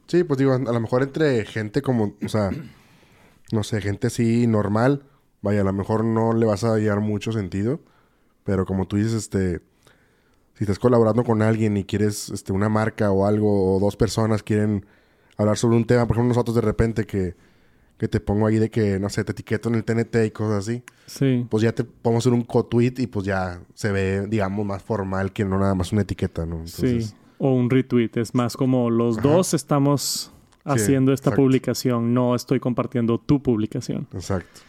Sí, 0.08 0.24
pues 0.24 0.38
digo, 0.38 0.54
a 0.54 0.60
lo 0.60 0.80
mejor 0.80 1.04
entre 1.04 1.46
gente 1.46 1.82
como, 1.82 2.16
o 2.24 2.30
sea, 2.30 2.50
no 3.52 3.64
sé, 3.64 3.82
gente 3.82 4.08
así 4.08 4.48
normal, 4.48 5.04
vaya, 5.42 5.62
a 5.62 5.64
lo 5.66 5.74
mejor 5.74 6.04
no 6.04 6.34
le 6.34 6.46
vas 6.46 6.64
a 6.64 6.74
hallar 6.74 7.02
mucho 7.02 7.32
sentido, 7.32 7.82
pero 8.44 8.66
como 8.66 8.88
tú 8.88 8.96
dices, 8.96 9.14
este, 9.14 9.62
si 10.56 10.64
estás 10.64 10.80
colaborando 10.80 11.24
con 11.24 11.42
alguien 11.42 11.76
y 11.78 11.84
quieres, 11.84 12.30
este, 12.30 12.54
una 12.54 12.70
marca 12.70 13.12
o 13.12 13.26
algo, 13.26 13.76
o 13.76 13.80
dos 13.80 13.98
personas 13.98 14.44
quieren 14.44 14.86
hablar 15.38 15.58
sobre 15.58 15.76
un 15.76 15.86
tema, 15.86 16.08
por 16.08 16.16
ejemplo, 16.16 16.30
nosotros 16.30 16.56
de 16.56 16.62
repente 16.62 17.06
que, 17.06 17.36
que 17.98 18.08
te 18.08 18.20
pongo 18.20 18.48
ahí 18.48 18.58
de 18.58 18.70
que, 18.70 19.00
no 19.00 19.10
sé, 19.10 19.24
te 19.24 19.34
etiqueto 19.34 19.70
en 19.70 19.76
el 19.76 19.84
TNT 19.84 20.26
y 20.26 20.32
cosas 20.32 20.60
así. 20.60 20.84
Sí. 21.08 21.46
Pues 21.50 21.64
ya 21.64 21.74
te 21.74 21.84
podemos 21.84 22.24
hacer 22.24 22.34
un 22.34 22.44
co-tweet 22.44 22.94
y 22.98 23.08
pues 23.08 23.26
ya 23.26 23.60
se 23.74 23.92
ve, 23.92 24.26
digamos, 24.28 24.66
más 24.66 24.84
formal 24.84 25.34
que 25.34 25.44
no 25.44 25.60
nada 25.60 25.76
más 25.76 25.92
una 25.92 26.04
etiqueta, 26.04 26.46
¿no? 26.46 26.66
sí 26.66 27.12
o 27.38 27.52
un 27.52 27.70
retweet. 27.70 28.12
Es 28.16 28.34
más 28.34 28.58
como 28.58 28.90
los 28.90 29.22
dos 29.22 29.54
estamos 29.54 30.32
haciendo 30.64 31.14
esta 31.14 31.32
publicación, 31.32 32.14
no 32.14 32.36
estoy 32.36 32.60
compartiendo 32.60 33.18
tu 33.18 33.42
publicación. 33.42 34.08
Exacto. 34.14 34.62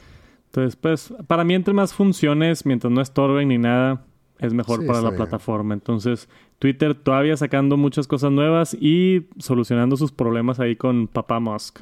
Entonces, 0.47 0.77
pues, 0.77 1.13
para 1.27 1.45
mí, 1.45 1.55
entre 1.55 1.75
más 1.75 1.93
funciones, 1.93 2.65
mientras 2.65 2.93
no 2.93 3.01
estorben 3.01 3.49
ni 3.49 3.59
nada, 3.59 4.03
es 4.39 4.55
mejor 4.55 4.87
para 4.87 5.01
la 5.01 5.13
plataforma. 5.13 5.75
Entonces, 5.75 6.29
Twitter 6.59 6.95
todavía 6.95 7.37
sacando 7.37 7.77
muchas 7.77 8.07
cosas 8.07 8.31
nuevas 8.33 8.75
y 8.75 9.27
solucionando 9.39 9.97
sus 9.97 10.13
problemas 10.13 10.61
ahí 10.61 10.77
con 10.77 11.09
Papá 11.09 11.41
Musk. 11.41 11.81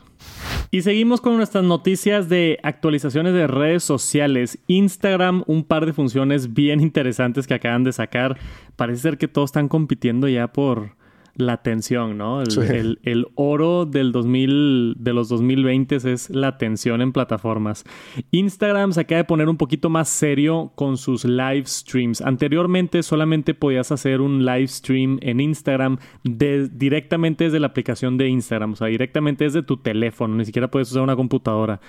Y 0.70 0.82
seguimos 0.82 1.20
con 1.20 1.36
nuestras 1.36 1.64
noticias 1.64 2.28
de 2.28 2.58
actualizaciones 2.62 3.34
de 3.34 3.46
redes 3.46 3.84
sociales. 3.84 4.58
Instagram, 4.66 5.44
un 5.46 5.64
par 5.64 5.86
de 5.86 5.92
funciones 5.92 6.54
bien 6.54 6.80
interesantes 6.80 7.46
que 7.46 7.54
acaban 7.54 7.84
de 7.84 7.92
sacar. 7.92 8.38
Parece 8.76 9.02
ser 9.02 9.18
que 9.18 9.28
todos 9.28 9.48
están 9.48 9.68
compitiendo 9.68 10.28
ya 10.28 10.48
por 10.48 10.96
la 11.36 11.54
atención, 11.54 12.18
¿no? 12.18 12.42
El, 12.42 13.26
oro 13.34 13.86
del 13.86 14.12
2000, 14.12 14.94
de 14.98 15.12
los 15.12 15.28
2020 15.28 15.96
es 15.96 16.30
la 16.30 16.48
atención 16.48 17.00
en 17.02 17.12
plataformas. 17.12 17.84
Instagram 18.30 18.92
se 18.92 19.00
acaba 19.00 19.18
de 19.18 19.24
poner 19.24 19.48
un 19.48 19.56
poquito 19.56 19.90
más 19.90 20.08
serio 20.08 20.72
con 20.74 20.96
sus 20.96 21.24
live 21.24 21.64
streams. 21.66 22.20
Anteriormente 22.20 23.02
solamente 23.02 23.54
podías 23.54 23.92
hacer 23.92 24.20
un 24.20 24.44
live 24.44 24.68
stream 24.68 25.18
en 25.22 25.40
Instagram 25.40 25.98
directamente 26.22 27.44
desde 27.44 27.60
la 27.60 27.68
aplicación 27.68 28.16
de 28.16 28.28
Instagram, 28.28 28.72
o 28.72 28.76
sea, 28.76 28.88
directamente 28.88 29.44
desde 29.44 29.62
tu 29.62 29.76
teléfono, 29.76 30.36
ni 30.36 30.44
siquiera 30.44 30.70
puedes 30.70 30.90
usar 30.90 31.02
una 31.02 31.16
computadora. 31.16 31.80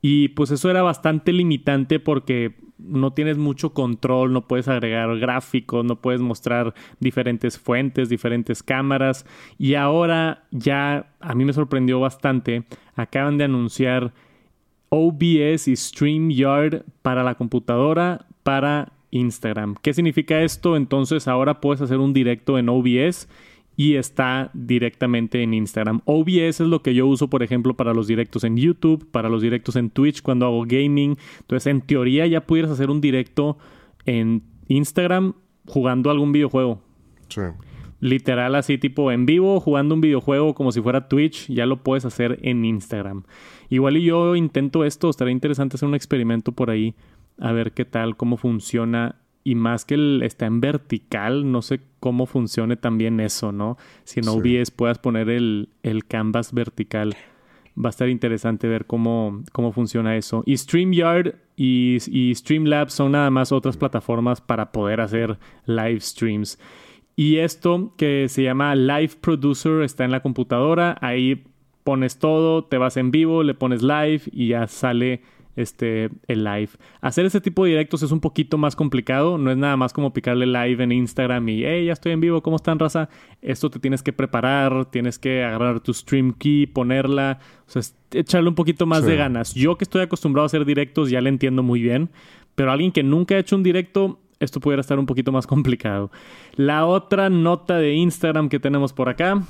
Y 0.00 0.28
pues 0.28 0.50
eso 0.50 0.70
era 0.70 0.82
bastante 0.82 1.32
limitante 1.32 2.00
porque 2.00 2.56
no 2.78 3.12
tienes 3.12 3.38
mucho 3.38 3.72
control, 3.72 4.32
no 4.32 4.46
puedes 4.46 4.68
agregar 4.68 5.16
gráficos, 5.18 5.84
no 5.84 6.00
puedes 6.00 6.20
mostrar 6.20 6.74
diferentes 7.00 7.58
fuentes, 7.58 8.08
diferentes 8.08 8.62
cámaras. 8.62 9.26
Y 9.58 9.74
ahora 9.74 10.44
ya 10.50 11.12
a 11.20 11.34
mí 11.34 11.44
me 11.44 11.52
sorprendió 11.52 12.00
bastante, 12.00 12.64
acaban 12.94 13.38
de 13.38 13.44
anunciar 13.44 14.12
OBS 14.88 15.68
y 15.68 15.76
StreamYard 15.76 16.84
para 17.02 17.22
la 17.22 17.34
computadora, 17.34 18.26
para 18.42 18.92
Instagram. 19.10 19.76
¿Qué 19.80 19.94
significa 19.94 20.42
esto? 20.42 20.76
Entonces 20.76 21.28
ahora 21.28 21.60
puedes 21.60 21.80
hacer 21.80 21.98
un 21.98 22.12
directo 22.12 22.58
en 22.58 22.68
OBS 22.68 23.28
y 23.76 23.94
está 23.96 24.50
directamente 24.54 25.42
en 25.42 25.54
Instagram. 25.54 26.00
OBS 26.04 26.60
es 26.60 26.60
lo 26.60 26.82
que 26.82 26.94
yo 26.94 27.06
uso, 27.06 27.28
por 27.28 27.42
ejemplo, 27.42 27.74
para 27.74 27.94
los 27.94 28.06
directos 28.06 28.44
en 28.44 28.56
YouTube, 28.56 29.10
para 29.10 29.28
los 29.28 29.42
directos 29.42 29.76
en 29.76 29.90
Twitch 29.90 30.22
cuando 30.22 30.46
hago 30.46 30.64
gaming. 30.64 31.16
Entonces, 31.40 31.66
en 31.66 31.80
teoría 31.80 32.26
ya 32.26 32.46
pudieras 32.46 32.70
hacer 32.70 32.90
un 32.90 33.00
directo 33.00 33.58
en 34.06 34.42
Instagram 34.68 35.34
jugando 35.66 36.10
algún 36.10 36.32
videojuego. 36.32 36.80
Sí. 37.28 37.42
Literal 38.00 38.54
así 38.54 38.76
tipo 38.76 39.10
en 39.10 39.24
vivo, 39.24 39.60
jugando 39.60 39.94
un 39.94 40.00
videojuego 40.00 40.54
como 40.54 40.72
si 40.72 40.80
fuera 40.80 41.08
Twitch, 41.08 41.48
ya 41.48 41.64
lo 41.64 41.82
puedes 41.82 42.04
hacer 42.04 42.38
en 42.42 42.64
Instagram. 42.64 43.24
Igual 43.70 43.96
y 43.96 44.04
yo 44.04 44.36
intento 44.36 44.84
esto, 44.84 45.08
estaría 45.08 45.32
interesante 45.32 45.76
hacer 45.76 45.88
un 45.88 45.94
experimento 45.94 46.52
por 46.52 46.70
ahí, 46.70 46.94
a 47.38 47.52
ver 47.52 47.72
qué 47.72 47.86
tal, 47.86 48.16
cómo 48.16 48.36
funciona 48.36 49.16
y 49.44 49.54
más 49.54 49.84
que 49.84 49.94
el, 49.94 50.22
está 50.24 50.46
en 50.46 50.60
vertical, 50.60 51.52
no 51.52 51.60
sé 51.60 51.80
cómo 52.00 52.24
funcione 52.24 52.76
también 52.76 53.20
eso, 53.20 53.52
¿no? 53.52 53.76
Si 54.04 54.20
en 54.20 54.28
OBS 54.28 54.70
puedas 54.70 54.98
poner 54.98 55.28
el, 55.28 55.68
el, 55.82 56.06
canvas 56.06 56.54
vertical. 56.54 57.14
Va 57.76 57.88
a 57.88 57.90
estar 57.90 58.08
interesante 58.08 58.68
ver 58.68 58.86
cómo, 58.86 59.42
cómo 59.52 59.72
funciona 59.72 60.16
eso. 60.16 60.42
Y 60.46 60.56
StreamYard 60.56 61.34
y, 61.56 61.98
y 62.06 62.34
Streamlabs 62.34 62.94
son 62.94 63.12
nada 63.12 63.30
más 63.30 63.52
otras 63.52 63.76
plataformas 63.76 64.40
para 64.40 64.72
poder 64.72 65.00
hacer 65.00 65.38
live 65.66 66.00
streams. 66.00 66.58
Y 67.16 67.36
esto 67.36 67.92
que 67.96 68.28
se 68.28 68.42
llama 68.42 68.74
Live 68.74 69.12
Producer 69.20 69.82
está 69.82 70.04
en 70.04 70.10
la 70.10 70.20
computadora. 70.20 70.96
Ahí 71.00 71.44
pones 71.84 72.18
todo, 72.18 72.64
te 72.64 72.78
vas 72.78 72.96
en 72.96 73.10
vivo, 73.10 73.42
le 73.42 73.54
pones 73.54 73.82
live 73.82 74.22
y 74.32 74.48
ya 74.48 74.66
sale 74.66 75.22
este, 75.56 76.10
el 76.26 76.44
live. 76.44 76.70
Hacer 77.00 77.26
ese 77.26 77.40
tipo 77.40 77.64
de 77.64 77.70
directos 77.70 78.02
es 78.02 78.10
un 78.10 78.20
poquito 78.20 78.58
más 78.58 78.76
complicado, 78.76 79.38
no 79.38 79.50
es 79.50 79.56
nada 79.56 79.76
más 79.76 79.92
como 79.92 80.12
picarle 80.12 80.46
live 80.46 80.82
en 80.82 80.92
Instagram 80.92 81.48
y, 81.48 81.64
hey, 81.64 81.86
ya 81.86 81.92
estoy 81.92 82.12
en 82.12 82.20
vivo, 82.20 82.42
¿cómo 82.42 82.56
están, 82.56 82.78
raza? 82.78 83.08
Esto 83.42 83.70
te 83.70 83.78
tienes 83.78 84.02
que 84.02 84.12
preparar, 84.12 84.86
tienes 84.86 85.18
que 85.18 85.44
agarrar 85.44 85.80
tu 85.80 85.92
stream 85.92 86.32
key, 86.32 86.66
ponerla, 86.66 87.38
o 87.66 87.70
sea, 87.70 87.82
echarle 88.12 88.48
un 88.48 88.54
poquito 88.54 88.86
más 88.86 89.04
de 89.04 89.16
ganas. 89.16 89.54
Yo 89.54 89.76
que 89.76 89.84
estoy 89.84 90.02
acostumbrado 90.02 90.44
a 90.44 90.46
hacer 90.46 90.64
directos 90.64 91.10
ya 91.10 91.20
le 91.20 91.28
entiendo 91.28 91.62
muy 91.62 91.80
bien, 91.80 92.10
pero 92.54 92.70
alguien 92.70 92.92
que 92.92 93.02
nunca 93.02 93.34
ha 93.34 93.38
hecho 93.38 93.56
un 93.56 93.62
directo, 93.62 94.20
esto 94.40 94.60
pudiera 94.60 94.80
estar 94.80 94.98
un 94.98 95.06
poquito 95.06 95.32
más 95.32 95.46
complicado. 95.48 96.10
La 96.56 96.86
otra 96.86 97.30
nota 97.30 97.78
de 97.78 97.94
Instagram 97.94 98.48
que 98.48 98.60
tenemos 98.60 98.92
por 98.92 99.08
acá 99.08 99.42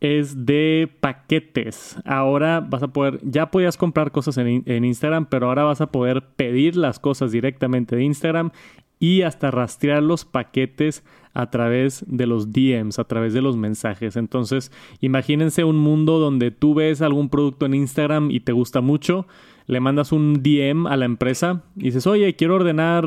es 0.00 0.46
de 0.46 0.90
paquetes. 1.00 1.96
Ahora 2.04 2.60
vas 2.60 2.82
a 2.82 2.88
poder, 2.88 3.20
ya 3.22 3.50
podías 3.50 3.76
comprar 3.76 4.12
cosas 4.12 4.36
en, 4.38 4.84
Instagram, 4.84 5.26
pero 5.26 5.48
ahora 5.48 5.64
vas 5.64 5.80
a 5.80 5.90
poder 5.90 6.22
pedir 6.36 6.76
las 6.76 6.98
cosas 6.98 7.32
directamente 7.32 7.96
de 7.96 8.04
Instagram 8.04 8.50
y 9.00 9.22
hasta 9.22 9.50
rastrear 9.50 10.02
los 10.02 10.24
paquetes 10.24 11.04
a 11.32 11.50
través 11.50 12.04
de 12.08 12.26
los 12.26 12.52
DMs, 12.52 12.98
a 12.98 13.04
través 13.04 13.32
de 13.32 13.42
los 13.42 13.56
mensajes. 13.56 14.16
Entonces, 14.16 14.72
imagínense 15.00 15.64
un 15.64 15.78
mundo 15.78 16.18
donde 16.18 16.50
tú 16.50 16.74
ves 16.74 17.00
algún 17.02 17.28
producto 17.28 17.66
en 17.66 17.74
Instagram 17.74 18.30
y 18.30 18.40
te 18.40 18.52
gusta 18.52 18.80
mucho, 18.80 19.26
le 19.66 19.80
mandas 19.80 20.12
un 20.12 20.42
DM 20.42 20.86
a 20.86 20.96
la 20.96 21.04
empresa 21.04 21.62
y 21.76 21.84
dices, 21.84 22.06
oye, 22.06 22.34
quiero 22.34 22.56
ordenar 22.56 23.06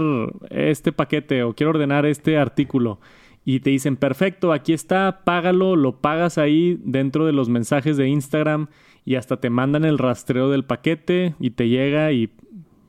este 0.49 0.91
paquete 0.91 1.43
o 1.43 1.54
quiero 1.54 1.71
ordenar 1.71 2.06
este 2.06 2.38
artículo 2.38 2.99
y 3.43 3.60
te 3.62 3.71
dicen, 3.71 3.97
perfecto, 3.97 4.54
aquí 4.54 4.73
está, 4.73 5.21
págalo, 5.23 5.75
lo 5.75 5.99
pagas 5.99 6.38
ahí 6.38 6.80
dentro 6.84 7.25
de 7.25 7.34
los 7.34 7.49
mensajes 7.49 7.97
de 7.97 8.08
Instagram 8.08 8.67
y 9.04 9.15
hasta 9.15 9.38
te 9.38 9.49
mandan 9.49 9.84
el 9.84 9.97
rastreo 9.97 10.49
del 10.49 10.63
paquete 10.63 11.36
y 11.39 11.51
te 11.51 11.67
llega 11.67 12.12
y 12.12 12.32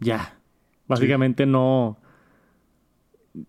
ya. 0.01 0.39
Básicamente 0.87 1.47
no 1.47 1.99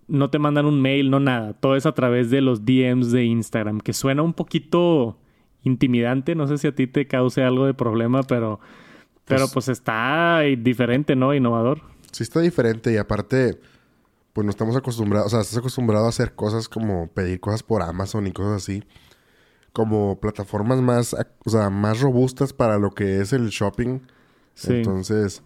no 0.08 0.30
te 0.30 0.40
mandan 0.40 0.66
un 0.66 0.82
mail, 0.82 1.10
no 1.10 1.20
nada, 1.20 1.54
todo 1.54 1.76
es 1.76 1.86
a 1.86 1.92
través 1.92 2.30
de 2.30 2.40
los 2.40 2.64
DMs 2.64 3.12
de 3.12 3.26
Instagram, 3.26 3.82
que 3.82 3.92
suena 3.92 4.22
un 4.22 4.34
poquito 4.34 5.18
intimidante, 5.64 6.36
no 6.36 6.48
sé 6.48 6.58
si 6.58 6.68
a 6.68 6.76
ti 6.76 6.88
te 6.88 7.06
cause 7.06 7.44
algo 7.44 7.66
de 7.66 7.74
problema, 7.74 8.24
pero 8.24 8.62
pero 9.26 9.42
pues, 9.42 9.54
pues 9.54 9.70
está 9.70 10.42
diferente, 10.58 11.16
¿no? 11.16 11.34
Innovador. 11.34 11.82
Sí 12.12 12.24
está 12.24 12.42
diferente 12.42 12.94
y 12.94 12.98
aparte 12.98 13.60
pues 14.34 14.46
no 14.46 14.50
estamos 14.50 14.76
acostumbrados, 14.76 15.28
o 15.28 15.30
sea, 15.30 15.42
estás 15.42 15.58
acostumbrado 15.58 16.06
a 16.06 16.10
hacer 16.10 16.34
cosas 16.34 16.68
como 16.68 17.08
pedir 17.08 17.40
cosas 17.40 17.64
por 17.64 17.84
Amazon 17.84 18.28
y 18.28 18.32
cosas 18.34 18.64
así, 18.64 18.84
como 19.72 20.20
plataformas 20.20 20.82
más, 20.82 21.16
o 21.46 21.50
sea, 21.50 21.70
más 21.70 22.02
robustas 22.02 22.52
para 22.52 22.78
lo 22.78 22.92
que 22.92 23.22
es 23.22 23.32
el 23.34 23.50
shopping. 23.50 24.00
Sí. 24.56 24.74
Entonces, 24.74 25.44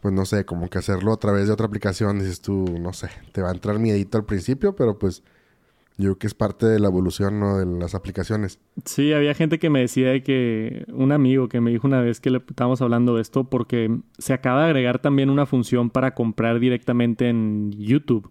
pues 0.00 0.12
no 0.12 0.24
sé, 0.24 0.44
como 0.44 0.68
que 0.68 0.78
hacerlo 0.78 1.12
a 1.12 1.16
través 1.16 1.46
de 1.46 1.52
otra 1.52 1.66
aplicación, 1.66 2.18
dices 2.18 2.40
tú, 2.40 2.64
no 2.80 2.92
sé, 2.92 3.08
te 3.32 3.40
va 3.40 3.50
a 3.50 3.52
entrar 3.52 3.78
miedito 3.78 4.18
al 4.18 4.24
principio, 4.24 4.74
pero 4.74 4.98
pues 4.98 5.22
yo 5.98 6.04
creo 6.04 6.18
que 6.18 6.26
es 6.26 6.34
parte 6.34 6.66
de 6.66 6.80
la 6.80 6.88
evolución, 6.88 7.38
¿no? 7.38 7.58
De 7.58 7.66
las 7.78 7.94
aplicaciones. 7.94 8.58
Sí, 8.84 9.12
había 9.12 9.34
gente 9.34 9.58
que 9.58 9.70
me 9.70 9.80
decía 9.80 10.22
que... 10.22 10.84
Un 10.92 11.12
amigo 11.12 11.48
que 11.48 11.60
me 11.60 11.70
dijo 11.70 11.86
una 11.86 12.00
vez 12.00 12.18
que 12.20 12.30
le 12.30 12.38
estábamos 12.38 12.80
hablando 12.80 13.16
de 13.16 13.22
esto 13.22 13.44
porque 13.44 13.98
se 14.18 14.32
acaba 14.32 14.62
de 14.62 14.66
agregar 14.66 15.00
también 15.00 15.28
una 15.28 15.44
función 15.44 15.90
para 15.90 16.14
comprar 16.14 16.60
directamente 16.60 17.28
en 17.28 17.72
YouTube. 17.72 18.30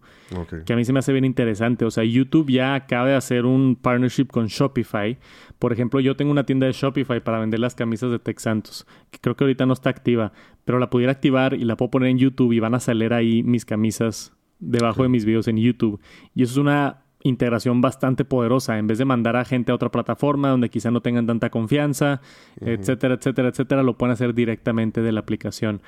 Que 0.65 0.73
a 0.73 0.75
mí 0.75 0.85
se 0.85 0.93
me 0.93 0.99
hace 0.99 1.11
bien 1.11 1.25
interesante. 1.25 1.85
O 1.85 1.91
sea, 1.91 2.03
YouTube 2.03 2.49
ya 2.49 2.73
acaba 2.73 3.09
de 3.09 3.15
hacer 3.15 3.45
un 3.45 3.75
partnership 3.75 4.27
con 4.27 4.47
Shopify. 4.47 5.19
Por 5.59 5.71
ejemplo, 5.71 5.99
yo 5.99 6.15
tengo 6.15 6.31
una 6.31 6.45
tienda 6.45 6.65
de 6.65 6.73
Shopify 6.73 7.23
para 7.23 7.39
vender 7.39 7.59
las 7.59 7.75
camisas 7.75 8.11
de 8.11 8.19
Tex 8.19 8.41
Santos. 8.41 8.87
Que 9.11 9.19
creo 9.19 9.35
que 9.35 9.43
ahorita 9.43 9.65
no 9.67 9.73
está 9.73 9.91
activa. 9.91 10.33
Pero 10.65 10.79
la 10.79 10.89
pudiera 10.89 11.11
activar 11.11 11.53
y 11.53 11.63
la 11.63 11.77
puedo 11.77 11.91
poner 11.91 12.09
en 12.09 12.17
YouTube 12.17 12.53
y 12.53 12.59
van 12.59 12.73
a 12.73 12.79
salir 12.79 13.13
ahí 13.13 13.43
mis 13.43 13.65
camisas 13.65 14.33
debajo 14.59 15.03
de 15.03 15.09
mis 15.09 15.25
videos 15.25 15.47
en 15.47 15.57
YouTube. 15.57 15.99
Y 16.33 16.43
eso 16.43 16.53
es 16.53 16.57
una 16.57 17.01
integración 17.23 17.81
bastante 17.81 18.25
poderosa. 18.25 18.77
En 18.77 18.87
vez 18.87 18.97
de 18.97 19.05
mandar 19.05 19.35
a 19.35 19.45
gente 19.45 19.71
a 19.71 19.75
otra 19.75 19.89
plataforma 19.89 20.49
donde 20.49 20.69
quizá 20.69 20.91
no 20.91 21.01
tengan 21.01 21.27
tanta 21.27 21.49
confianza, 21.49 22.21
etcétera, 22.59 23.15
etcétera, 23.15 23.49
etcétera, 23.49 23.83
lo 23.83 23.97
pueden 23.97 24.13
hacer 24.13 24.33
directamente 24.33 25.01
de 25.01 25.11
la 25.11 25.19
aplicación. 25.21 25.81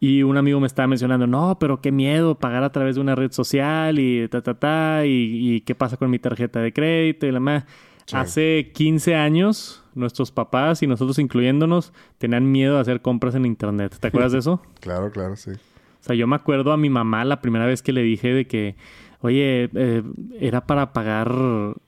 Y 0.00 0.22
un 0.22 0.36
amigo 0.36 0.60
me 0.60 0.66
estaba 0.66 0.86
mencionando, 0.86 1.26
no, 1.26 1.58
pero 1.58 1.80
qué 1.80 1.90
miedo 1.90 2.36
pagar 2.36 2.62
a 2.62 2.70
través 2.70 2.94
de 2.94 3.00
una 3.00 3.14
red 3.14 3.32
social 3.32 3.98
y 3.98 4.28
ta, 4.28 4.42
ta, 4.42 4.54
ta, 4.54 5.06
y, 5.06 5.60
qué 5.62 5.74
pasa 5.74 5.96
con 5.96 6.10
mi 6.10 6.18
tarjeta 6.18 6.60
de 6.60 6.72
crédito 6.72 7.26
y 7.26 7.32
la 7.32 7.40
más. 7.40 7.64
Hace 8.12 8.70
15 8.72 9.16
años, 9.16 9.82
nuestros 9.94 10.30
papás 10.30 10.82
y 10.82 10.86
nosotros 10.86 11.18
incluyéndonos 11.18 11.92
tenían 12.16 12.50
miedo 12.50 12.76
de 12.76 12.80
hacer 12.80 13.02
compras 13.02 13.34
en 13.34 13.44
internet. 13.44 13.96
¿Te 14.00 14.06
acuerdas 14.06 14.32
de 14.32 14.38
eso? 14.38 14.62
claro, 14.80 15.10
claro, 15.10 15.36
sí. 15.36 15.50
O 15.50 16.04
sea, 16.04 16.14
yo 16.14 16.26
me 16.26 16.36
acuerdo 16.36 16.72
a 16.72 16.76
mi 16.76 16.88
mamá 16.88 17.24
la 17.24 17.40
primera 17.42 17.66
vez 17.66 17.82
que 17.82 17.92
le 17.92 18.02
dije 18.02 18.32
de 18.32 18.46
que 18.46 18.76
Oye, 19.20 19.68
eh, 19.74 20.02
era 20.38 20.66
para 20.66 20.92
pagar, 20.92 21.34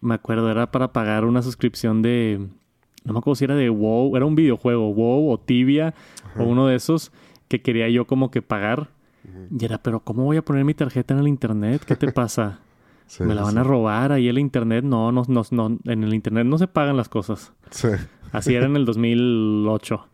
me 0.00 0.14
acuerdo, 0.14 0.50
era 0.50 0.70
para 0.70 0.92
pagar 0.92 1.24
una 1.24 1.42
suscripción 1.42 2.02
de, 2.02 2.48
no 3.04 3.12
me 3.12 3.18
acuerdo 3.20 3.36
si 3.36 3.44
era 3.44 3.54
de 3.54 3.70
WoW, 3.70 4.16
era 4.16 4.26
un 4.26 4.34
videojuego, 4.34 4.92
WoW 4.92 5.30
o 5.30 5.38
Tibia 5.38 5.94
o 6.36 6.42
uno 6.42 6.66
de 6.66 6.76
esos 6.76 7.12
que 7.48 7.62
quería 7.62 7.88
yo 7.88 8.06
como 8.06 8.30
que 8.30 8.42
pagar. 8.42 8.88
Y 9.56 9.64
era, 9.64 9.78
pero 9.78 10.00
¿cómo 10.00 10.24
voy 10.24 10.38
a 10.38 10.42
poner 10.42 10.64
mi 10.64 10.74
tarjeta 10.74 11.14
en 11.14 11.20
el 11.20 11.28
internet? 11.28 11.84
¿Qué 11.84 11.94
te 11.94 12.10
pasa? 12.12 12.60
¿Me 13.18 13.34
la 13.34 13.42
van 13.42 13.58
a 13.58 13.64
robar 13.64 14.12
ahí 14.12 14.28
el 14.28 14.38
internet? 14.38 14.84
No, 14.84 15.10
no, 15.12 15.24
no, 15.26 15.42
no, 15.50 15.78
en 15.84 16.04
el 16.04 16.14
internet 16.14 16.46
no 16.46 16.58
se 16.58 16.68
pagan 16.68 16.96
las 16.96 17.08
cosas. 17.08 17.52
Sí. 17.70 17.88
Así 18.32 18.54
era 18.54 18.66
en 18.66 18.76
el 18.76 18.84
2008. 18.84 20.06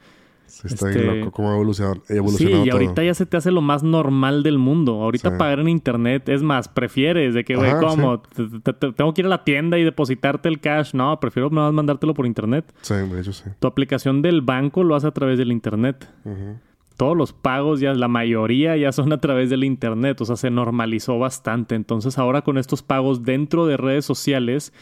Sí, 0.47 0.69
está 0.69 0.91
este... 0.91 1.03
loco 1.03 1.33
cómo 1.33 1.51
ha 1.51 1.55
evolucionado, 1.55 2.03
Sí, 2.37 2.47
y 2.65 2.71
ahorita 2.71 3.03
ya 3.03 3.15
se 3.15 3.27
te 3.27 3.37
hace 3.37 3.51
lo 3.51 3.61
más 3.61 3.83
normal 3.83 4.43
del 4.43 4.59
mundo. 4.59 5.03
Ahorita 5.03 5.37
pagar 5.37 5.61
en 5.61 5.69
internet, 5.69 6.29
es 6.29 6.43
más, 6.43 6.69
prefieres 6.69 7.35
de 7.35 7.45
que, 7.45 7.57
güey, 7.57 7.73
¿cómo? 7.81 8.23
tengo 8.97 9.15
que 9.15 9.23
ir 9.23 9.27
a 9.27 9.29
la 9.29 9.45
tienda 9.45 9.79
y 9.79 9.85
depositarte 9.85 10.49
el 10.49 10.61
cash. 10.61 10.95
No, 10.95 11.19
prefiero 11.21 11.51
nada 11.51 11.69
más 11.69 11.75
mandártelo 11.75 12.15
por 12.15 12.27
internet. 12.27 12.73
Sí, 12.83 12.95
de 12.95 13.21
hecho 13.21 13.33
sí. 13.33 13.45
Tu 13.59 13.67
aplicación 13.67 14.23
del 14.23 14.41
banco 14.43 14.85
lo 14.85 14.95
hace 14.95 15.07
a 15.07 15.13
través 15.13 15.39
del 15.39 15.53
internet. 15.53 16.09
Todos 16.97 17.17
los 17.17 17.33
pagos, 17.35 17.81
ya 17.81 17.93
la 17.93 18.09
mayoría 18.09 18.77
ya 18.77 18.91
son 18.93 19.13
a 19.13 19.21
través 19.21 19.51
del 19.51 19.65
internet. 19.65 20.21
O 20.21 20.25
sea, 20.25 20.37
se 20.37 20.51
normalizó 20.51 21.19
bastante. 21.19 21.75
Entonces, 21.75 22.19
ahora 22.19 22.43
con 22.43 22.57
estos 22.57 22.83
pagos 22.83 23.23
dentro 23.23 23.67
de 23.67 23.77
redes 23.77 24.05
sociales, 24.05 24.73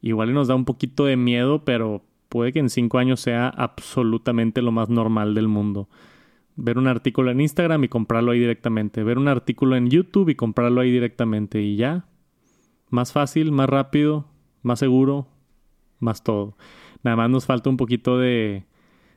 igual 0.00 0.34
nos 0.34 0.48
da 0.48 0.54
un 0.54 0.64
poquito 0.64 1.04
de 1.04 1.16
miedo, 1.16 1.64
pero 1.64 2.02
puede 2.32 2.54
que 2.54 2.60
en 2.60 2.70
cinco 2.70 2.96
años 2.96 3.20
sea 3.20 3.48
absolutamente 3.48 4.62
lo 4.62 4.72
más 4.72 4.88
normal 4.88 5.34
del 5.34 5.48
mundo. 5.48 5.90
Ver 6.56 6.78
un 6.78 6.88
artículo 6.88 7.30
en 7.30 7.42
Instagram 7.42 7.84
y 7.84 7.88
comprarlo 7.88 8.32
ahí 8.32 8.38
directamente. 8.38 9.02
Ver 9.02 9.18
un 9.18 9.28
artículo 9.28 9.76
en 9.76 9.90
YouTube 9.90 10.30
y 10.30 10.34
comprarlo 10.34 10.80
ahí 10.80 10.90
directamente. 10.90 11.60
Y 11.60 11.76
ya. 11.76 12.06
Más 12.88 13.12
fácil, 13.12 13.52
más 13.52 13.68
rápido, 13.68 14.24
más 14.62 14.78
seguro, 14.78 15.26
más 15.98 16.24
todo. 16.24 16.56
Nada 17.02 17.18
más 17.18 17.28
nos 17.28 17.44
falta 17.44 17.68
un 17.68 17.76
poquito 17.76 18.16
de, 18.16 18.64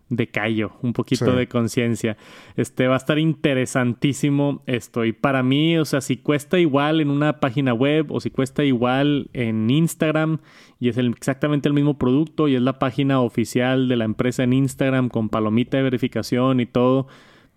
de 0.09 0.27
callo, 0.27 0.73
un 0.81 0.93
poquito 0.93 1.35
de 1.35 1.47
conciencia. 1.47 2.17
Este 2.55 2.87
va 2.87 2.93
a 2.93 2.97
estar 2.97 3.17
interesantísimo 3.17 4.61
esto. 4.67 5.03
Y 5.05 5.13
para 5.13 5.41
mí, 5.41 5.77
o 5.77 5.85
sea, 5.85 6.01
si 6.01 6.17
cuesta 6.17 6.59
igual 6.59 7.01
en 7.01 7.09
una 7.09 7.39
página 7.39 7.73
web 7.73 8.11
o 8.11 8.19
si 8.19 8.29
cuesta 8.29 8.63
igual 8.63 9.29
en 9.33 9.69
Instagram 9.69 10.39
y 10.79 10.89
es 10.89 10.97
exactamente 10.97 11.67
el 11.67 11.73
mismo 11.73 11.97
producto 11.97 12.47
y 12.47 12.55
es 12.55 12.61
la 12.61 12.77
página 12.77 13.19
oficial 13.21 13.87
de 13.87 13.95
la 13.95 14.05
empresa 14.05 14.43
en 14.43 14.53
Instagram 14.53 15.09
con 15.09 15.29
palomita 15.29 15.77
de 15.77 15.83
verificación 15.83 16.59
y 16.59 16.65
todo, 16.65 17.07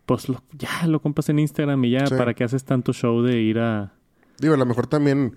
pues 0.07 0.26
ya 0.53 0.86
lo 0.86 1.01
compras 1.03 1.28
en 1.28 1.38
Instagram 1.38 1.84
y 1.84 1.90
ya, 1.90 2.05
¿para 2.07 2.32
qué 2.34 2.44
haces 2.44 2.64
tanto 2.64 2.92
show 2.92 3.22
de 3.22 3.40
ir 3.40 3.59
a, 3.59 3.92
Digo, 4.38 4.55
a 4.55 4.57
lo 4.57 4.66
mejor 4.66 4.86
también 4.86 5.34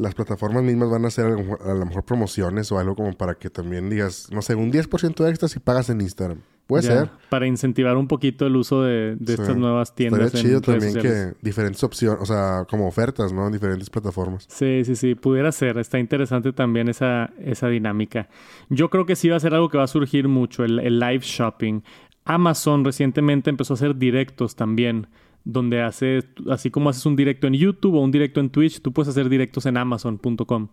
las 0.00 0.14
plataformas 0.14 0.62
mismas 0.62 0.90
van 0.90 1.04
a 1.04 1.08
hacer 1.08 1.26
a 1.26 1.28
lo, 1.74 1.86
mejor, 1.86 2.04
promociones 2.04 2.72
o 2.72 2.78
algo 2.78 2.94
como 2.96 3.12
para 3.12 3.34
que 3.34 3.50
también 3.50 3.90
digas, 3.90 4.28
no 4.32 4.40
sé, 4.40 4.54
un 4.54 4.72
10% 4.72 5.28
extra 5.28 5.48
si 5.48 5.60
pagas 5.60 5.90
en 5.90 6.00
Instagram. 6.00 6.38
Puede 6.66 6.84
ser. 6.84 7.10
Para 7.28 7.48
incentivar 7.48 7.96
un 7.96 8.06
poquito 8.06 8.46
el 8.46 8.54
uso 8.54 8.82
de, 8.82 9.16
estas 9.26 9.56
nuevas 9.56 9.94
tiendas. 9.94 10.26
Estaría 10.26 10.48
chido 10.48 10.60
también 10.60 10.94
que 10.94 11.32
diferentes 11.42 11.82
opciones, 11.82 12.20
o 12.22 12.26
sea, 12.26 12.64
como 12.70 12.86
ofertas, 12.86 13.32
¿no? 13.32 13.46
En 13.46 13.52
diferentes 13.52 13.90
plataformas. 13.90 14.46
Sí, 14.48 14.84
sí, 14.84 14.94
sí, 14.94 15.16
pudiera 15.16 15.50
ser. 15.50 15.78
Está 15.78 15.98
interesante 15.98 16.52
también 16.52 16.88
esa, 16.88 17.30
esa 17.40 17.66
dinámica. 17.68 18.28
Yo 18.68 18.88
creo 18.88 19.04
que 19.04 19.16
sí 19.16 19.28
va 19.28 19.36
a 19.36 19.40
ser 19.40 19.52
algo 19.52 19.68
que 19.68 19.78
va 19.78 19.84
a 19.84 19.88
surgir 19.88 20.28
mucho, 20.28 20.62
el, 20.64 20.78
el 20.78 21.00
live 21.00 21.22
shopping. 21.22 21.82
Amazon 22.24 22.84
recientemente 22.84 23.50
empezó 23.50 23.74
a 23.74 23.76
hacer 23.76 23.96
directos 23.96 24.54
también 24.54 25.08
donde 25.44 25.82
hace, 25.82 26.24
así 26.50 26.70
como 26.70 26.90
haces 26.90 27.06
un 27.06 27.16
directo 27.16 27.46
en 27.46 27.54
YouTube 27.54 27.94
o 27.94 28.00
un 28.00 28.10
directo 28.10 28.40
en 28.40 28.50
Twitch, 28.50 28.80
tú 28.80 28.92
puedes 28.92 29.08
hacer 29.08 29.28
directos 29.28 29.66
en 29.66 29.76
amazon.com 29.76 30.68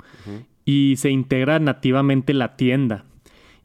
y 0.65 0.95
se 0.97 1.09
integra 1.09 1.59
nativamente 1.59 2.33
la 2.33 2.55
tienda. 2.55 3.05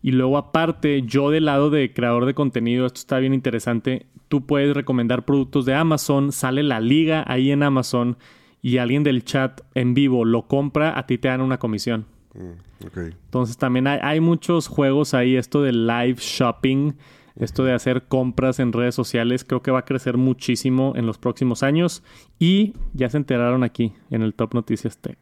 Y 0.00 0.12
luego 0.12 0.36
aparte, 0.36 1.02
yo 1.02 1.30
del 1.30 1.44
lado 1.44 1.70
de 1.70 1.92
creador 1.92 2.26
de 2.26 2.34
contenido, 2.34 2.86
esto 2.86 2.98
está 2.98 3.18
bien 3.18 3.34
interesante, 3.34 4.06
tú 4.28 4.46
puedes 4.46 4.74
recomendar 4.74 5.24
productos 5.24 5.64
de 5.64 5.74
Amazon, 5.74 6.32
sale 6.32 6.62
la 6.62 6.80
liga 6.80 7.24
ahí 7.26 7.52
en 7.52 7.62
Amazon 7.62 8.16
y 8.62 8.78
alguien 8.78 9.02
del 9.02 9.24
chat 9.24 9.60
en 9.74 9.94
vivo 9.94 10.24
lo 10.24 10.46
compra, 10.46 10.98
a 10.98 11.06
ti 11.06 11.18
te 11.18 11.28
dan 11.28 11.40
una 11.40 11.58
comisión. 11.58 12.06
Mm, 12.34 12.98
Entonces 12.98 13.56
también 13.58 13.86
hay, 13.86 13.98
hay 14.02 14.20
muchos 14.20 14.66
juegos 14.68 15.14
ahí, 15.14 15.36
esto 15.36 15.62
de 15.62 15.72
live 15.72 16.16
shopping 16.18 16.92
esto 17.36 17.64
de 17.64 17.72
hacer 17.72 18.04
compras 18.04 18.58
en 18.60 18.72
redes 18.72 18.94
sociales 18.94 19.44
creo 19.44 19.62
que 19.62 19.70
va 19.70 19.80
a 19.80 19.84
crecer 19.84 20.16
muchísimo 20.16 20.92
en 20.96 21.06
los 21.06 21.18
próximos 21.18 21.62
años 21.62 22.02
y 22.38 22.74
ya 22.92 23.08
se 23.08 23.16
enteraron 23.16 23.62
aquí 23.62 23.92
en 24.10 24.22
el 24.22 24.34
Top 24.34 24.54
Noticias 24.54 24.98
Tech. 24.98 25.16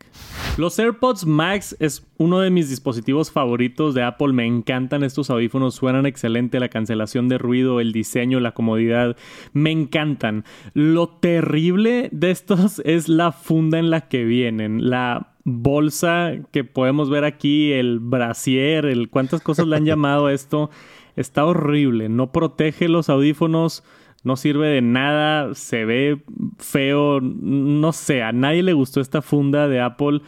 Los 0.56 0.78
AirPods 0.78 1.26
Max 1.26 1.76
es 1.78 2.06
uno 2.16 2.40
de 2.40 2.50
mis 2.50 2.68
dispositivos 2.70 3.30
favoritos 3.30 3.94
de 3.94 4.02
Apple. 4.02 4.32
Me 4.32 4.46
encantan 4.46 5.02
estos 5.02 5.30
audífonos, 5.30 5.74
suenan 5.74 6.06
excelente, 6.06 6.60
la 6.60 6.68
cancelación 6.68 7.28
de 7.28 7.38
ruido, 7.38 7.80
el 7.80 7.92
diseño, 7.92 8.40
la 8.40 8.52
comodidad, 8.52 9.16
me 9.52 9.70
encantan. 9.70 10.44
Lo 10.74 11.08
terrible 11.08 12.08
de 12.12 12.30
estos 12.30 12.78
es 12.84 13.08
la 13.08 13.32
funda 13.32 13.78
en 13.78 13.90
la 13.90 14.08
que 14.08 14.24
vienen, 14.24 14.88
la 14.88 15.34
bolsa 15.44 16.32
que 16.52 16.64
podemos 16.64 17.10
ver 17.10 17.24
aquí, 17.24 17.72
el 17.72 17.98
brasier, 17.98 18.86
el 18.86 19.08
cuántas 19.08 19.40
cosas 19.40 19.66
le 19.66 19.76
han 19.76 19.84
llamado 19.84 20.28
esto. 20.28 20.70
Está 21.16 21.44
horrible, 21.44 22.08
no 22.08 22.32
protege 22.32 22.88
los 22.88 23.08
audífonos, 23.08 23.84
no 24.22 24.36
sirve 24.36 24.68
de 24.68 24.82
nada, 24.82 25.54
se 25.54 25.84
ve 25.84 26.22
feo, 26.58 27.20
no 27.20 27.92
sé, 27.92 28.22
a 28.22 28.32
nadie 28.32 28.62
le 28.62 28.72
gustó 28.72 29.00
esta 29.00 29.22
funda 29.22 29.68
de 29.68 29.80
Apple 29.80 30.20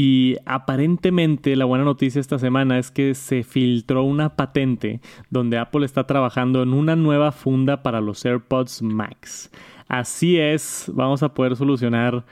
y 0.00 0.36
aparentemente 0.46 1.56
la 1.56 1.64
buena 1.64 1.84
noticia 1.84 2.20
esta 2.20 2.38
semana 2.38 2.78
es 2.78 2.92
que 2.92 3.16
se 3.16 3.42
filtró 3.42 4.04
una 4.04 4.36
patente 4.36 5.00
donde 5.28 5.58
Apple 5.58 5.84
está 5.84 6.06
trabajando 6.06 6.62
en 6.62 6.72
una 6.72 6.94
nueva 6.94 7.32
funda 7.32 7.82
para 7.82 8.00
los 8.00 8.24
AirPods 8.24 8.82
Max. 8.82 9.50
Así 9.88 10.38
es, 10.38 10.88
vamos 10.94 11.24
a 11.24 11.34
poder 11.34 11.56
solucionar 11.56 12.24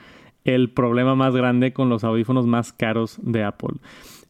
el 0.45 0.69
problema 0.69 1.15
más 1.15 1.35
grande 1.35 1.73
con 1.73 1.89
los 1.89 2.05
audífonos 2.05 2.47
más 2.47 2.71
caros 2.71 3.19
de 3.21 3.43
Apple. 3.43 3.75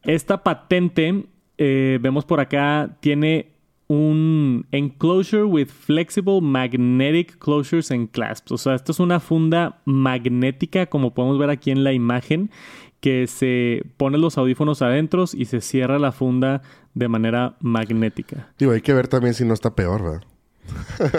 Esta 0.02 0.42
patente, 0.44 1.26
eh, 1.60 2.00
vemos 2.02 2.26
por 2.26 2.40
acá, 2.40 2.98
tiene 3.02 3.52
un 3.88 4.66
enclosure 4.72 5.46
with 5.46 5.70
flexible 5.70 6.42
magnetic 6.42 7.40
closures 7.40 7.92
and 7.92 8.12
clasps. 8.12 8.52
O 8.52 8.58
sea, 8.58 8.76
esto 8.76 8.92
es 8.92 9.00
una 9.00 9.20
funda 9.20 9.82
magnética, 9.86 10.88
como 10.88 11.14
podemos 11.14 11.40
ver 11.40 11.50
aquí 11.50 11.72
en 11.72 11.84
la 11.84 11.94
imagen, 11.94 12.52
que 13.00 13.28
se 13.28 13.84
pone 13.98 14.18
los 14.18 14.38
audífonos 14.38 14.82
adentro 14.82 15.26
y 15.34 15.46
se 15.46 15.62
cierra 15.62 16.00
la 16.00 16.12
funda 16.12 16.62
de 16.94 17.08
manera 17.08 17.56
magnética. 17.62 18.50
Digo, 18.58 18.72
hay 18.72 18.82
que 18.82 18.94
ver 18.94 19.08
también 19.08 19.34
si 19.34 19.46
no 19.46 19.54
está 19.54 19.76
peor, 19.76 20.04
¿verdad? 20.04 20.24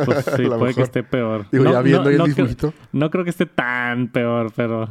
Pues 0.05 0.25
sí, 0.37 0.43
puede 0.59 0.75
que 0.75 0.83
esté 0.83 1.03
peor. 1.03 1.47
Digo, 1.51 1.65
no, 1.65 1.73
ya 1.73 1.83
viendo 1.83 2.11
el 2.11 2.35
creo, 2.35 2.75
no 2.93 3.11
creo 3.11 3.25
que 3.25 3.31
esté 3.31 3.47
tan 3.47 4.09
peor, 4.09 4.53
pero 4.55 4.89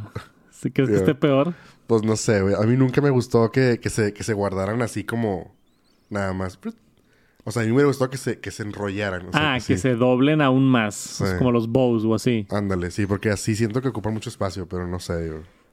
¿sí 0.50 0.70
crees 0.70 0.90
que 0.90 0.96
esté 0.96 1.14
peor? 1.14 1.54
Pues 1.86 2.02
no 2.02 2.16
sé, 2.16 2.42
güey. 2.42 2.54
A 2.54 2.66
mí 2.66 2.76
nunca 2.76 3.00
me 3.00 3.10
gustó 3.10 3.50
que, 3.52 3.78
que, 3.80 3.88
se, 3.90 4.12
que 4.12 4.24
se 4.24 4.34
guardaran 4.34 4.82
así 4.82 5.04
como 5.04 5.54
nada 6.10 6.32
más. 6.32 6.58
O 7.48 7.50
sea, 7.50 7.62
a 7.62 7.64
mí 7.64 7.72
me 7.72 7.82
gustó 7.84 8.10
que 8.10 8.18
se, 8.18 8.40
que 8.40 8.50
se 8.50 8.62
enrollaran. 8.62 9.28
ah, 9.32 9.56
que, 9.66 9.78
se 9.78 9.94
doblen 9.94 10.42
aún 10.42 10.68
más. 10.68 11.24
como 11.38 11.50
los 11.50 11.68
bows 11.68 12.04
o 12.04 12.14
así. 12.14 12.46
Ándale, 12.50 12.90
sí, 12.90 13.06
porque 13.06 13.30
así 13.30 13.56
siento 13.56 13.80
que 13.80 13.88
ocupa 13.88 14.10
mucho 14.10 14.28
espacio, 14.28 14.68
pero 14.68 14.86
no 14.86 15.00
sé. 15.00 15.32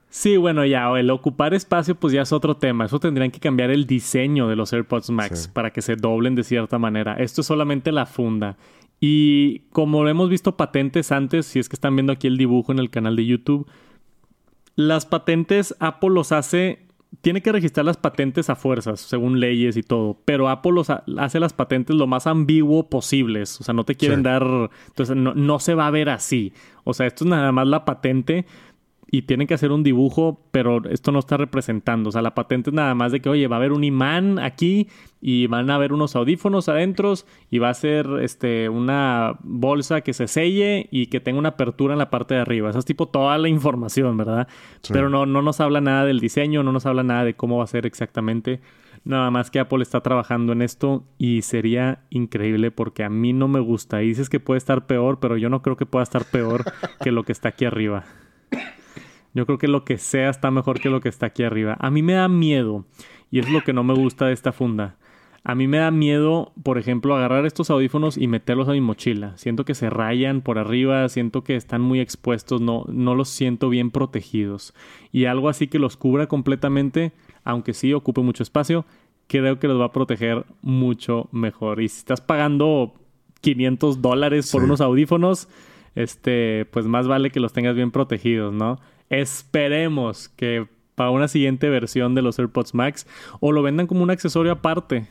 Sí, 0.10 0.38
bueno, 0.38 0.66
ya, 0.66 0.90
el 0.98 1.10
ocupar 1.10 1.54
espacio 1.54 1.96
pues 1.96 2.14
ya 2.14 2.22
es 2.22 2.32
otro 2.32 2.56
tema. 2.56 2.86
Eso 2.86 3.02
tendrían 3.02 3.30
que 3.30 3.42
cambiar 3.42 3.72
el 3.72 3.86
diseño 3.86 4.48
de 4.48 4.56
los 4.56 4.72
AirPods 4.72 5.10
Max 5.10 5.50
para 5.50 5.74
que 5.74 5.82
se 5.82 5.98
doblen 5.98 6.36
de 6.36 6.46
cierta 6.46 6.80
manera. 6.80 7.16
Esto 7.16 7.42
es 7.42 7.48
solamente 7.48 7.92
la 7.92 8.06
funda. 8.06 8.56
Y 9.02 9.60
como 9.72 10.08
hemos 10.08 10.30
visto 10.30 10.56
patentes 10.56 11.12
antes, 11.12 11.46
si 11.46 11.60
es 11.60 11.68
que 11.68 11.76
están 11.76 11.98
viendo 11.98 12.14
aquí 12.14 12.28
el 12.28 12.38
dibujo 12.38 12.72
en 12.72 12.80
el 12.80 12.90
canal 12.90 13.18
de 13.18 13.26
YouTube, 13.26 13.68
las 14.78 15.06
patentes 15.06 15.76
Apple 15.82 16.12
los 16.12 16.32
hace 16.32 16.85
tiene 17.22 17.42
que 17.42 17.52
registrar 17.52 17.86
las 17.86 17.98
patentes 17.98 18.50
a 18.50 18.56
fuerzas, 18.56 19.00
según 19.00 19.40
leyes 19.40 19.78
y 19.78 19.84
todo, 19.84 20.18
pero 20.26 20.50
Apple 20.50 20.82
hace 21.18 21.40
las 21.40 21.54
patentes 21.54 21.96
lo 21.96 22.08
más 22.08 22.28
ambiguo 22.28 22.90
posibles, 22.90 23.60
o 23.60 23.64
sea, 23.64 23.74
no 23.74 23.84
te 23.84 23.96
quieren 23.96 24.24
dar, 24.24 24.44
entonces 24.88 25.16
no, 25.16 25.34
no, 25.34 25.60
se 25.60 25.76
va 25.76 25.88
a 25.88 25.92
ver 25.92 26.10
así, 26.10 26.54
o 26.84 26.94
sea, 26.94 27.08
esto 27.08 27.24
es 27.24 27.30
nada 27.30 27.52
más 27.52 27.68
la 27.68 27.86
patente, 27.86 28.46
y 29.10 29.24
tienen 29.24 29.48
que 29.48 29.54
hacer 29.54 29.72
un 29.72 29.84
dibujo, 29.84 30.42
pero 30.52 30.84
esto 30.90 31.12
no 31.12 31.20
está 31.20 31.38
representando. 31.38 32.10
O 32.10 32.12
sea, 32.12 32.22
la 32.22 32.36
patente 32.36 32.70
es 32.72 32.74
nada 32.74 32.96
más 32.96 33.12
de 33.12 33.22
que, 33.22 33.30
oye, 33.30 33.48
va 33.48 33.58
a 33.58 33.60
haber 33.60 33.72
un 33.72 33.84
imán 33.84 34.40
aquí 34.40 34.88
y 35.22 35.48
van 35.48 35.70
a 35.70 35.76
haber 35.76 35.94
unos 35.94 36.16
audífonos 36.16 36.70
adentro 36.70 37.14
y 37.50 37.60
va 37.60 37.70
a 37.70 37.74
ser 37.74 38.08
este, 38.22 38.70
una 38.70 39.38
bolsa 39.44 40.02
que 40.02 40.14
se 40.14 40.28
selle 40.28 40.88
y 40.92 41.08
que 41.08 41.20
tenga 41.20 41.40
una 41.40 41.50
apertura 41.50 41.94
en 41.94 42.00
la 42.00 42.10
parte 42.10 42.34
de 42.34 42.42
arriba. 42.42 42.70
Esa 42.70 42.80
es 42.80 42.86
tipo 42.86 43.08
toda 43.08 43.38
la 43.38 43.48
información, 43.48 44.18
¿verdad? 44.18 44.48
Pero 44.92 45.10
no, 45.10 45.26
no 45.26 45.42
nos 45.42 45.60
habla 45.62 45.82
nada 45.82 46.06
del 46.06 46.20
diseño, 46.20 46.64
no 46.64 46.72
nos 46.72 46.86
habla 46.86 47.04
nada 47.04 47.24
de 47.24 47.36
cómo 47.36 47.58
va 47.58 47.64
a 47.64 47.68
ser 47.68 47.86
exactamente. 47.86 48.62
Nada 49.04 49.30
más 49.30 49.52
que 49.52 49.60
Apple 49.60 49.84
está 49.84 50.02
trabajando 50.02 50.52
en 50.52 50.64
esto 50.64 51.04
y 51.20 51.44
sería 51.44 52.00
increíble 52.10 52.72
porque 52.72 53.04
a 53.04 53.10
mí 53.10 53.34
no 53.34 53.48
me 53.48 53.60
gusta. 53.60 54.02
Y 54.02 54.08
dices 54.08 54.30
que 54.30 54.40
puede 54.40 54.58
estar 54.58 54.88
peor, 54.88 55.20
pero 55.20 55.38
yo 55.38 55.48
no 55.50 55.62
creo 55.62 55.78
que 55.78 55.86
pueda 55.86 56.02
estar 56.02 56.26
peor 56.26 56.66
que 57.04 57.12
lo 57.12 57.24
que 57.24 57.32
está 57.32 57.50
aquí 57.50 57.66
arriba. 57.66 58.06
Yo 59.36 59.46
creo 59.46 59.60
que 59.60 59.68
lo 59.68 59.84
que 59.86 59.98
sea 59.98 60.30
está 60.30 60.50
mejor 60.50 60.80
que 60.80 60.90
lo 60.90 61.02
que 61.02 61.10
está 61.10 61.28
aquí 61.28 61.44
arriba. 61.44 61.78
A 61.80 61.92
mí 61.92 62.02
me 62.02 62.14
da 62.14 62.28
miedo, 62.28 62.86
y 63.30 63.40
es 63.40 63.50
lo 63.50 63.62
que 63.62 63.74
no 63.74 63.84
me 63.84 63.94
gusta 63.94 64.26
de 64.28 64.34
esta 64.34 64.54
funda. 64.54 64.96
A 65.44 65.54
mí 65.54 65.68
me 65.68 65.78
da 65.78 65.92
miedo, 65.92 66.54
por 66.64 66.80
ejemplo, 66.80 67.16
agarrar 67.16 67.46
estos 67.46 67.70
audífonos 67.70 68.18
y 68.18 68.28
meterlos 68.28 68.68
a 68.68 68.72
mi 68.72 68.82
mochila. 68.82 69.38
Siento 69.38 69.66
que 69.66 69.76
se 69.76 69.92
rayan 69.92 70.42
por 70.42 70.58
arriba, 70.58 71.08
siento 71.10 71.44
que 71.44 71.56
están 71.56 71.82
muy 71.82 72.00
expuestos, 72.00 72.62
no, 72.62 72.86
no 72.88 73.14
los 73.14 73.30
siento 73.30 73.70
bien 73.70 73.92
protegidos. 73.92 74.74
Y 75.12 75.26
algo 75.26 75.50
así 75.50 75.68
que 75.68 75.80
los 75.80 75.98
cubra 75.98 76.28
completamente, 76.28 77.12
aunque 77.44 77.74
sí 77.74 77.94
ocupe 77.94 78.22
mucho 78.22 78.42
espacio, 78.42 78.86
creo 79.28 79.60
que 79.60 79.68
los 79.68 79.80
va 79.80 79.86
a 79.86 79.92
proteger 79.92 80.46
mucho 80.62 81.28
mejor. 81.32 81.82
Y 81.82 81.90
si 81.90 82.00
estás 82.00 82.22
pagando 82.22 82.96
500 83.42 84.02
dólares 84.02 84.50
por 84.52 84.64
unos 84.64 84.82
audífonos, 84.82 85.50
este, 85.94 86.66
pues 86.72 86.88
más 86.88 87.08
vale 87.08 87.30
que 87.30 87.40
los 87.40 87.54
tengas 87.54 87.76
bien 87.76 87.92
protegidos, 87.92 88.54
¿no? 88.54 88.80
Esperemos 89.10 90.30
que 90.30 90.68
para 90.96 91.12
una 91.12 91.28
siguiente 91.28 91.70
versión 91.70 92.16
de 92.16 92.22
los 92.22 92.40
AirPods 92.40 92.74
Max 92.74 93.08
o 93.40 93.52
lo 93.52 93.62
vendan 93.62 93.88
como 93.88 94.04
un 94.04 94.12
accesorio 94.12 94.54
aparte. 94.54 95.08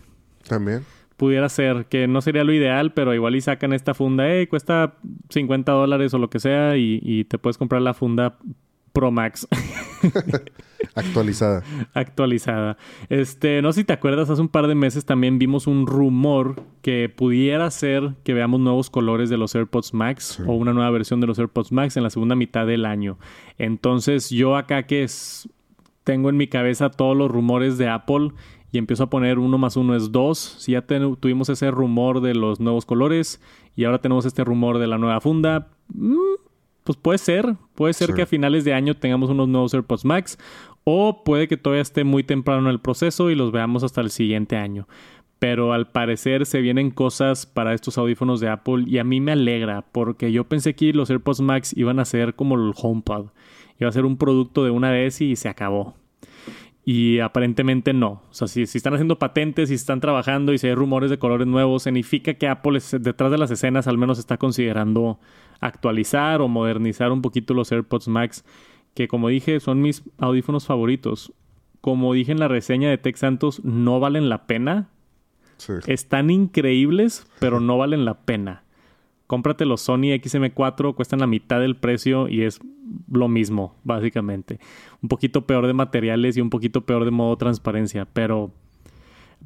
También. 0.49 0.85
Pudiera 1.17 1.49
ser, 1.49 1.87
que 1.87 2.09
no 2.09 2.21
sería 2.21 2.43
lo 2.43 2.53
ideal, 2.53 2.93
pero 2.93 3.15
igual 3.15 3.37
y 3.37 3.41
sacan 3.41 3.73
esta 3.73 3.95
funda, 3.95 4.29
eh, 4.35 4.49
cuesta 4.49 4.95
50 5.31 5.71
dólares 5.71 6.13
o 6.13 6.19
lo 6.19 6.29
que 6.29 6.41
sea 6.41 6.77
y, 6.77 6.99
y 7.03 7.25
te 7.25 7.39
puedes 7.39 7.57
comprar 7.57 7.83
la 7.83 7.95
funda 7.95 8.39
Pro 8.95 9.11
Max. 9.11 9.49
Actualizada. 10.95 11.65
Actualizada. 11.95 12.79
Este, 13.09 13.61
no 13.61 13.73
sé 13.73 13.81
si 13.81 13.85
te 13.85 13.93
acuerdas, 13.93 14.31
hace 14.31 14.41
un 14.41 14.49
par 14.49 14.69
de 14.69 14.77
meses 14.77 15.05
también 15.05 15.41
vimos 15.41 15.67
un 15.67 15.89
rumor 15.89 16.63
que 16.81 17.09
pudiera 17.09 17.69
ser 17.73 18.15
que 18.23 18.35
veamos 18.35 18.61
nuevos 18.61 18.91
colores 18.91 19.31
de 19.31 19.37
los 19.37 19.53
AirPods 19.57 19.95
Max 19.95 20.41
o 20.47 20.53
una 20.53 20.73
nueva 20.73 20.91
versión 20.91 21.21
de 21.21 21.27
los 21.27 21.41
AirPods 21.41 21.73
Max 21.73 21.97
en 21.97 22.05
la 22.05 22.11
segunda 22.11 22.37
mitad 22.37 22.69
del 22.69 22.87
año. 22.87 23.19
Entonces, 23.59 24.31
yo 24.31 24.57
acá 24.57 24.85
que 24.85 25.03
es, 25.03 25.49
tengo 26.05 26.31
en 26.31 26.37
mi 26.37 26.47
cabeza 26.47 26.89
todos 26.89 27.17
los 27.17 27.29
rumores 27.29 27.79
de 27.79 27.89
Apple 27.89 28.31
y 28.71 28.79
empiezo 28.79 29.03
a 29.03 29.11
poner 29.11 29.41
uno 29.41 29.59
más 29.59 29.77
uno 29.77 29.97
es 29.97 30.13
dos. 30.13 30.39
Si 30.39 30.73
ya 30.73 30.83
tuvimos 30.83 31.49
ese 31.49 31.73
rumor 31.73 32.21
de 32.21 32.35
los 32.35 32.61
nuevos 32.61 32.87
colores 32.87 33.41
y 33.75 33.85
ahora 33.85 34.01
tenemos 34.01 34.25
este 34.25 34.45
rumor 34.45 34.79
de 34.79 34.87
la 34.87 34.99
nueva 34.99 35.21
funda. 35.21 35.67
Mm, 35.89 36.44
pues 36.85 36.99
puede 36.99 37.19
ser, 37.19 37.57
puede 37.75 37.95
ser 37.95 38.15
que 38.15 38.23
a 38.23 38.27
finales 38.27 38.65
de 38.65 38.75
año 38.75 38.95
tengamos 38.95 39.31
unos 39.31 39.49
nuevos 39.49 39.75
AirPods 39.75 40.05
Max 40.05 40.39
o 40.85 41.25
puede 41.25 41.49
que 41.49 41.57
todavía 41.57 41.83
esté 41.83 42.05
muy 42.05 42.23
temprano 42.23 42.63
en 42.63 42.69
el 42.69 42.81
proceso 42.81 43.31
y 43.31 43.35
los 43.35 43.53
veamos 43.53 43.83
hasta 43.83 44.03
el 44.03 44.11
siguiente 44.11 44.57
año. 44.57 44.87
Pero 45.39 45.73
al 45.73 45.91
parecer 45.91 46.47
se 46.47 46.61
vienen 46.61 46.91
cosas 46.91 47.47
para 47.47 47.75
estos 47.75 47.99
audífonos 47.99 48.41
de 48.41 48.49
Apple 48.49 48.85
y 48.87 48.99
a 48.99 49.05
mí 49.05 49.21
me 49.21 49.33
alegra 49.33 49.83
porque 49.93 50.31
yo 50.31 50.45
pensé 50.45 50.75
que 50.75 50.93
los 50.93 51.11
AirPods 51.11 51.41
Max 51.41 51.75
iban 51.77 51.99
a 51.99 52.05
ser 52.05 52.35
como 52.35 52.55
el 52.55 52.73
HomePod 52.77 53.29
iba 53.79 53.89
a 53.89 53.93
ser 53.93 54.05
un 54.05 54.17
producto 54.17 54.65
de 54.65 54.71
una 54.71 54.91
vez 54.91 55.21
y 55.21 55.37
se 55.37 55.49
acabó. 55.49 55.95
Y 56.85 57.21
aparentemente 57.21 57.93
no. 57.95 58.23
O 58.31 58.35
sea, 58.35 58.47
si, 58.47 58.63
están 58.63 58.95
haciendo 58.95 59.19
patentes, 59.19 59.71
si 59.71 59.75
están 59.75 60.01
trabajando 60.01 60.53
y 60.53 60.59
si 60.59 60.67
hay 60.67 60.75
rumores 60.75 61.11
de 61.11 61.19
colores 61.19 61.47
nuevos, 61.47 61.85
significa 61.85 62.35
que 62.35 62.47
Apple 62.49 62.79
detrás 63.01 63.31
de 63.31 63.39
las 63.39 63.51
escenas 63.51 63.87
al 63.87 63.97
menos 63.97 64.19
está 64.19 64.37
considerando 64.37 65.19
actualizar 65.61 66.43
o 66.43 66.49
modernizar 66.49 67.11
un 67.11 67.23
poquito 67.23 67.55
los 67.55 67.73
AirPods 67.73 68.09
Max, 68.09 68.45
que 68.93 69.09
como 69.09 69.29
dije 69.29 69.61
son 69.61 69.81
mis 69.81 70.03
audífonos 70.19 70.67
favoritos. 70.67 71.33
Como 71.81 72.13
dije 72.13 72.33
en 72.33 72.41
la 72.41 72.49
reseña 72.49 72.91
de 72.91 72.99
Tech 72.99 73.17
Santos, 73.17 73.65
no 73.65 74.01
valen 74.01 74.29
la 74.29 74.47
pena. 74.47 74.89
Están 75.87 76.31
increíbles, 76.31 77.27
pero 77.39 77.61
no 77.61 77.79
valen 77.79 78.05
la 78.05 78.21
pena 78.21 78.64
cómprate 79.27 79.65
los 79.65 79.81
Sony 79.81 80.15
XM4, 80.21 80.95
cuestan 80.95 81.21
la 81.21 81.27
mitad 81.27 81.61
del 81.61 81.77
precio 81.77 82.29
y 82.29 82.43
es 82.43 82.61
lo 83.11 83.29
mismo, 83.29 83.77
básicamente. 83.85 84.59
Un 85.03 85.09
poquito 85.09 85.47
peor 85.47 85.67
de 85.67 85.73
materiales 85.73 86.37
y 86.37 86.41
un 86.41 86.51
poquito 86.51 86.83
peor 86.83 87.05
de 87.05 87.11
modo 87.11 87.37
transparencia, 87.37 88.07
pero 88.13 88.53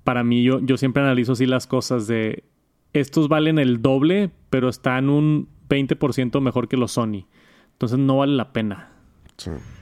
para 0.04 0.24
mí 0.24 0.42
yo, 0.42 0.60
yo 0.60 0.76
siempre 0.76 1.02
analizo 1.02 1.32
así 1.32 1.46
las 1.46 1.66
cosas 1.66 2.06
de 2.06 2.44
estos 2.92 3.28
valen 3.28 3.58
el 3.58 3.82
doble, 3.82 4.30
pero 4.50 4.68
están 4.68 5.10
un 5.10 5.48
20% 5.68 6.40
mejor 6.40 6.68
que 6.68 6.76
los 6.76 6.92
Sony. 6.92 7.26
Entonces 7.72 7.98
no 7.98 8.18
vale 8.18 8.34
la 8.34 8.52
pena. 8.52 8.90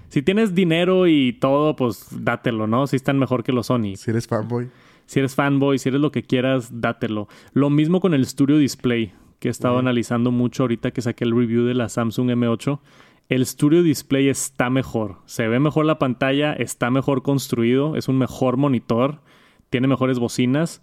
Si 0.08 0.22
tienes 0.22 0.54
dinero 0.54 1.06
y 1.06 1.32
todo, 1.32 1.76
pues 1.76 2.08
dátelo, 2.10 2.66
¿no? 2.66 2.86
Si 2.86 2.96
están 2.96 3.18
mejor 3.18 3.42
que 3.42 3.52
los 3.52 3.66
Sony. 3.68 3.96
Si 3.96 4.10
eres 4.10 4.26
fanboy. 4.26 4.68
Si 5.06 5.20
eres 5.20 5.34
fanboy, 5.34 5.78
si 5.78 5.88
eres 5.88 6.00
lo 6.00 6.12
que 6.12 6.22
quieras, 6.22 6.80
dátelo. 6.80 7.28
Lo 7.52 7.70
mismo 7.70 8.00
con 8.00 8.12
el 8.12 8.26
Studio 8.26 8.58
Display 8.58 9.12
que 9.38 9.48
he 9.48 9.50
estado 9.50 9.78
analizando 9.78 10.30
mucho 10.30 10.64
ahorita 10.64 10.90
que 10.90 11.02
saqué 11.02 11.24
el 11.24 11.36
review 11.36 11.64
de 11.64 11.74
la 11.74 11.88
Samsung 11.88 12.30
M8. 12.30 12.80
El 13.28 13.44
Studio 13.44 13.82
Display 13.82 14.28
está 14.28 14.70
mejor. 14.70 15.16
Se 15.26 15.48
ve 15.48 15.58
mejor 15.58 15.84
la 15.84 15.98
pantalla, 15.98 16.52
está 16.52 16.90
mejor 16.90 17.22
construido, 17.22 17.96
es 17.96 18.08
un 18.08 18.18
mejor 18.18 18.56
monitor, 18.56 19.20
tiene 19.68 19.88
mejores 19.88 20.18
bocinas, 20.18 20.82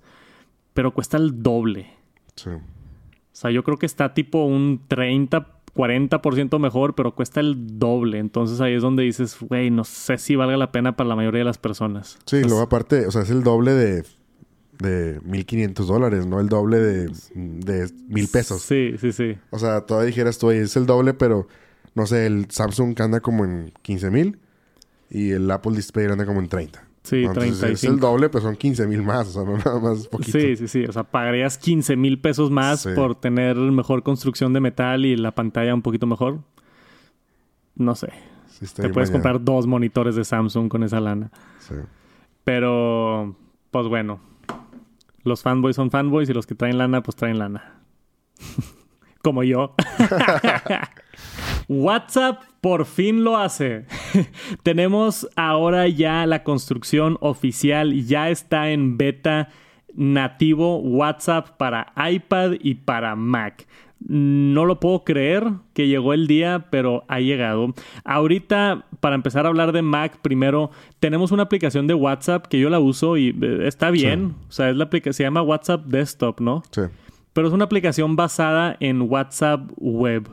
pero 0.73 0.93
cuesta 0.93 1.17
el 1.17 1.41
doble. 1.41 1.93
Sí. 2.35 2.49
O 2.49 3.35
sea, 3.35 3.49
yo 3.49 3.63
creo 3.63 3.77
que 3.77 3.85
está 3.85 4.13
tipo 4.13 4.45
un 4.45 4.81
30, 4.87 5.47
40% 5.73 6.59
mejor, 6.59 6.95
pero 6.95 7.15
cuesta 7.15 7.39
el 7.39 7.79
doble. 7.79 8.19
Entonces 8.19 8.61
ahí 8.61 8.73
es 8.73 8.81
donde 8.81 9.03
dices, 9.03 9.37
güey, 9.39 9.71
no 9.71 9.83
sé 9.83 10.17
si 10.17 10.35
valga 10.35 10.57
la 10.57 10.71
pena 10.71 10.95
para 10.95 11.09
la 11.09 11.15
mayoría 11.15 11.39
de 11.39 11.45
las 11.45 11.57
personas. 11.57 12.19
Sí, 12.25 12.41
luego 12.43 12.61
aparte, 12.61 13.07
o 13.07 13.11
sea, 13.11 13.23
es 13.23 13.29
el 13.29 13.43
doble 13.43 13.71
de 13.71 14.03
de 14.83 15.19
1500 15.23 15.87
dólares, 15.87 16.25
no 16.27 16.39
el 16.39 16.49
doble 16.49 16.77
de, 16.77 17.11
de 17.33 17.89
mil 18.07 18.27
pesos. 18.27 18.61
Sí, 18.61 18.95
sí, 18.99 19.11
sí. 19.11 19.35
O 19.49 19.57
sea, 19.57 19.81
todavía 19.81 20.07
dijeras 20.07 20.37
tú, 20.37 20.51
es 20.51 20.75
el 20.75 20.85
doble, 20.85 21.13
pero 21.15 21.47
no 21.95 22.05
sé, 22.05 22.27
el 22.27 22.49
Samsung 22.51 22.99
anda 23.01 23.19
como 23.19 23.45
en 23.45 23.73
15 23.81 24.11
mil 24.11 24.39
y 25.09 25.31
el 25.31 25.49
Apple 25.49 25.75
Display 25.75 26.07
anda 26.07 26.25
como 26.25 26.39
en 26.39 26.49
30. 26.49 26.87
Sí, 27.03 27.25
Entonces, 27.25 27.63
Es 27.63 27.83
el 27.83 27.99
doble, 27.99 28.29
pero 28.29 28.41
son 28.43 28.55
15 28.55 28.87
mil 28.87 29.03
más, 29.03 29.27
o 29.27 29.31
sea, 29.31 29.43
no 29.43 29.57
nada 29.65 29.79
más 29.79 30.07
poquito. 30.07 30.37
Sí, 30.37 30.55
sí, 30.55 30.67
sí. 30.67 30.85
O 30.85 30.91
sea, 30.93 31.03
pagarías 31.03 31.57
15 31.57 31.95
mil 31.97 32.19
pesos 32.19 32.49
más 32.49 32.87
por 32.95 33.15
tener 33.15 33.57
mejor 33.57 34.03
construcción 34.03 34.53
de 34.53 34.61
metal 34.61 35.05
y 35.05 35.17
la 35.17 35.35
pantalla 35.35 35.73
un 35.73 35.81
poquito 35.81 36.07
mejor. 36.07 36.39
No 37.75 37.95
sé. 37.95 38.09
Te 38.75 38.89
puedes 38.89 39.11
comprar 39.11 39.43
dos 39.43 39.67
monitores 39.67 40.15
de 40.15 40.23
Samsung 40.23 40.69
con 40.69 40.83
esa 40.83 41.01
lana. 41.01 41.31
Sí. 41.59 41.75
Pero, 42.45 43.35
pues 43.71 43.87
bueno, 43.87 44.21
los 45.23 45.41
fanboys 45.41 45.75
son 45.75 45.91
fanboys 45.91 46.29
y 46.29 46.33
los 46.33 46.47
que 46.47 46.55
traen 46.55 46.77
lana, 46.77 47.01
pues 47.01 47.15
traen 47.15 47.39
lana. 47.39 47.81
Como 49.21 49.43
yo. 49.43 49.75
WhatsApp 51.67 52.43
por 52.59 52.85
fin 52.85 53.23
lo 53.23 53.37
hace. 53.37 53.85
Tenemos 54.63 55.29
ahora 55.35 55.87
ya 55.87 56.25
la 56.25 56.43
construcción 56.43 57.17
oficial, 57.21 58.05
ya 58.05 58.29
está 58.29 58.71
en 58.71 58.97
beta 58.97 59.49
nativo 59.95 60.77
WhatsApp 60.79 61.51
para 61.57 61.93
iPad 62.09 62.53
y 62.59 62.75
para 62.75 63.15
Mac. 63.15 63.67
No 64.07 64.65
lo 64.65 64.79
puedo 64.79 65.03
creer 65.03 65.45
que 65.73 65.87
llegó 65.87 66.13
el 66.13 66.27
día, 66.27 66.67
pero 66.69 67.03
ha 67.07 67.19
llegado. 67.19 67.73
Ahorita, 68.03 68.85
para 68.99 69.15
empezar 69.15 69.45
a 69.45 69.49
hablar 69.49 69.71
de 69.71 69.81
Mac, 69.81 70.17
primero 70.21 70.71
tenemos 70.99 71.31
una 71.31 71.43
aplicación 71.43 71.87
de 71.87 71.93
WhatsApp 71.93 72.47
que 72.47 72.59
yo 72.59 72.69
la 72.69 72.79
uso 72.79 73.17
y 73.17 73.29
eh, 73.29 73.67
está 73.67 73.91
bien. 73.91 74.35
O 74.49 74.51
sea, 74.51 74.69
es 74.69 74.75
la 74.75 74.85
aplicación, 74.85 75.13
se 75.13 75.23
llama 75.23 75.41
WhatsApp 75.41 75.85
Desktop, 75.85 76.41
¿no? 76.41 76.63
Sí. 76.71 76.81
Pero 77.33 77.47
es 77.47 77.53
una 77.53 77.65
aplicación 77.65 78.15
basada 78.15 78.77
en 78.79 79.01
WhatsApp 79.01 79.69
Web. 79.77 80.29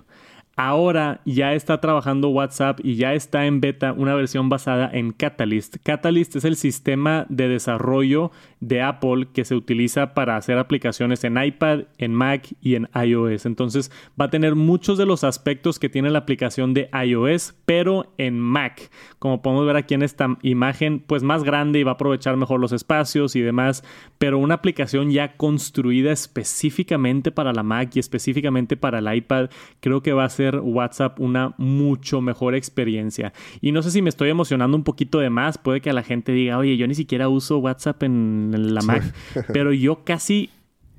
Ahora 0.62 1.22
ya 1.24 1.54
está 1.54 1.80
trabajando 1.80 2.28
WhatsApp 2.28 2.80
y 2.82 2.96
ya 2.96 3.14
está 3.14 3.46
en 3.46 3.62
beta 3.62 3.94
una 3.94 4.14
versión 4.14 4.50
basada 4.50 4.90
en 4.92 5.12
Catalyst. 5.12 5.78
Catalyst 5.82 6.36
es 6.36 6.44
el 6.44 6.54
sistema 6.56 7.24
de 7.30 7.48
desarrollo 7.48 8.30
de 8.60 8.82
Apple 8.82 9.28
que 9.32 9.46
se 9.46 9.54
utiliza 9.54 10.12
para 10.12 10.36
hacer 10.36 10.58
aplicaciones 10.58 11.24
en 11.24 11.42
iPad, 11.42 11.84
en 11.96 12.12
Mac 12.12 12.46
y 12.60 12.74
en 12.74 12.90
iOS. 12.94 13.46
Entonces 13.46 13.90
va 14.20 14.26
a 14.26 14.30
tener 14.30 14.54
muchos 14.54 14.98
de 14.98 15.06
los 15.06 15.24
aspectos 15.24 15.78
que 15.78 15.88
tiene 15.88 16.10
la 16.10 16.18
aplicación 16.18 16.74
de 16.74 16.90
iOS, 17.06 17.54
pero 17.64 18.12
en 18.18 18.38
Mac. 18.38 18.90
Como 19.18 19.40
podemos 19.40 19.64
ver 19.64 19.76
aquí 19.76 19.94
en 19.94 20.02
esta 20.02 20.36
imagen, 20.42 21.00
pues 21.00 21.22
más 21.22 21.42
grande 21.42 21.78
y 21.78 21.84
va 21.84 21.92
a 21.92 21.94
aprovechar 21.94 22.36
mejor 22.36 22.60
los 22.60 22.72
espacios 22.72 23.34
y 23.34 23.40
demás, 23.40 23.82
pero 24.18 24.36
una 24.36 24.56
aplicación 24.56 25.10
ya 25.10 25.38
construida 25.38 26.12
específicamente 26.12 27.32
para 27.32 27.54
la 27.54 27.62
Mac 27.62 27.92
y 27.94 27.98
específicamente 27.98 28.76
para 28.76 28.98
el 28.98 29.10
iPad, 29.10 29.48
creo 29.80 30.02
que 30.02 30.12
va 30.12 30.24
a 30.24 30.28
ser 30.28 30.49
WhatsApp 30.56 31.20
una 31.20 31.54
mucho 31.58 32.20
mejor 32.20 32.54
experiencia. 32.54 33.32
Y 33.60 33.72
no 33.72 33.82
sé 33.82 33.90
si 33.90 34.02
me 34.02 34.08
estoy 34.08 34.30
emocionando 34.30 34.76
un 34.76 34.84
poquito 34.84 35.18
de 35.18 35.30
más, 35.30 35.58
puede 35.58 35.80
que 35.80 35.90
a 35.90 35.94
la 35.94 36.02
gente 36.02 36.32
diga, 36.32 36.58
oye, 36.58 36.76
yo 36.76 36.86
ni 36.86 36.94
siquiera 36.94 37.28
uso 37.28 37.58
WhatsApp 37.58 38.02
en 38.02 38.74
la 38.74 38.82
Mac, 38.82 39.02
pero 39.52 39.72
yo 39.72 40.04
casi, 40.04 40.50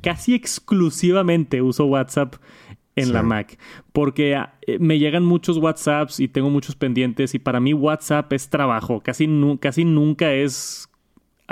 casi 0.01 0.33
exclusivamente 0.33 1.61
uso 1.61 1.85
WhatsApp 1.85 2.35
en 2.95 3.13
la 3.13 3.23
Mac. 3.23 3.57
Porque 3.93 4.37
eh, 4.67 4.79
me 4.79 4.99
llegan 4.99 5.25
muchos 5.25 5.57
WhatsApps 5.57 6.19
y 6.19 6.27
tengo 6.27 6.49
muchos 6.49 6.75
pendientes 6.75 7.35
y 7.35 7.39
para 7.39 7.59
mí 7.59 7.73
WhatsApp 7.73 8.31
es 8.33 8.49
trabajo. 8.49 9.01
Casi, 9.01 9.27
casi 9.59 9.85
nunca 9.85 10.33
es 10.33 10.90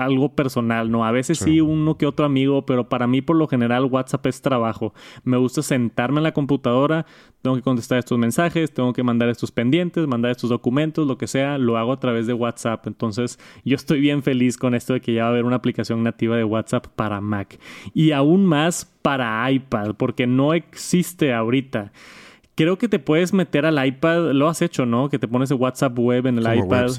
algo 0.03 0.29
personal, 0.35 0.91
¿no? 0.91 1.05
A 1.05 1.11
veces 1.11 1.39
sí. 1.39 1.61
uno 1.61 1.97
que 1.97 2.05
otro 2.05 2.25
amigo, 2.25 2.65
pero 2.65 2.89
para 2.89 3.07
mí 3.07 3.21
por 3.21 3.35
lo 3.35 3.47
general 3.47 3.85
WhatsApp 3.85 4.25
es 4.27 4.41
trabajo. 4.41 4.93
Me 5.23 5.37
gusta 5.37 5.61
sentarme 5.61 6.19
en 6.19 6.23
la 6.23 6.31
computadora, 6.31 7.05
tengo 7.41 7.55
que 7.55 7.61
contestar 7.61 7.99
estos 7.99 8.17
mensajes, 8.17 8.73
tengo 8.73 8.93
que 8.93 9.03
mandar 9.03 9.29
estos 9.29 9.51
pendientes, 9.51 10.07
mandar 10.07 10.31
estos 10.31 10.49
documentos, 10.49 11.07
lo 11.07 11.17
que 11.17 11.27
sea, 11.27 11.57
lo 11.57 11.77
hago 11.77 11.93
a 11.93 11.99
través 11.99 12.27
de 12.27 12.33
WhatsApp. 12.33 12.87
Entonces 12.87 13.39
yo 13.65 13.75
estoy 13.75 13.99
bien 13.99 14.23
feliz 14.23 14.57
con 14.57 14.75
esto 14.75 14.93
de 14.93 15.01
que 15.01 15.13
ya 15.13 15.23
va 15.23 15.27
a 15.27 15.31
haber 15.31 15.45
una 15.45 15.57
aplicación 15.57 16.03
nativa 16.03 16.37
de 16.37 16.43
WhatsApp 16.43 16.87
para 16.87 17.21
Mac 17.21 17.59
y 17.93 18.11
aún 18.11 18.45
más 18.45 18.85
para 19.01 19.49
iPad, 19.51 19.95
porque 19.95 20.27
no 20.27 20.53
existe 20.53 21.33
ahorita 21.33 21.91
creo 22.55 22.77
que 22.77 22.89
te 22.89 22.99
puedes 22.99 23.31
meter 23.31 23.65
al 23.65 23.87
iPad, 23.87 24.33
lo 24.33 24.49
has 24.49 24.61
hecho, 24.61 24.85
¿no? 24.85 25.07
Que 25.07 25.17
te 25.17 25.29
pones 25.29 25.49
el 25.49 25.55
WhatsApp 25.55 25.97
web 25.97 26.27
en 26.27 26.39
el 26.39 26.57
iPad 26.57 26.89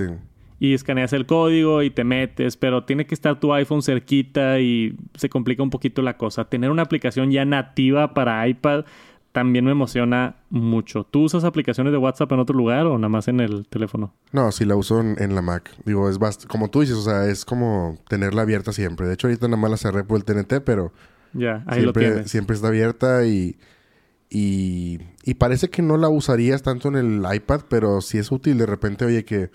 y 0.61 0.75
escaneas 0.75 1.15
el 1.15 1.25
código 1.25 1.83
y 1.83 1.91
te 1.91 2.05
metes, 2.05 2.59
pero 2.59 2.85
tiene 2.85 3.07
que 3.07 3.15
estar 3.15 3.41
tu 3.41 3.53
iPhone 3.55 3.83
cerquita 3.83 4.61
y 4.61 4.95
se 5.15 5.31
complica 5.31 5.63
un 5.63 5.71
poquito 5.71 6.03
la 6.03 6.19
cosa. 6.19 6.45
Tener 6.45 6.71
una 6.71 6.83
aplicación 6.83 7.31
ya 7.31 7.47
nativa 7.47 8.13
para 8.13 8.47
iPad 8.47 8.85
también 9.33 9.65
me 9.65 9.71
emociona 9.71 10.37
mucho. 10.51 11.05
¿Tú 11.05 11.23
usas 11.23 11.45
aplicaciones 11.45 11.93
de 11.93 11.99
WhatsApp 11.99 12.31
en 12.33 12.41
otro 12.41 12.55
lugar 12.55 12.87
o 12.87 12.99
nada 12.99 13.09
más 13.09 13.29
en 13.29 13.41
el 13.41 13.67
teléfono? 13.69 14.13
No, 14.33 14.53
sí 14.53 14.67
la 14.67 14.77
uso 14.77 15.01
en, 15.01 15.35
la 15.35 15.41
Mac. 15.41 15.71
Digo, 15.87 16.11
es 16.11 16.19
como 16.47 16.69
tú 16.69 16.81
dices, 16.83 16.97
o 16.97 17.03
sea, 17.03 17.27
es 17.27 17.47
como 17.47 17.97
tenerla 18.09 18.43
abierta 18.43 18.73
siempre. 18.73 19.07
De 19.07 19.15
hecho, 19.15 19.29
ahorita 19.29 19.49
nada 19.49 19.57
más 19.63 19.71
la 19.71 19.77
cerré 19.79 20.05
por 20.05 20.19
el 20.19 20.25
TNT, 20.25 20.63
pero 20.63 20.93
ya, 21.33 21.65
ahí 21.67 21.81
siempre, 21.81 21.85
lo 21.85 21.93
tienes. 21.93 22.31
siempre 22.31 22.57
está 22.57 22.69
abierta 22.69 23.25
y, 23.25 23.57
y, 24.29 24.99
y 25.25 25.35
parece 25.35 25.71
que 25.71 25.81
no 25.81 25.97
la 25.97 26.11
usarías 26.11 26.63
tanto 26.63 26.89
en 26.89 26.97
el 26.97 27.35
iPad, 27.35 27.63
pero 27.71 28.03
sí 28.03 28.19
es 28.19 28.31
útil 28.31 28.59
de 28.59 28.67
repente, 28.67 29.07
oye, 29.07 29.25
que 29.25 29.51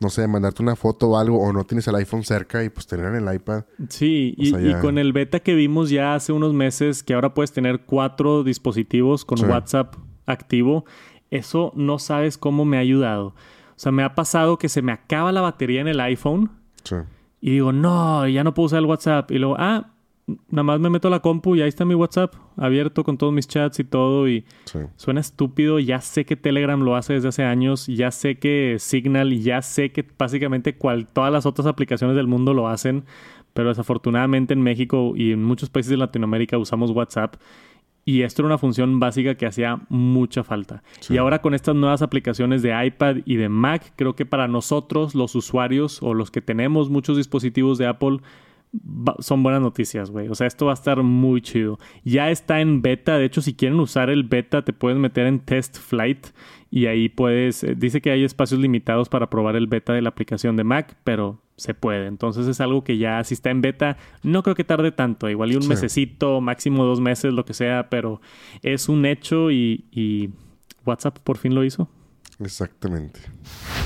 no 0.00 0.10
sé, 0.10 0.26
mandarte 0.28 0.62
una 0.62 0.76
foto 0.76 1.10
o 1.10 1.18
algo, 1.18 1.40
o 1.40 1.52
no 1.52 1.64
tienes 1.64 1.88
el 1.88 1.94
iPhone 1.94 2.22
cerca 2.22 2.62
y 2.62 2.68
pues 2.68 2.86
tener 2.86 3.06
en 3.14 3.26
el 3.26 3.34
iPad. 3.34 3.64
Sí, 3.88 4.34
y, 4.36 4.74
con 4.74 4.98
el 4.98 5.12
beta 5.12 5.40
que 5.40 5.54
vimos 5.54 5.90
ya 5.90 6.14
hace 6.14 6.32
unos 6.32 6.52
meses, 6.52 7.02
que 7.02 7.14
ahora 7.14 7.34
puedes 7.34 7.52
tener 7.52 7.80
cuatro 7.80 8.44
dispositivos 8.44 9.24
con 9.24 9.42
WhatsApp 9.48 9.94
activo, 10.26 10.84
eso 11.30 11.72
no 11.74 11.98
sabes 11.98 12.36
cómo 12.38 12.64
me 12.64 12.76
ha 12.76 12.80
ayudado. 12.80 13.28
O 13.28 13.78
sea, 13.78 13.92
me 13.92 14.02
ha 14.02 14.14
pasado 14.14 14.58
que 14.58 14.68
se 14.68 14.82
me 14.82 14.92
acaba 14.92 15.32
la 15.32 15.40
batería 15.40 15.80
en 15.80 15.88
el 15.88 16.00
iPhone. 16.00 16.50
Sí. 16.82 16.96
Y 17.40 17.50
digo, 17.52 17.72
no, 17.72 18.26
ya 18.26 18.42
no 18.44 18.54
puedo 18.54 18.66
usar 18.66 18.78
el 18.78 18.86
WhatsApp. 18.86 19.30
Y 19.30 19.38
luego, 19.38 19.56
ah, 19.58 19.90
nada 20.26 20.64
más 20.64 20.80
me 20.80 20.90
meto 20.90 21.08
a 21.08 21.10
la 21.10 21.20
compu 21.20 21.54
y 21.54 21.62
ahí 21.62 21.68
está 21.68 21.84
mi 21.84 21.94
WhatsApp 21.94 22.34
abierto 22.56 23.04
con 23.04 23.16
todos 23.16 23.32
mis 23.32 23.46
chats 23.46 23.78
y 23.78 23.84
todo 23.84 24.28
y 24.28 24.44
suena 24.96 25.20
estúpido, 25.20 25.78
ya 25.78 26.00
sé 26.00 26.24
que 26.24 26.36
Telegram 26.36 26.80
lo 26.80 26.96
hace 26.96 27.14
desde 27.14 27.28
hace 27.28 27.44
años, 27.44 27.86
ya 27.86 28.10
sé 28.10 28.38
que 28.38 28.76
Signal 28.78 29.32
ya 29.40 29.62
sé 29.62 29.92
que 29.92 30.04
básicamente 30.18 30.76
cual, 30.76 31.06
todas 31.06 31.32
las 31.32 31.46
otras 31.46 31.66
aplicaciones 31.66 32.16
del 32.16 32.26
mundo 32.26 32.54
lo 32.54 32.66
hacen, 32.68 33.04
pero 33.54 33.68
desafortunadamente 33.68 34.52
en 34.52 34.62
México 34.62 35.12
y 35.16 35.32
en 35.32 35.44
muchos 35.44 35.70
países 35.70 35.90
de 35.90 35.96
Latinoamérica 35.96 36.58
usamos 36.58 36.90
WhatsApp 36.90 37.36
Y 38.04 38.22
esto 38.22 38.42
era 38.42 38.46
una 38.46 38.58
función 38.58 39.00
básica 39.00 39.36
que 39.36 39.46
hacía 39.46 39.80
mucha 39.88 40.44
falta. 40.44 40.82
Y 41.08 41.16
ahora 41.16 41.40
con 41.40 41.54
estas 41.54 41.74
nuevas 41.74 42.02
aplicaciones 42.02 42.62
de 42.62 42.86
iPad 42.86 43.16
y 43.24 43.36
de 43.36 43.48
Mac, 43.48 43.92
creo 43.96 44.14
que 44.14 44.26
para 44.26 44.46
nosotros, 44.46 45.14
los 45.14 45.34
usuarios 45.34 46.02
o 46.02 46.14
los 46.14 46.30
que 46.30 46.40
tenemos 46.40 46.88
muchos 46.90 47.16
dispositivos 47.16 47.78
de 47.78 47.86
Apple, 47.86 48.20
son 49.20 49.42
buenas 49.42 49.60
noticias, 49.60 50.10
güey. 50.10 50.28
O 50.28 50.34
sea, 50.34 50.46
esto 50.46 50.66
va 50.66 50.72
a 50.72 50.74
estar 50.74 51.02
muy 51.02 51.40
chido. 51.40 51.78
Ya 52.04 52.30
está 52.30 52.60
en 52.60 52.82
beta. 52.82 53.18
De 53.18 53.24
hecho, 53.24 53.40
si 53.40 53.54
quieren 53.54 53.80
usar 53.80 54.10
el 54.10 54.24
beta, 54.24 54.62
te 54.62 54.72
puedes 54.72 54.98
meter 54.98 55.26
en 55.26 55.40
Test 55.40 55.78
Flight 55.78 56.28
y 56.70 56.86
ahí 56.86 57.08
puedes. 57.08 57.64
Eh, 57.64 57.74
dice 57.76 58.00
que 58.00 58.10
hay 58.10 58.24
espacios 58.24 58.60
limitados 58.60 59.08
para 59.08 59.30
probar 59.30 59.56
el 59.56 59.66
beta 59.66 59.92
de 59.92 60.02
la 60.02 60.10
aplicación 60.10 60.56
de 60.56 60.64
Mac, 60.64 60.96
pero 61.04 61.40
se 61.56 61.74
puede. 61.74 62.06
Entonces 62.06 62.46
es 62.46 62.60
algo 62.60 62.84
que 62.84 62.98
ya 62.98 63.22
si 63.24 63.34
está 63.34 63.50
en 63.50 63.62
beta, 63.62 63.96
no 64.22 64.42
creo 64.42 64.54
que 64.54 64.64
tarde 64.64 64.92
tanto, 64.92 65.28
igual 65.30 65.52
y 65.52 65.56
un 65.56 65.66
mesecito, 65.66 66.40
máximo 66.40 66.84
dos 66.84 67.00
meses, 67.00 67.32
lo 67.32 67.44
que 67.44 67.54
sea, 67.54 67.88
pero 67.88 68.20
es 68.62 68.88
un 68.88 69.06
hecho 69.06 69.50
y, 69.50 69.86
y 69.90 70.30
WhatsApp 70.84 71.18
por 71.20 71.38
fin 71.38 71.54
lo 71.54 71.64
hizo. 71.64 71.88
Exactamente. 72.38 73.20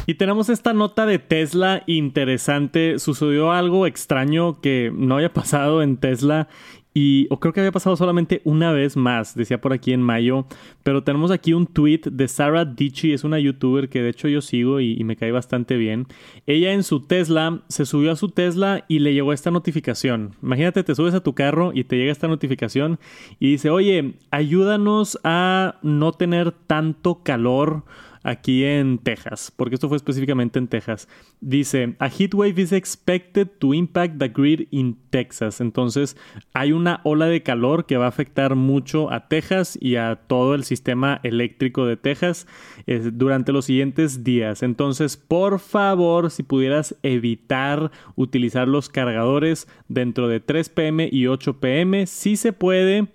Y 0.06 0.14
tenemos 0.14 0.48
esta 0.48 0.72
nota 0.72 1.06
de 1.06 1.18
Tesla 1.18 1.84
interesante. 1.86 2.98
Sucedió 2.98 3.52
algo 3.52 3.86
extraño 3.86 4.60
que 4.60 4.92
no 4.94 5.16
había 5.16 5.32
pasado 5.32 5.82
en 5.82 5.96
Tesla 5.98 6.48
y 6.92 7.28
creo 7.28 7.52
que 7.52 7.60
había 7.60 7.70
pasado 7.70 7.94
solamente 7.96 8.42
una 8.44 8.72
vez 8.72 8.96
más, 8.96 9.36
decía 9.36 9.60
por 9.60 9.72
aquí 9.72 9.92
en 9.92 10.02
mayo. 10.02 10.46
Pero 10.82 11.04
tenemos 11.04 11.30
aquí 11.30 11.52
un 11.52 11.66
tweet 11.66 12.00
de 12.10 12.26
Sarah 12.26 12.64
Dichi, 12.64 13.12
es 13.12 13.22
una 13.22 13.38
youtuber 13.38 13.88
que 13.88 14.02
de 14.02 14.08
hecho 14.08 14.26
yo 14.26 14.40
sigo 14.40 14.80
y, 14.80 15.02
me 15.04 15.14
cae 15.14 15.30
bastante 15.30 15.76
bien. 15.76 16.06
Ella 16.46 16.72
en 16.72 16.82
su 16.82 17.06
Tesla 17.06 17.62
se 17.68 17.86
subió 17.86 18.10
a 18.10 18.16
su 18.16 18.30
Tesla 18.30 18.84
y 18.88 18.98
le 18.98 19.14
llegó 19.14 19.32
esta 19.32 19.52
notificación. 19.52 20.34
Imagínate, 20.42 20.82
te 20.82 20.96
subes 20.96 21.14
a 21.14 21.22
tu 21.22 21.34
carro 21.34 21.70
y 21.72 21.84
te 21.84 21.96
llega 21.96 22.10
esta 22.10 22.28
notificación 22.28 22.98
y 23.38 23.52
dice, 23.52 23.70
oye, 23.70 24.16
ayúdanos 24.32 25.18
a 25.22 25.76
no 25.82 26.12
tener 26.12 26.50
tanto 26.50 27.22
calor 27.22 27.84
aquí 28.22 28.64
en 28.64 28.98
Texas, 28.98 29.52
porque 29.54 29.74
esto 29.74 29.88
fue 29.88 29.96
específicamente 29.96 30.58
en 30.58 30.68
Texas. 30.68 31.08
Dice, 31.40 31.96
a 31.98 32.08
heat 32.08 32.34
wave 32.34 32.60
is 32.60 32.72
expected 32.72 33.48
to 33.58 33.72
impact 33.74 34.18
the 34.18 34.28
grid 34.28 34.68
in 34.70 34.96
Texas. 35.10 35.60
Entonces, 35.60 36.16
hay 36.52 36.72
una 36.72 37.00
ola 37.04 37.26
de 37.26 37.42
calor 37.42 37.86
que 37.86 37.96
va 37.96 38.06
a 38.06 38.08
afectar 38.08 38.54
mucho 38.54 39.10
a 39.10 39.28
Texas 39.28 39.78
y 39.80 39.96
a 39.96 40.16
todo 40.26 40.54
el 40.54 40.64
sistema 40.64 41.20
eléctrico 41.22 41.86
de 41.86 41.96
Texas 41.96 42.46
eh, 42.86 43.10
durante 43.12 43.52
los 43.52 43.64
siguientes 43.64 44.24
días. 44.24 44.62
Entonces, 44.62 45.16
por 45.16 45.58
favor, 45.58 46.30
si 46.30 46.42
pudieras 46.42 46.96
evitar 47.02 47.90
utilizar 48.16 48.68
los 48.68 48.88
cargadores 48.88 49.66
dentro 49.88 50.28
de 50.28 50.40
3 50.40 50.68
pm 50.68 51.08
y 51.10 51.26
8 51.26 51.60
pm, 51.60 52.06
si 52.06 52.36
se 52.36 52.52
puede 52.52 53.08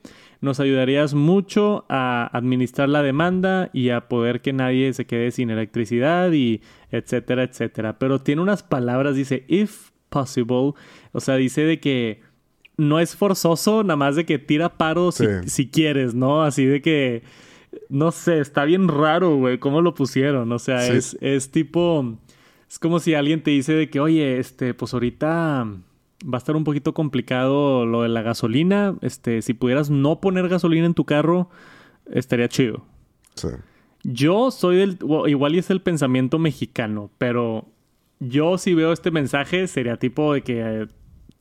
nos 0.45 0.59
ayudarías 0.59 1.13
mucho 1.13 1.85
a 1.89 2.29
administrar 2.31 2.87
la 2.87 3.03
demanda 3.03 3.69
y 3.73 3.89
a 3.89 4.07
poder 4.07 4.41
que 4.41 4.53
nadie 4.53 4.93
se 4.93 5.05
quede 5.05 5.31
sin 5.31 5.49
electricidad 5.49 6.31
y 6.31 6.61
etcétera, 6.91 7.43
etcétera. 7.43 7.99
Pero 7.99 8.21
tiene 8.21 8.41
unas 8.41 8.63
palabras, 8.63 9.15
dice, 9.15 9.43
if 9.47 9.89
possible, 10.09 10.73
o 11.11 11.19
sea, 11.19 11.35
dice 11.35 11.61
de 11.61 11.79
que 11.79 12.21
no 12.77 12.99
es 12.99 13.15
forzoso, 13.15 13.83
nada 13.83 13.97
más 13.97 14.15
de 14.15 14.25
que 14.25 14.39
tira 14.39 14.77
paro 14.77 15.11
si, 15.11 15.67
quieres, 15.67 16.13
¿no? 16.13 16.43
Así 16.43 16.65
de 16.65 16.81
que, 16.81 17.23
no 17.89 18.11
sé, 18.11 18.39
está 18.39 18.63
bien 18.65 18.87
raro, 18.87 19.35
güey, 19.35 19.57
cómo 19.57 19.81
lo 19.81 19.93
pusieron, 19.93 20.51
o 20.51 20.59
sea, 20.59 20.87
es, 20.87 21.17
es 21.21 21.51
tipo, 21.51 22.17
es 22.69 22.79
como 22.79 22.99
si 22.99 23.13
alguien 23.13 23.43
te 23.43 23.51
dice 23.51 23.73
de 23.73 23.89
que, 23.89 23.99
oye, 23.99 24.39
este, 24.39 24.73
pues 24.73 24.93
ahorita 24.93 25.67
va 26.23 26.37
a 26.37 26.39
estar 26.39 26.55
un 26.55 26.63
poquito 26.63 26.93
complicado 26.93 27.85
lo 27.85 28.03
de 28.03 28.09
la 28.09 28.21
gasolina. 28.21 28.95
Este, 29.01 29.41
si 29.41 29.53
pudieras 29.53 29.89
no 29.89 30.21
poner 30.21 30.47
gasolina 30.49 30.85
en 30.85 30.93
tu 30.93 31.05
carro, 31.05 31.49
estaría 32.11 32.47
chido. 32.47 32.85
Sí. 33.35 33.49
Yo 34.03 34.51
soy 34.51 34.77
del. 34.77 34.99
igual 35.27 35.55
y 35.55 35.59
es 35.59 35.69
el 35.69 35.81
pensamiento 35.81 36.37
mexicano, 36.39 37.09
pero 37.17 37.67
yo 38.19 38.57
si 38.57 38.73
veo 38.73 38.93
este 38.93 39.11
mensaje 39.11 39.67
sería 39.67 39.97
tipo 39.97 40.33
de 40.33 40.41
que. 40.41 40.87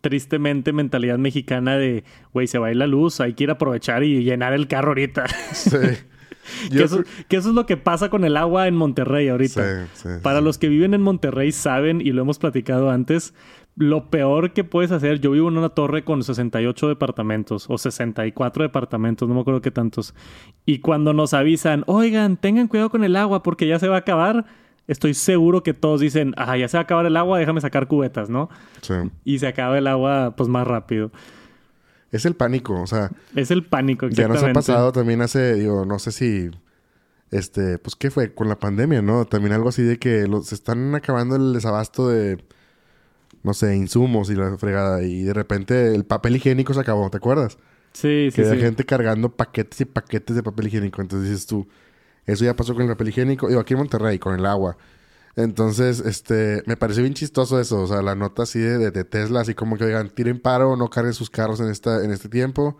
tristemente, 0.00 0.72
mentalidad 0.72 1.18
mexicana 1.18 1.76
de, 1.76 2.04
güey, 2.32 2.46
se 2.46 2.58
va 2.58 2.68
a 2.68 2.70
ir 2.70 2.76
la 2.76 2.86
luz, 2.86 3.20
hay 3.20 3.34
que 3.34 3.44
ir 3.44 3.50
a 3.50 3.54
aprovechar 3.54 4.02
y 4.02 4.24
llenar 4.24 4.54
el 4.54 4.66
carro 4.66 4.88
ahorita. 4.88 5.26
Sí. 5.52 5.76
que, 6.70 6.82
eso, 6.82 7.04
es 7.28 7.44
lo 7.46 7.66
que 7.66 7.76
pasa 7.76 8.10
con 8.10 8.24
el 8.24 8.36
agua 8.36 8.68
en 8.68 8.76
Monterrey 8.76 9.28
ahorita. 9.28 9.86
Sí, 9.86 9.90
sí, 9.94 10.08
Para 10.22 10.40
los 10.40 10.58
que 10.58 10.68
viven 10.68 10.94
en 10.94 11.02
Monterrey 11.02 11.52
saben, 11.52 12.00
y 12.00 12.12
lo 12.12 12.22
hemos 12.22 12.38
platicado 12.38 12.90
antes, 12.90 13.34
lo 13.76 14.08
peor 14.10 14.52
que 14.52 14.62
puedes 14.62 14.92
hacer, 14.92 15.20
yo 15.20 15.32
vivo 15.32 15.48
en 15.48 15.58
una 15.58 15.70
torre 15.70 16.04
con 16.04 16.22
68 16.22 16.88
departamentos 16.88 17.66
o 17.68 17.76
64 17.76 18.62
departamentos, 18.62 19.28
no 19.28 19.34
me 19.34 19.40
acuerdo 19.40 19.60
qué 19.60 19.70
tantos. 19.70 20.14
Y 20.64 20.78
cuando 20.78 21.12
nos 21.12 21.34
avisan, 21.34 21.82
oigan, 21.86 22.36
tengan 22.36 22.68
cuidado 22.68 22.90
con 22.90 23.04
el 23.04 23.16
agua 23.16 23.42
porque 23.42 23.66
ya 23.66 23.78
se 23.78 23.88
va 23.88 23.96
a 23.96 24.00
acabar, 24.00 24.46
estoy 24.86 25.14
seguro 25.14 25.62
que 25.62 25.74
todos 25.74 26.00
dicen, 26.00 26.34
ah, 26.36 26.56
ya 26.56 26.68
se 26.68 26.76
va 26.76 26.82
a 26.82 26.84
acabar 26.84 27.06
el 27.06 27.16
agua, 27.16 27.38
déjame 27.38 27.60
sacar 27.60 27.88
cubetas, 27.88 28.30
¿no? 28.30 28.48
Sí. 28.80 28.94
Y 29.24 29.40
se 29.40 29.48
acaba 29.48 29.76
el 29.76 29.88
agua, 29.88 30.34
pues 30.36 30.48
más 30.48 30.66
rápido. 30.66 31.10
Es 32.12 32.24
el 32.26 32.36
pánico, 32.36 32.80
o 32.80 32.86
sea. 32.86 33.10
Es 33.34 33.50
el 33.50 33.64
pánico, 33.64 34.06
exactamente. 34.06 34.40
Ya 34.40 34.46
nos 34.46 34.50
ha 34.50 34.52
pasado 34.52 34.92
también 34.92 35.20
hace, 35.20 35.54
digo, 35.54 35.84
no 35.84 35.98
sé 35.98 36.12
si. 36.12 36.48
Este, 37.32 37.78
pues, 37.78 37.96
¿qué 37.96 38.12
fue? 38.12 38.32
Con 38.32 38.48
la 38.48 38.60
pandemia, 38.60 39.02
¿no? 39.02 39.24
También 39.24 39.52
algo 39.52 39.70
así 39.70 39.82
de 39.82 39.98
que 39.98 40.24
se 40.44 40.54
están 40.54 40.94
acabando 40.94 41.34
el 41.34 41.52
desabasto 41.52 42.08
de 42.08 42.38
no 43.44 43.54
sé, 43.54 43.76
insumos 43.76 44.30
y 44.30 44.34
la 44.34 44.56
fregada. 44.56 45.02
Y 45.02 45.22
de 45.22 45.34
repente 45.34 45.94
el 45.94 46.04
papel 46.04 46.36
higiénico 46.36 46.74
se 46.74 46.80
acabó, 46.80 47.08
¿te 47.10 47.18
acuerdas? 47.18 47.58
Sí, 47.92 48.30
sí, 48.30 48.42
que 48.42 48.50
sí. 48.50 48.56
gente 48.58 48.84
cargando 48.84 49.28
paquetes 49.28 49.82
y 49.82 49.84
paquetes 49.84 50.34
de 50.34 50.42
papel 50.42 50.66
higiénico. 50.66 51.00
Entonces 51.00 51.28
dices 51.28 51.46
tú, 51.46 51.68
eso 52.26 52.44
ya 52.44 52.56
pasó 52.56 52.72
con 52.72 52.82
el 52.82 52.88
papel 52.88 53.10
higiénico. 53.10 53.46
Digo, 53.46 53.60
aquí 53.60 53.74
en 53.74 53.78
Monterrey, 53.78 54.18
con 54.18 54.34
el 54.36 54.46
agua. 54.46 54.76
Entonces, 55.36 56.00
este, 56.00 56.62
me 56.66 56.76
pareció 56.76 57.02
bien 57.02 57.14
chistoso 57.14 57.60
eso. 57.60 57.82
O 57.82 57.86
sea, 57.86 58.00
la 58.00 58.14
nota 58.14 58.44
así 58.44 58.58
de, 58.58 58.90
de 58.90 59.04
Tesla, 59.04 59.40
así 59.40 59.54
como 59.54 59.76
que, 59.76 59.84
oigan, 59.84 60.08
tiren 60.08 60.40
paro, 60.40 60.76
no 60.76 60.88
carguen 60.88 61.12
sus 61.12 61.28
carros 61.28 61.60
en, 61.60 61.68
esta, 61.68 62.02
en 62.02 62.12
este 62.12 62.28
tiempo. 62.28 62.78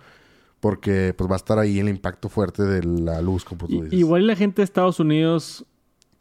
Porque, 0.61 1.15
pues, 1.17 1.29
va 1.29 1.35
a 1.35 1.37
estar 1.37 1.59
ahí 1.59 1.79
el 1.79 1.91
impacto 1.91 2.31
fuerte 2.31 2.63
de 2.63 2.83
la 2.85 3.21
luz, 3.21 3.45
como 3.45 3.67
tú 3.67 3.83
dices. 3.83 3.93
Igual 3.93 4.27
la 4.27 4.35
gente 4.35 4.63
de 4.63 4.65
Estados 4.65 4.99
Unidos 4.99 5.67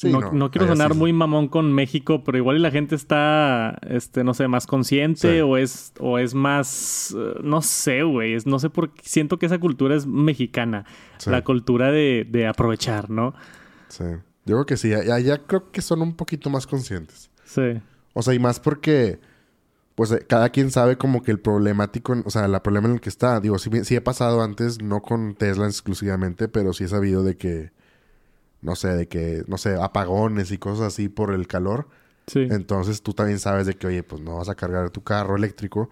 no, 0.10 0.52
quiero 0.52 0.68
sonar 0.68 0.96
muy 0.96 1.14
mamón 1.14 1.48
con 1.48 1.74
México, 1.74 2.24
pero 2.24 2.38
igual 2.38 2.62
la 2.62 2.72
gente 2.72 2.96
está, 2.96 3.78
este, 3.90 4.24
no 4.24 4.34
sé, 4.34 4.48
más 4.48 4.68
consciente 4.68 5.42
o 5.42 5.58
es, 5.58 5.94
o 6.00 6.20
es 6.20 6.34
más, 6.34 7.16
eh, 7.18 7.40
no 7.44 7.62
sé, 7.62 8.04
güey, 8.04 8.38
no 8.46 8.60
sé 8.60 8.70
por 8.70 8.94
qué, 8.94 9.02
siento 9.06 9.40
que 9.40 9.46
esa 9.46 9.60
cultura 9.60 9.96
es 9.96 10.06
mexicana, 10.06 10.86
la 11.26 11.44
cultura 11.44 11.92
de, 11.92 12.48
aprovechar, 12.48 13.10
¿no? 13.10 13.34
Sí, 13.88 14.04
yo 14.46 14.56
creo 14.56 14.66
que 14.66 14.78
sí, 14.78 14.94
allá 14.94 15.40
creo 15.46 15.72
que 15.72 15.82
son 15.82 16.02
un 16.02 16.16
poquito 16.16 16.50
más 16.50 16.68
conscientes. 16.68 17.30
Sí. 17.46 17.82
O 18.14 18.22
sea, 18.22 18.34
y 18.34 18.40
más 18.40 18.60
porque, 18.60 19.20
pues, 19.96 20.12
eh, 20.12 20.26
cada 20.28 20.50
quien 20.50 20.72
sabe 20.72 20.98
como 20.98 21.24
que 21.24 21.32
el 21.32 21.40
problemático, 21.40 22.16
o 22.26 22.30
sea, 22.30 22.48
la 22.48 22.64
problema 22.64 22.88
en 22.88 22.96
el 22.96 23.02
que 23.02 23.10
está, 23.10 23.40
digo, 23.40 23.58
sí, 23.60 23.70
sí 23.84 23.96
he 23.96 24.02
pasado 24.02 24.42
antes, 24.42 24.82
no 24.82 25.02
con 25.02 25.36
Tesla 25.36 25.66
exclusivamente, 25.66 26.48
pero 26.48 26.74
sí 26.74 26.84
he 26.84 26.88
sabido 26.88 27.24
de 27.24 27.38
que 27.38 27.72
no 28.64 28.76
sé, 28.76 28.90
de 28.90 29.08
que, 29.08 29.44
no 29.48 29.58
sé, 29.58 29.76
apagones 29.76 30.52
y 30.52 30.58
cosas 30.58 30.88
así 30.88 31.10
por 31.10 31.34
el 31.34 31.48
calor. 31.48 31.88
Sí. 32.28 32.48
Entonces 32.50 33.02
tú 33.04 33.14
también 33.14 33.40
sabes 33.40 33.68
de 33.68 33.76
que, 33.76 33.88
oye, 33.88 34.04
pues 34.04 34.22
no 34.22 34.38
vas 34.38 34.50
a 34.50 34.56
cargar 34.56 34.90
tu 34.90 35.04
carro 35.04 35.36
eléctrico 35.36 35.90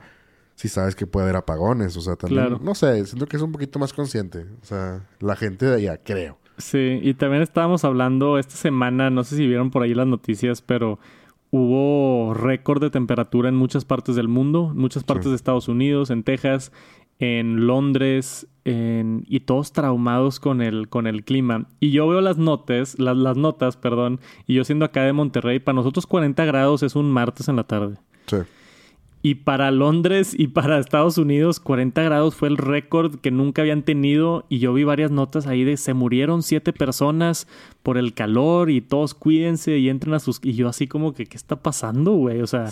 si 0.55 0.69
sabes 0.69 0.95
que 0.95 1.07
puede 1.07 1.25
haber 1.25 1.37
apagones. 1.37 1.97
O 1.97 2.01
sea, 2.01 2.15
también, 2.15 2.57
no 2.61 2.75
sé, 2.75 3.05
siento 3.05 3.27
que 3.27 3.37
es 3.37 3.43
un 3.43 3.51
poquito 3.51 3.79
más 3.79 3.93
consciente. 3.93 4.45
O 4.61 4.65
sea, 4.65 5.01
la 5.19 5.35
gente 5.35 5.65
de 5.65 5.75
allá, 5.75 5.97
creo. 5.97 6.37
Sí, 6.57 6.99
y 7.01 7.15
también 7.15 7.41
estábamos 7.41 7.83
hablando 7.83 8.37
esta 8.37 8.55
semana, 8.55 9.09
no 9.09 9.23
sé 9.23 9.35
si 9.35 9.47
vieron 9.47 9.71
por 9.71 9.81
ahí 9.81 9.93
las 9.95 10.05
noticias, 10.05 10.61
pero 10.61 10.99
hubo 11.49 12.33
récord 12.33 12.81
de 12.81 12.89
temperatura 12.89 13.49
en 13.49 13.55
muchas 13.55 13.83
partes 13.83 14.15
del 14.15 14.27
mundo, 14.27 14.71
muchas 14.75 15.03
partes 15.03 15.29
de 15.29 15.35
Estados 15.35 15.67
Unidos, 15.67 16.11
en 16.11 16.23
Texas, 16.23 16.71
en 17.21 17.67
Londres 17.67 18.47
en, 18.65 19.25
y 19.27 19.41
todos 19.41 19.71
traumados 19.71 20.39
con 20.39 20.61
el, 20.61 20.89
con 20.89 21.05
el 21.05 21.23
clima. 21.23 21.67
Y 21.79 21.91
yo 21.91 22.07
veo 22.07 22.19
las 22.19 22.37
notas, 22.37 22.99
las, 22.99 23.15
las 23.15 23.37
notas, 23.37 23.77
perdón, 23.77 24.19
y 24.47 24.55
yo 24.55 24.63
siendo 24.63 24.85
acá 24.85 25.03
de 25.03 25.13
Monterrey, 25.13 25.59
para 25.59 25.75
nosotros 25.75 26.07
40 26.07 26.43
grados 26.45 26.81
es 26.81 26.95
un 26.95 27.11
martes 27.11 27.47
en 27.47 27.55
la 27.57 27.63
tarde. 27.63 27.97
Sí. 28.25 28.37
Y 29.23 29.35
para 29.35 29.69
Londres 29.69 30.33
y 30.35 30.47
para 30.47 30.79
Estados 30.79 31.19
Unidos, 31.19 31.59
40 31.59 32.01
grados 32.01 32.33
fue 32.33 32.47
el 32.47 32.57
récord 32.57 33.19
que 33.19 33.29
nunca 33.29 33.61
habían 33.61 33.83
tenido. 33.83 34.45
Y 34.49 34.57
yo 34.57 34.73
vi 34.73 34.83
varias 34.83 35.11
notas 35.11 35.45
ahí 35.45 35.63
de 35.63 35.77
se 35.77 35.93
murieron 35.93 36.41
siete 36.41 36.73
personas 36.73 37.47
por 37.83 37.99
el 37.99 38.15
calor 38.15 38.71
y 38.71 38.81
todos 38.81 39.13
cuídense 39.13 39.77
y 39.77 39.89
entren 39.89 40.15
a 40.15 40.19
sus. 40.19 40.39
Y 40.41 40.53
yo 40.53 40.67
así 40.67 40.87
como 40.87 41.13
que, 41.13 41.27
¿qué 41.27 41.37
está 41.37 41.57
pasando, 41.57 42.13
güey? 42.13 42.41
O 42.41 42.47
sea, 42.47 42.71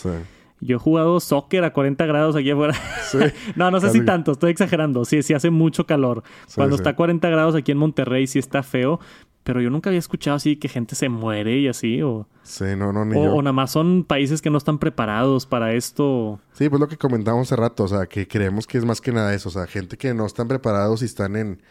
yo 0.61 0.75
he 0.75 0.79
jugado 0.79 1.19
soccer 1.19 1.63
a 1.63 1.73
40 1.73 2.05
grados 2.05 2.35
aquí 2.35 2.51
afuera. 2.51 2.75
no, 3.55 3.71
no 3.71 3.79
sé 3.79 3.89
si 3.91 4.01
tanto, 4.01 4.33
estoy 4.33 4.51
exagerando. 4.51 5.05
Sí, 5.05 5.23
sí 5.23 5.33
hace 5.33 5.49
mucho 5.49 5.85
calor. 5.85 6.23
Cuando 6.55 6.75
está 6.75 6.91
a 6.91 6.95
40 6.95 7.29
grados 7.29 7.55
aquí 7.55 7.71
en 7.71 7.77
Monterrey 7.77 8.27
sí 8.27 8.39
está 8.39 8.63
feo, 8.63 8.99
pero 9.43 9.61
yo 9.61 9.69
nunca 9.69 9.89
había 9.89 9.99
escuchado 9.99 10.35
así 10.35 10.57
que 10.57 10.67
gente 10.67 10.95
se 10.95 11.09
muere 11.09 11.57
y 11.57 11.67
así 11.67 12.01
o 12.01 12.27
Sí, 12.43 12.65
no, 12.77 12.91
no 12.91 13.05
ni 13.05 13.15
o, 13.15 13.35
o 13.35 13.41
nada 13.41 13.53
más 13.53 13.71
son 13.71 14.03
países 14.03 14.41
que 14.41 14.49
no 14.49 14.57
están 14.57 14.79
preparados 14.79 15.45
para 15.45 15.73
esto. 15.73 16.39
Sí, 16.53 16.67
pues 16.67 16.79
lo 16.79 16.87
que 16.87 16.97
comentamos 16.97 17.47
hace 17.47 17.55
rato, 17.55 17.83
o 17.83 17.87
sea, 17.87 18.07
que 18.07 18.27
creemos 18.27 18.67
que 18.67 18.77
es 18.77 18.85
más 18.85 19.01
que 19.01 19.11
nada 19.11 19.33
eso, 19.33 19.49
o 19.49 19.51
sea, 19.51 19.67
gente 19.67 19.97
que 19.97 20.13
no 20.13 20.25
están 20.25 20.47
preparados 20.47 21.01
y 21.01 21.05
están 21.05 21.35
en 21.35 21.61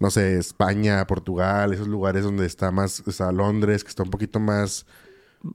no 0.00 0.10
sé, 0.10 0.38
España, 0.38 1.06
Portugal, 1.06 1.74
esos 1.74 1.86
lugares 1.86 2.24
donde 2.24 2.46
está 2.46 2.70
más, 2.70 3.06
está 3.06 3.30
Londres, 3.30 3.84
que 3.84 3.90
está 3.90 4.02
un 4.02 4.10
poquito 4.10 4.40
más, 4.40 4.86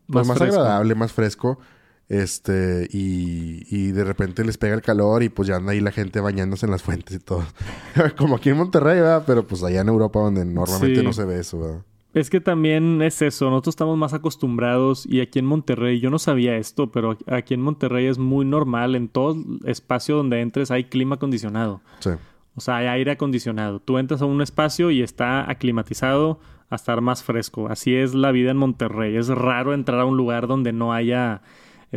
pues, 0.07 0.27
más, 0.27 0.39
agradable, 0.39 0.93
más 0.93 1.11
fresco. 1.11 1.59
Este, 2.07 2.87
y, 2.91 3.65
y 3.69 3.91
de 3.91 4.03
repente 4.03 4.43
les 4.43 4.57
pega 4.57 4.75
el 4.75 4.83
calor 4.83 5.23
y 5.23 5.29
pues 5.29 5.47
ya 5.47 5.55
anda 5.55 5.71
ahí 5.71 5.79
la 5.79 5.91
gente 5.91 6.19
bañándose 6.19 6.65
en 6.65 6.71
las 6.71 6.83
fuentes 6.83 7.15
y 7.15 7.19
todo. 7.19 7.43
Como 8.17 8.35
aquí 8.35 8.49
en 8.49 8.57
Monterrey, 8.57 8.99
¿verdad? 8.99 9.23
Pero 9.25 9.45
pues 9.47 9.63
allá 9.63 9.81
en 9.81 9.87
Europa 9.87 10.19
donde 10.19 10.45
normalmente 10.45 11.03
no 11.03 11.13
se 11.13 11.25
ve 11.25 11.39
eso, 11.39 11.59
¿verdad? 11.59 11.81
Es 12.13 12.29
que 12.29 12.39
también 12.39 13.01
es 13.01 13.21
eso, 13.21 13.49
nosotros 13.49 13.73
estamos 13.73 13.97
más 13.97 14.13
acostumbrados 14.13 15.05
y 15.05 15.19
aquí 15.19 15.39
en 15.39 15.45
Monterrey, 15.45 15.99
yo 15.99 16.09
no 16.09 16.17
sabía 16.17 16.55
esto, 16.55 16.89
pero 16.89 17.17
aquí 17.27 17.53
en 17.53 17.61
Monterrey 17.61 18.05
es 18.05 18.17
muy 18.17 18.45
normal, 18.45 18.95
en 18.95 19.09
todo 19.09 19.35
espacio 19.65 20.15
donde 20.15 20.39
entres 20.39 20.71
hay 20.71 20.85
clima 20.85 21.15
acondicionado. 21.15 21.81
Sí. 21.99 22.11
O 22.55 22.61
sea, 22.61 22.77
hay 22.77 22.87
aire 22.87 23.11
acondicionado. 23.11 23.81
Tú 23.81 23.97
entras 23.97 24.21
a 24.21 24.25
un 24.25 24.41
espacio 24.41 24.91
y 24.91 25.01
está 25.01 25.49
aclimatizado 25.51 26.39
a 26.69 26.75
estar 26.75 27.01
más 27.01 27.21
fresco. 27.21 27.67
Así 27.67 27.93
es 27.93 28.15
la 28.15 28.31
vida 28.31 28.51
en 28.51 28.57
Monterrey. 28.57 29.17
Es 29.17 29.27
raro 29.27 29.73
entrar 29.73 29.99
a 29.99 30.05
un 30.05 30.15
lugar 30.15 30.47
donde 30.47 30.71
no 30.71 30.93
haya 30.93 31.41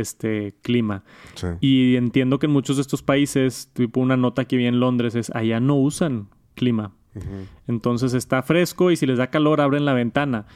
este 0.00 0.54
clima. 0.62 1.04
Sí. 1.34 1.46
Y 1.60 1.96
entiendo 1.96 2.38
que 2.38 2.46
en 2.46 2.52
muchos 2.52 2.76
de 2.76 2.82
estos 2.82 3.02
países, 3.02 3.70
tipo 3.72 4.00
una 4.00 4.16
nota 4.16 4.44
que 4.44 4.56
vi 4.56 4.66
en 4.66 4.80
Londres 4.80 5.14
es 5.14 5.30
allá 5.30 5.60
no 5.60 5.76
usan 5.76 6.28
clima. 6.54 6.92
Entonces 7.66 8.14
está 8.14 8.42
fresco 8.42 8.90
y 8.90 8.96
si 8.96 9.06
les 9.06 9.18
da 9.18 9.28
calor 9.28 9.60
abren 9.60 9.84
la 9.84 9.92
ventana. 9.92 10.46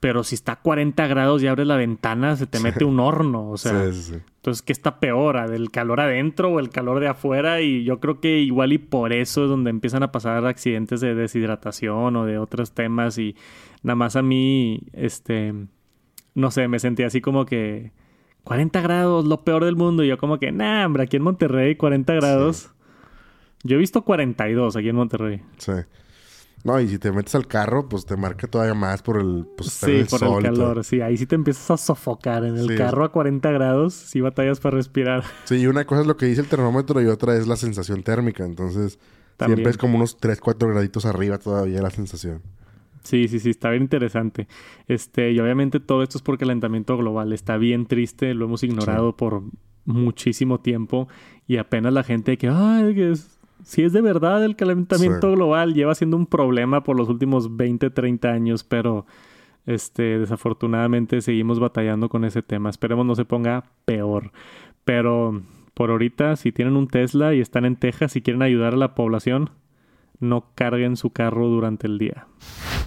Pero 0.00 0.24
si 0.24 0.34
está 0.34 0.52
a 0.52 0.60
40 0.60 1.06
grados 1.06 1.42
y 1.42 1.46
abres 1.46 1.68
la 1.68 1.76
ventana, 1.76 2.34
se 2.34 2.48
te 2.48 2.58
mete 2.58 2.84
un 2.84 2.98
horno. 2.98 3.48
O 3.48 3.56
sea, 3.56 3.84
entonces, 3.84 4.62
¿qué 4.62 4.72
está 4.72 4.98
peor? 4.98 5.36
¿El 5.36 5.70
calor 5.70 6.00
adentro 6.00 6.50
o 6.50 6.58
el 6.58 6.70
calor 6.70 6.98
de 6.98 7.06
afuera? 7.06 7.60
Y 7.60 7.84
yo 7.84 8.00
creo 8.00 8.18
que 8.18 8.40
igual 8.40 8.72
y 8.72 8.78
por 8.78 9.12
eso 9.12 9.44
es 9.44 9.48
donde 9.48 9.70
empiezan 9.70 10.02
a 10.02 10.10
pasar 10.10 10.44
accidentes 10.44 11.00
de 11.00 11.14
deshidratación 11.14 12.16
o 12.16 12.26
de 12.26 12.38
otros 12.38 12.72
temas. 12.72 13.16
Y 13.18 13.36
nada 13.84 13.94
más 13.94 14.16
a 14.16 14.22
mí, 14.22 14.80
este, 14.92 15.54
no 16.34 16.50
sé, 16.50 16.66
me 16.66 16.80
sentí 16.80 17.04
así 17.04 17.20
como 17.20 17.46
que 17.46 17.92
40 18.44 18.80
grados, 18.80 19.24
lo 19.24 19.44
peor 19.44 19.64
del 19.64 19.76
mundo. 19.76 20.04
Y 20.04 20.08
yo 20.08 20.18
como 20.18 20.38
que, 20.38 20.52
nah, 20.52 20.86
hombre, 20.86 21.04
aquí 21.04 21.16
en 21.16 21.22
Monterrey, 21.22 21.76
40 21.76 22.14
grados. 22.14 22.70
Yo 23.62 23.76
he 23.76 23.78
visto 23.78 24.02
42 24.02 24.76
aquí 24.76 24.88
en 24.88 24.96
Monterrey. 24.96 25.42
Sí. 25.58 25.72
No, 26.64 26.78
y 26.80 26.88
si 26.88 26.98
te 26.98 27.10
metes 27.10 27.34
al 27.34 27.48
carro, 27.48 27.88
pues 27.88 28.06
te 28.06 28.16
marca 28.16 28.46
todavía 28.46 28.74
más 28.74 29.02
por 29.02 29.20
el, 29.20 29.46
pues, 29.56 29.70
sí, 29.70 30.04
por 30.08 30.22
el 30.22 30.42
calor. 30.42 30.84
Sí, 30.84 31.00
ahí 31.00 31.16
sí 31.16 31.26
te 31.26 31.34
empiezas 31.34 31.70
a 31.72 31.76
sofocar. 31.76 32.44
En 32.44 32.56
el 32.56 32.76
carro 32.76 33.04
a 33.04 33.10
40 33.10 33.50
grados, 33.50 33.94
sí 33.94 34.20
batallas 34.20 34.60
para 34.60 34.76
respirar. 34.76 35.24
Sí, 35.44 35.56
y 35.56 35.66
una 35.66 35.84
cosa 35.86 36.02
es 36.02 36.06
lo 36.06 36.16
que 36.16 36.26
dice 36.26 36.40
el 36.40 36.46
termómetro 36.46 37.00
y 37.02 37.06
otra 37.06 37.36
es 37.36 37.48
la 37.48 37.56
sensación 37.56 38.04
térmica. 38.04 38.44
Entonces, 38.44 38.98
siempre 39.44 39.70
es 39.70 39.76
como 39.76 39.96
unos 39.96 40.16
3, 40.18 40.40
4 40.40 40.68
graditos 40.68 41.04
arriba 41.04 41.38
todavía 41.38 41.82
la 41.82 41.90
sensación. 41.90 42.42
Sí, 43.02 43.28
sí, 43.28 43.38
sí, 43.40 43.50
está 43.50 43.70
bien 43.70 43.82
interesante. 43.82 44.48
Este, 44.86 45.32
y 45.32 45.38
obviamente 45.40 45.80
todo 45.80 46.02
esto 46.02 46.18
es 46.18 46.22
por 46.22 46.38
calentamiento 46.38 46.96
global. 46.96 47.32
Está 47.32 47.56
bien 47.56 47.86
triste, 47.86 48.34
lo 48.34 48.44
hemos 48.44 48.62
ignorado 48.62 49.16
por 49.16 49.42
muchísimo 49.84 50.60
tiempo 50.60 51.08
y 51.46 51.56
apenas 51.56 51.92
la 51.92 52.04
gente 52.04 52.38
que, 52.38 52.48
ay, 52.48 52.94
que 52.94 53.10
es 53.10 53.40
si 53.64 53.82
es 53.82 53.92
de 53.92 54.00
verdad 54.00 54.44
el 54.44 54.56
calentamiento 54.56 55.30
global, 55.32 55.74
lleva 55.74 55.94
siendo 55.94 56.16
un 56.16 56.26
problema 56.26 56.82
por 56.82 56.96
los 56.96 57.08
últimos 57.08 57.56
20, 57.56 57.90
30 57.90 58.28
años, 58.28 58.64
pero 58.64 59.06
este, 59.66 60.18
desafortunadamente 60.18 61.20
seguimos 61.20 61.60
batallando 61.60 62.08
con 62.08 62.24
ese 62.24 62.42
tema. 62.42 62.70
Esperemos 62.70 63.06
no 63.06 63.14
se 63.14 63.24
ponga 63.24 63.64
peor. 63.84 64.32
Pero 64.84 65.42
por 65.74 65.90
ahorita, 65.90 66.36
si 66.36 66.50
tienen 66.50 66.76
un 66.76 66.88
Tesla 66.88 67.34
y 67.34 67.40
están 67.40 67.64
en 67.64 67.76
Texas 67.76 68.16
y 68.16 68.22
quieren 68.22 68.42
ayudar 68.42 68.74
a 68.74 68.78
la 68.78 68.94
población, 68.94 69.50
no 70.18 70.46
carguen 70.54 70.96
su 70.96 71.10
carro 71.10 71.48
durante 71.48 71.86
el 71.86 71.98
día. 71.98 72.26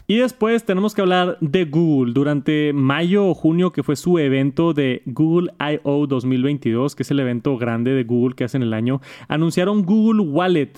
Y 0.08 0.18
después 0.18 0.64
tenemos 0.66 0.94
que 0.94 1.02
hablar 1.02 1.38
de 1.42 1.66
Google. 1.66 2.14
Durante 2.14 2.74
mayo 2.74 3.26
o 3.28 3.34
junio, 3.34 3.72
que 3.72 3.82
fue 3.82 3.96
su 3.96 4.20
evento 4.20 4.74
de 4.74 5.02
Google 5.06 5.52
I.O. 5.60 6.06
2022, 6.06 6.96
que 6.96 7.04
es 7.04 7.12
el 7.12 7.20
evento 7.20 7.58
grande 7.58 7.92
de 7.92 8.04
Google 8.04 8.36
que 8.36 8.44
hacen 8.44 8.62
el 8.62 8.74
año, 8.74 9.02
anunciaron 9.28 9.84
Google 9.84 10.22
Wallet, 10.22 10.74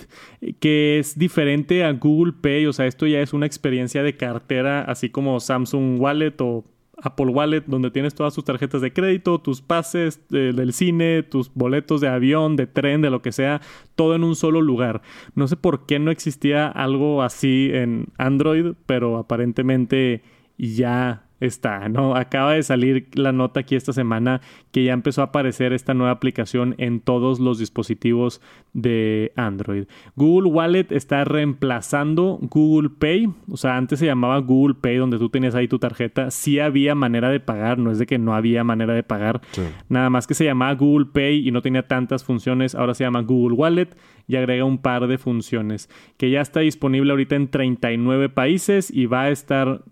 que 0.60 0.98
es 0.98 1.18
diferente 1.18 1.84
a 1.84 1.92
Google 1.92 2.32
Pay. 2.40 2.66
O 2.66 2.72
sea, 2.72 2.86
esto 2.86 3.06
ya 3.06 3.20
es 3.20 3.34
una 3.34 3.46
experiencia 3.46 4.02
de 4.02 4.16
cartera, 4.16 4.82
así 4.82 5.10
como 5.10 5.40
Samsung 5.40 6.00
Wallet 6.00 6.40
o 6.40 6.64
Apple 7.02 7.26
Wallet, 7.26 7.64
donde 7.66 7.90
tienes 7.90 8.14
todas 8.14 8.34
tus 8.34 8.44
tarjetas 8.44 8.80
de 8.80 8.92
crédito, 8.92 9.40
tus 9.40 9.62
pases 9.62 10.20
del 10.28 10.72
cine, 10.72 11.22
tus 11.22 11.52
boletos 11.54 12.00
de 12.00 12.08
avión, 12.08 12.56
de 12.56 12.66
tren, 12.66 13.02
de 13.02 13.10
lo 13.10 13.22
que 13.22 13.32
sea, 13.32 13.60
todo 13.94 14.14
en 14.14 14.24
un 14.24 14.34
solo 14.36 14.60
lugar. 14.60 15.02
No 15.34 15.46
sé 15.48 15.56
por 15.56 15.86
qué 15.86 15.98
no 15.98 16.10
existía 16.10 16.66
algo 16.68 17.22
así 17.22 17.70
en 17.72 18.06
Android, 18.18 18.72
pero 18.86 19.18
aparentemente 19.18 20.22
ya 20.56 21.27
está, 21.40 21.88
¿no? 21.88 22.16
Acaba 22.16 22.52
de 22.54 22.62
salir 22.62 23.08
la 23.14 23.32
nota 23.32 23.60
aquí 23.60 23.76
esta 23.76 23.92
semana 23.92 24.40
que 24.72 24.84
ya 24.84 24.92
empezó 24.92 25.22
a 25.22 25.26
aparecer 25.26 25.72
esta 25.72 25.94
nueva 25.94 26.12
aplicación 26.12 26.74
en 26.78 27.00
todos 27.00 27.40
los 27.40 27.58
dispositivos 27.58 28.40
de 28.72 29.32
Android. 29.36 29.84
Google 30.16 30.50
Wallet 30.50 30.86
está 30.90 31.24
reemplazando 31.24 32.38
Google 32.42 32.90
Pay, 32.90 33.28
o 33.50 33.56
sea, 33.56 33.76
antes 33.76 33.98
se 33.98 34.06
llamaba 34.06 34.38
Google 34.38 34.76
Pay 34.80 34.96
donde 34.96 35.18
tú 35.18 35.28
tenías 35.28 35.54
ahí 35.54 35.68
tu 35.68 35.78
tarjeta, 35.78 36.30
sí 36.30 36.58
había 36.58 36.94
manera 36.94 37.30
de 37.30 37.40
pagar, 37.40 37.78
no 37.78 37.90
es 37.90 37.98
de 37.98 38.06
que 38.06 38.18
no 38.18 38.34
había 38.34 38.64
manera 38.64 38.94
de 38.94 39.02
pagar, 39.02 39.40
nada 39.88 40.10
más 40.10 40.26
que 40.26 40.34
se 40.34 40.44
llamaba 40.44 40.74
Google 40.74 41.06
Pay 41.06 41.46
y 41.46 41.50
no 41.50 41.62
tenía 41.62 41.86
tantas 41.86 42.24
funciones, 42.24 42.74
ahora 42.74 42.94
se 42.94 43.04
llama 43.04 43.22
Google 43.22 43.56
Wallet 43.56 43.96
y 44.26 44.36
agrega 44.36 44.64
un 44.64 44.78
par 44.78 45.06
de 45.06 45.18
funciones 45.18 45.88
que 46.16 46.30
ya 46.30 46.40
está 46.40 46.60
disponible 46.60 47.10
ahorita 47.10 47.36
en 47.36 47.48
39 47.48 48.28
países 48.28 48.90
y 48.90 49.06
va 49.06 49.22
a 49.22 49.30
estar 49.30 49.82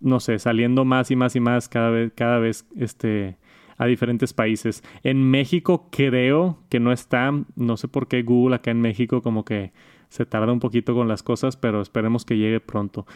no 0.00 0.20
sé, 0.20 0.38
saliendo 0.38 0.84
más 0.84 1.10
y 1.10 1.16
más 1.16 1.36
y 1.36 1.40
más 1.40 1.68
cada 1.68 1.90
vez, 1.90 2.12
cada 2.14 2.38
vez 2.38 2.66
este, 2.76 3.36
a 3.78 3.86
diferentes 3.86 4.32
países. 4.32 4.82
En 5.02 5.30
México 5.30 5.88
creo 5.90 6.58
que 6.68 6.80
no 6.80 6.92
está, 6.92 7.32
no 7.56 7.76
sé 7.76 7.88
por 7.88 8.08
qué 8.08 8.22
Google 8.22 8.56
acá 8.56 8.70
en 8.70 8.80
México 8.80 9.22
como 9.22 9.44
que 9.44 9.72
se 10.08 10.26
tarda 10.26 10.52
un 10.52 10.60
poquito 10.60 10.94
con 10.94 11.08
las 11.08 11.22
cosas, 11.22 11.56
pero 11.56 11.80
esperemos 11.80 12.24
que 12.24 12.38
llegue 12.38 12.60
pronto. 12.60 13.06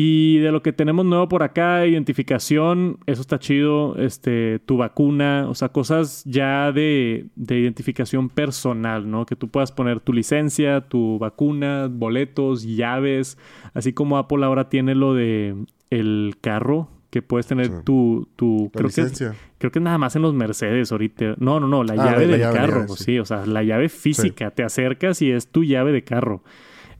Y 0.00 0.38
de 0.38 0.52
lo 0.52 0.62
que 0.62 0.72
tenemos 0.72 1.04
nuevo 1.04 1.28
por 1.28 1.42
acá, 1.42 1.84
identificación, 1.84 2.98
eso 3.06 3.20
está 3.20 3.40
chido, 3.40 3.96
este, 3.96 4.60
tu 4.60 4.76
vacuna, 4.76 5.46
o 5.48 5.56
sea, 5.56 5.70
cosas 5.70 6.22
ya 6.24 6.70
de, 6.70 7.26
de, 7.34 7.58
identificación 7.58 8.28
personal, 8.28 9.10
¿no? 9.10 9.26
Que 9.26 9.34
tú 9.34 9.48
puedas 9.48 9.72
poner 9.72 9.98
tu 9.98 10.12
licencia, 10.12 10.82
tu 10.82 11.18
vacuna, 11.18 11.88
boletos, 11.90 12.62
llaves, 12.62 13.38
así 13.74 13.92
como 13.92 14.18
Apple 14.18 14.44
ahora 14.44 14.68
tiene 14.68 14.94
lo 14.94 15.14
de 15.14 15.56
el 15.90 16.36
carro 16.40 16.90
que 17.10 17.22
puedes 17.22 17.46
tener 17.46 17.82
tu, 17.84 18.28
tu 18.36 18.70
creo 18.74 18.90
que, 18.90 19.00
es, 19.00 19.24
creo 19.56 19.72
que 19.72 19.80
nada 19.80 19.96
más 19.96 20.14
en 20.16 20.22
los 20.22 20.34
Mercedes 20.34 20.92
ahorita. 20.92 21.36
No, 21.38 21.58
no, 21.58 21.66
no, 21.66 21.82
la 21.82 21.94
ah, 21.94 22.12
llave 22.12 22.26
del 22.26 22.40
carro, 22.40 22.88
sí. 22.88 23.18
o 23.18 23.24
sea, 23.24 23.46
la 23.46 23.62
llave 23.62 23.88
física, 23.88 24.50
te 24.50 24.62
acercas 24.62 25.22
y 25.22 25.30
es 25.30 25.50
tu 25.50 25.64
llave 25.64 25.92
de 25.92 26.04
carro. 26.04 26.42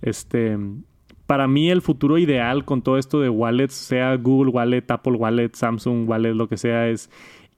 Este, 0.01 0.57
para 1.27 1.47
mí 1.47 1.71
el 1.71 1.83
futuro 1.83 2.17
ideal 2.17 2.65
con 2.65 2.81
todo 2.81 2.97
esto 2.97 3.21
de 3.21 3.29
wallets, 3.29 3.75
sea 3.75 4.17
Google 4.17 4.51
Wallet, 4.51 4.91
Apple 4.91 5.13
Wallet, 5.13 5.51
Samsung 5.55 6.09
Wallet, 6.09 6.33
lo 6.33 6.49
que 6.49 6.57
sea, 6.57 6.89
es 6.89 7.11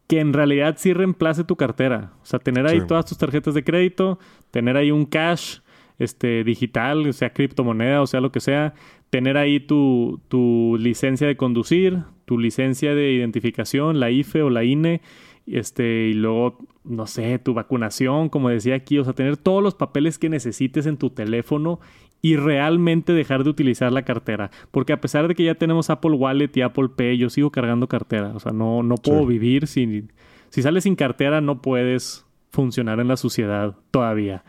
que 0.09 0.19
en 0.19 0.33
realidad 0.33 0.75
sí 0.77 0.93
reemplace 0.93 1.45
tu 1.45 1.55
cartera. 1.55 2.15
O 2.21 2.27
sea, 2.27 2.41
tener 2.41 2.67
ahí 2.67 2.85
todas 2.85 3.07
tus 3.07 3.17
tarjetas 3.17 3.55
de 3.55 3.63
crédito, 3.63 4.19
tener 4.51 4.77
ahí 4.77 4.91
un 4.91 5.07
cash 5.07 5.61
este, 6.01 6.43
digital, 6.43 7.15
sea 7.15 7.33
criptomoneda, 7.33 8.03
o 8.03 8.09
sea 8.09 8.21
lo 8.21 8.33
que 8.33 8.41
sea, 8.41 8.75
tener 9.11 9.37
ahí 9.37 9.61
tu, 9.61 10.21
tu 10.29 10.77
licencia 10.81 11.27
de 11.27 11.37
conducir, 11.37 12.05
tu 12.25 12.39
licencia 12.39 12.95
de 12.95 13.13
identificación, 13.13 14.01
la 14.01 14.11
IFE 14.11 14.43
o 14.43 14.51
la 14.51 14.65
INE, 14.65 15.01
este, 15.47 16.09
y 16.09 16.13
luego, 16.15 16.59
no 16.85 17.07
sé, 17.07 17.39
tu 17.41 17.55
vacunación, 17.55 18.29
como 18.29 18.49
decía 18.49 18.77
aquí, 18.77 18.99
o 18.99 19.05
sea, 19.05 19.13
tener 19.13 19.37
todos 19.37 19.63
los 19.63 19.75
papeles 19.75 20.19
que 20.19 20.29
necesites 20.29 20.87
en 20.87 20.97
tu 20.97 21.11
teléfono 21.11 21.81
y 22.23 22.37
realmente 22.37 23.13
dejar 23.13 23.45
de 23.45 23.51
utilizar 23.51 23.91
la 23.91 24.05
cartera. 24.05 24.51
Porque 24.71 24.93
a 24.93 25.01
pesar 25.01 25.27
de 25.27 25.35
que 25.35 25.45
ya 25.45 25.55
tenemos 25.57 25.91
Apple 25.91 26.13
Wallet 26.13 26.51
y 26.55 26.63
Apple 26.63 26.91
Pay, 26.95 27.19
yo 27.19 27.31
sigo 27.31 27.51
cargando 27.51 27.89
cartera. 27.89 28.33
O 28.35 28.41
sea, 28.41 28.53
no, 28.53 28.83
no 28.83 28.97
puedo 28.97 29.27
vivir 29.27 29.67
sin... 29.67 30.13
Si 30.51 30.63
sales 30.63 30.85
sin 30.85 30.97
cartera, 30.97 31.41
no 31.41 31.63
puedes 31.63 32.27
funcionar 32.51 33.01
en 33.01 33.09
la 33.09 33.17
sociedad 33.17 33.77
todavía. 33.91 34.45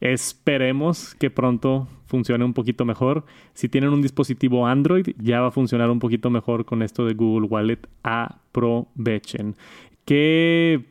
Esperemos 0.00 1.14
que 1.14 1.30
pronto 1.30 1.88
funcione 2.06 2.44
un 2.44 2.54
poquito 2.54 2.84
mejor. 2.84 3.24
Si 3.54 3.68
tienen 3.68 3.90
un 3.90 4.02
dispositivo 4.02 4.66
Android, 4.66 5.08
ya 5.18 5.40
va 5.40 5.48
a 5.48 5.52
funcionar 5.52 5.90
un 5.90 5.98
poquito 5.98 6.30
mejor 6.30 6.64
con 6.64 6.82
esto 6.82 7.04
de 7.04 7.14
Google 7.14 7.48
Wallet. 7.48 7.80
Aprovechen. 8.02 9.56
¿Qué 10.04 10.84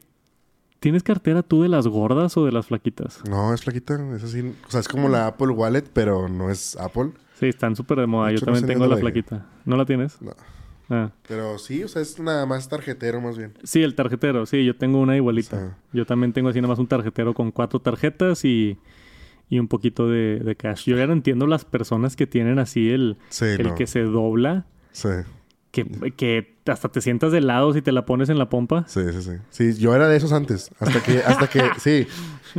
¿Tienes 0.79 1.03
cartera 1.03 1.43
tú 1.43 1.61
de 1.61 1.69
las 1.69 1.87
gordas 1.87 2.37
o 2.37 2.45
de 2.45 2.53
las 2.53 2.67
flaquitas? 2.67 3.21
No, 3.29 3.53
es 3.53 3.61
flaquita. 3.61 3.95
Es 4.15 4.23
así. 4.23 4.55
O 4.65 4.71
sea, 4.71 4.79
es 4.79 4.87
como 4.87 5.09
la 5.09 5.27
Apple 5.27 5.49
Wallet, 5.49 5.83
pero 5.91 6.29
no 6.29 6.49
es 6.49 6.77
Apple. 6.77 7.11
Sí, 7.37 7.47
están 7.47 7.75
súper 7.75 7.99
de 7.99 8.07
moda. 8.07 8.31
Yo 8.31 8.39
también 8.39 8.65
tengo 8.65 8.87
la 8.87 8.95
flaquita. 8.95 9.45
¿No 9.65 9.75
la 9.75 9.85
tienes? 9.85 10.21
No. 10.21 10.31
Ah. 10.89 11.11
Pero 11.27 11.57
sí, 11.59 11.83
o 11.83 11.87
sea, 11.87 12.01
es 12.01 12.19
nada 12.19 12.45
más 12.45 12.67
tarjetero 12.67 13.21
más 13.21 13.37
bien. 13.37 13.53
Sí, 13.63 13.83
el 13.83 13.93
tarjetero. 13.95 14.45
Sí, 14.45 14.65
yo 14.65 14.75
tengo 14.75 14.99
una 14.99 15.15
igualita. 15.15 15.77
Yo 15.93 16.05
también 16.05 16.33
tengo 16.33 16.49
así 16.49 16.59
nada 16.59 16.69
más 16.69 16.79
un 16.79 16.87
tarjetero 16.87 17.33
con 17.33 17.51
cuatro 17.51 17.79
tarjetas 17.79 18.43
y 18.45 18.77
y 19.51 19.57
un 19.57 19.67
poquito 19.67 20.07
de, 20.07 20.39
de 20.39 20.55
cash. 20.55 20.85
Yo 20.85 20.95
ya 20.95 21.07
no 21.07 21.13
entiendo 21.13 21.47
las 21.47 21.65
personas 21.65 22.15
que 22.15 22.27
tienen 22.27 22.59
así 22.59 22.91
el, 22.91 23.17
Sí, 23.29 23.45
el 23.45 23.63
no. 23.63 23.75
que 23.75 23.87
se 23.87 24.01
dobla, 24.01 24.67
Sí, 24.91 25.09
que, 25.71 25.85
que 26.15 26.58
hasta 26.69 26.89
te 26.89 27.01
sientas 27.01 27.31
de 27.31 27.41
lado 27.41 27.73
si 27.73 27.81
te 27.81 27.91
la 27.91 28.05
pones 28.05 28.29
en 28.29 28.37
la 28.37 28.49
pompa. 28.49 28.85
sí, 28.87 29.01
sí, 29.11 29.21
sí. 29.21 29.31
Sí, 29.49 29.79
yo 29.81 29.93
era 29.95 30.07
de 30.07 30.17
esos 30.17 30.31
antes. 30.33 30.69
Hasta 30.79 31.01
que, 31.03 31.19
hasta 31.19 31.47
que, 31.47 31.61
sí. 31.79 32.07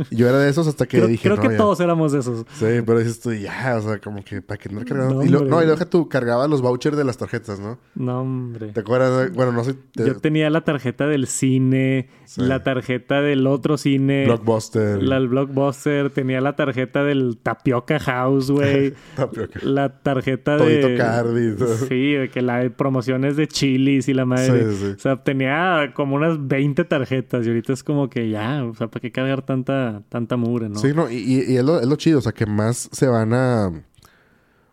Yo 0.09 0.29
era 0.29 0.37
de 0.39 0.49
esos 0.49 0.67
hasta 0.67 0.85
que 0.85 0.97
Creo, 0.97 1.07
dije, 1.09 1.23
creo 1.23 1.35
no, 1.35 1.41
que 1.41 1.49
ya. 1.49 1.57
todos 1.57 1.79
éramos 1.81 2.13
de 2.13 2.19
esos. 2.19 2.45
Sí, 2.53 2.65
pero 2.85 2.99
dices 2.99 3.19
tú, 3.19 3.33
ya, 3.33 3.75
o 3.77 3.81
sea, 3.81 3.99
como 3.99 4.23
que 4.23 4.41
para 4.41 4.57
que 4.57 4.69
no 4.69 4.85
cargando. 4.85 5.15
No, 5.15 5.23
y 5.25 5.27
lo, 5.27 5.39
no, 5.41 5.61
y 5.61 5.65
luego 5.65 5.77
que 5.77 5.85
tú 5.85 6.07
cargabas 6.07 6.49
los 6.49 6.61
vouchers 6.61 6.95
de 6.95 7.03
las 7.03 7.17
tarjetas, 7.17 7.59
¿no? 7.59 7.77
No, 7.95 8.21
hombre. 8.21 8.67
¿Te 8.67 8.79
acuerdas? 8.79 9.33
Bueno, 9.33 9.51
no 9.51 9.65
sé. 9.65 9.73
te- 9.93 10.05
Yo 10.07 10.15
tenía 10.17 10.49
la 10.49 10.61
tarjeta 10.63 11.07
del 11.07 11.27
cine, 11.27 12.07
Sí. 12.23 12.39
la 12.41 12.63
tarjeta 12.63 13.21
del 13.21 13.45
otro 13.47 13.77
cine, 13.77 14.23
Blockbuster. 14.25 15.03
la 15.03 15.15
del 15.15 15.27
Blockbuster, 15.27 16.09
tenía 16.11 16.39
la 16.39 16.55
tarjeta 16.55 17.03
del 17.03 17.37
Tapioca 17.43 17.99
House, 17.99 18.49
güey. 18.49 18.93
Tapioca. 19.17 19.59
la 19.63 20.01
tarjeta 20.01 20.55
Todito 20.55 20.87
de... 20.87 20.95
Cardi. 20.95 21.55
Sí, 21.89 22.13
de 22.13 22.29
que 22.29 22.41
la 22.41 22.59
de 22.59 22.69
promociones 22.69 23.35
de 23.35 23.49
chilis 23.49 24.00
y 24.09 24.13
la 24.13 24.25
madre. 24.25 24.71
Sí, 24.73 24.77
sí. 24.77 24.91
O 24.95 24.99
sea, 24.99 25.23
tenía 25.23 25.91
como 25.93 26.15
unas 26.15 26.47
20 26.47 26.83
tarjetas 26.85 27.45
y 27.45 27.49
ahorita 27.49 27.73
es 27.73 27.83
como 27.83 28.09
que 28.09 28.29
ya, 28.29 28.63
o 28.63 28.73
sea, 28.75 28.87
¿para 28.87 29.01
qué 29.01 29.11
cargar 29.11 29.41
tanta, 29.43 30.03
tanta 30.09 30.37
mugre, 30.37 30.69
no? 30.69 30.79
Sí, 30.79 30.93
no, 30.95 31.09
y, 31.09 31.55
es, 31.57 31.63
lo, 31.63 31.79
es 31.79 31.87
lo 31.87 31.95
chido, 31.95 32.19
o 32.19 32.21
sea, 32.21 32.31
que 32.31 32.45
más 32.45 32.89
se 32.91 33.07
van 33.07 33.33
a. 33.33 33.71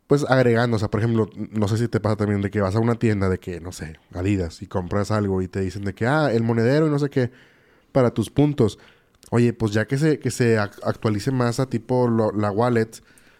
Pues 0.06 0.24
agregando, 0.26 0.76
o 0.76 0.78
sea, 0.78 0.88
por 0.88 1.00
ejemplo, 1.00 1.28
no 1.52 1.68
sé 1.68 1.76
si 1.76 1.86
te 1.88 2.00
pasa 2.00 2.16
también 2.16 2.40
de 2.40 2.50
que 2.50 2.62
vas 2.62 2.74
a 2.74 2.78
una 2.80 2.94
tienda 2.94 3.28
de 3.28 3.38
que, 3.38 3.60
no 3.60 3.72
sé, 3.72 3.98
Adidas 4.14 4.62
y 4.62 4.66
compras 4.66 5.10
algo 5.10 5.42
y 5.42 5.48
te 5.48 5.60
dicen 5.60 5.84
de 5.84 5.92
que, 5.94 6.06
ah, 6.06 6.32
el 6.32 6.42
monedero 6.42 6.86
y 6.86 6.90
no 6.90 6.98
sé 6.98 7.10
qué, 7.10 7.30
para 7.92 8.12
tus 8.14 8.30
puntos. 8.30 8.78
Oye, 9.30 9.52
pues 9.52 9.72
ya 9.72 9.86
que 9.86 9.98
se, 9.98 10.18
que 10.18 10.30
se 10.30 10.56
ac- 10.58 10.80
actualice 10.82 11.30
más 11.30 11.60
a 11.60 11.68
tipo 11.68 12.08
lo- 12.08 12.32
la 12.32 12.50
wallet, 12.50 12.88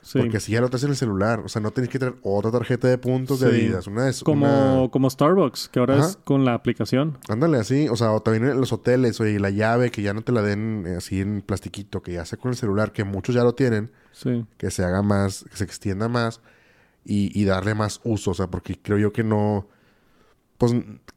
Sí. 0.01 0.19
porque 0.21 0.41
si 0.41 0.53
ya 0.53 0.61
lo 0.61 0.69
traes 0.71 0.85
en 0.85 0.91
el 0.91 0.97
celular, 0.97 1.41
o 1.45 1.49
sea, 1.49 1.61
no 1.61 1.71
tienes 1.71 1.91
que 1.91 1.99
traer 1.99 2.15
otra 2.23 2.51
tarjeta 2.51 2.89
de 2.89 2.97
puntos 2.99 3.41
de. 3.41 3.49
Adidas, 3.49 3.87
una 3.87 4.05
de 4.07 4.15
Como, 4.25 4.47
una- 4.83 4.91
como 4.91 5.11
Starbucks, 5.11 5.69
que 5.69 5.81
ahora 5.81 5.97
Ajá. 5.99 6.07
es 6.09 6.17
con 6.25 6.45
la 6.45 6.55
aplicación. 6.55 7.19
Ándale 7.29 7.59
así, 7.59 7.89
o 7.89 7.97
sea, 7.97 8.13
o 8.13 8.23
también 8.23 8.45
en 8.47 8.61
los 8.61 8.73
hoteles, 8.73 9.21
oye, 9.21 9.39
la 9.39 9.51
llave 9.51 9.91
que 9.91 10.01
ya 10.03 10.15
no 10.15 10.23
te 10.23 10.33
la 10.33 10.41
den 10.43 10.85
eh, 10.87 10.97
así 10.97 11.21
en 11.21 11.43
plastiquito, 11.43 12.03
que 12.03 12.13
ya 12.15 12.25
sea 12.25 12.39
con 12.39 12.51
el 12.53 12.57
celular, 12.57 12.93
que 12.93 13.05
muchos 13.05 13.35
ya 13.35 13.43
lo 13.45 13.55
tienen, 13.55 13.91
Sí. 14.13 14.47
que 14.57 14.71
se 14.71 14.83
haga 14.85 15.03
más, 15.03 15.45
que 15.51 15.57
se 15.57 15.65
extienda 15.65 16.09
más 16.09 16.41
y, 17.05 17.31
y 17.39 17.45
darle 17.45 17.75
más 17.75 18.01
uso, 18.05 18.31
o 18.31 18.35
sea, 18.35 18.47
porque 18.47 18.79
creo 18.81 18.99
yo 18.99 19.13
que 19.13 19.25
no, 19.25 19.69
pues, 20.59 20.75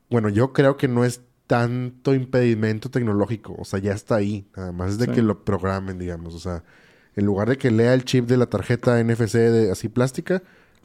bueno, 0.09 0.27
yo 0.29 0.53
creo 0.53 0.75
que 0.75 0.87
no 0.87 1.05
es 1.05 1.21
tanto 1.47 2.13
impedimento 2.13 2.89
tecnológico, 2.89 3.55
o 3.57 3.65
sea, 3.65 3.79
ya 3.79 3.93
está 3.93 4.15
ahí, 4.15 4.47
nada 4.55 4.71
más 4.71 4.91
es 4.91 4.97
de 4.97 5.05
Sí. 5.05 5.11
que 5.11 5.21
lo 5.21 5.43
programen, 5.45 5.97
digamos, 5.99 6.33
o 6.35 6.39
sea, 6.39 6.63
en 7.15 7.25
lugar 7.25 7.49
de 7.49 7.57
que 7.57 7.71
lea 7.71 7.93
el 7.93 8.05
chip 8.05 8.25
de 8.27 8.37
la 8.37 8.45
tarjeta 8.47 9.01
NFC 9.03 9.35
de 9.35 9.71
así 9.71 9.89
plástica, 9.89 10.41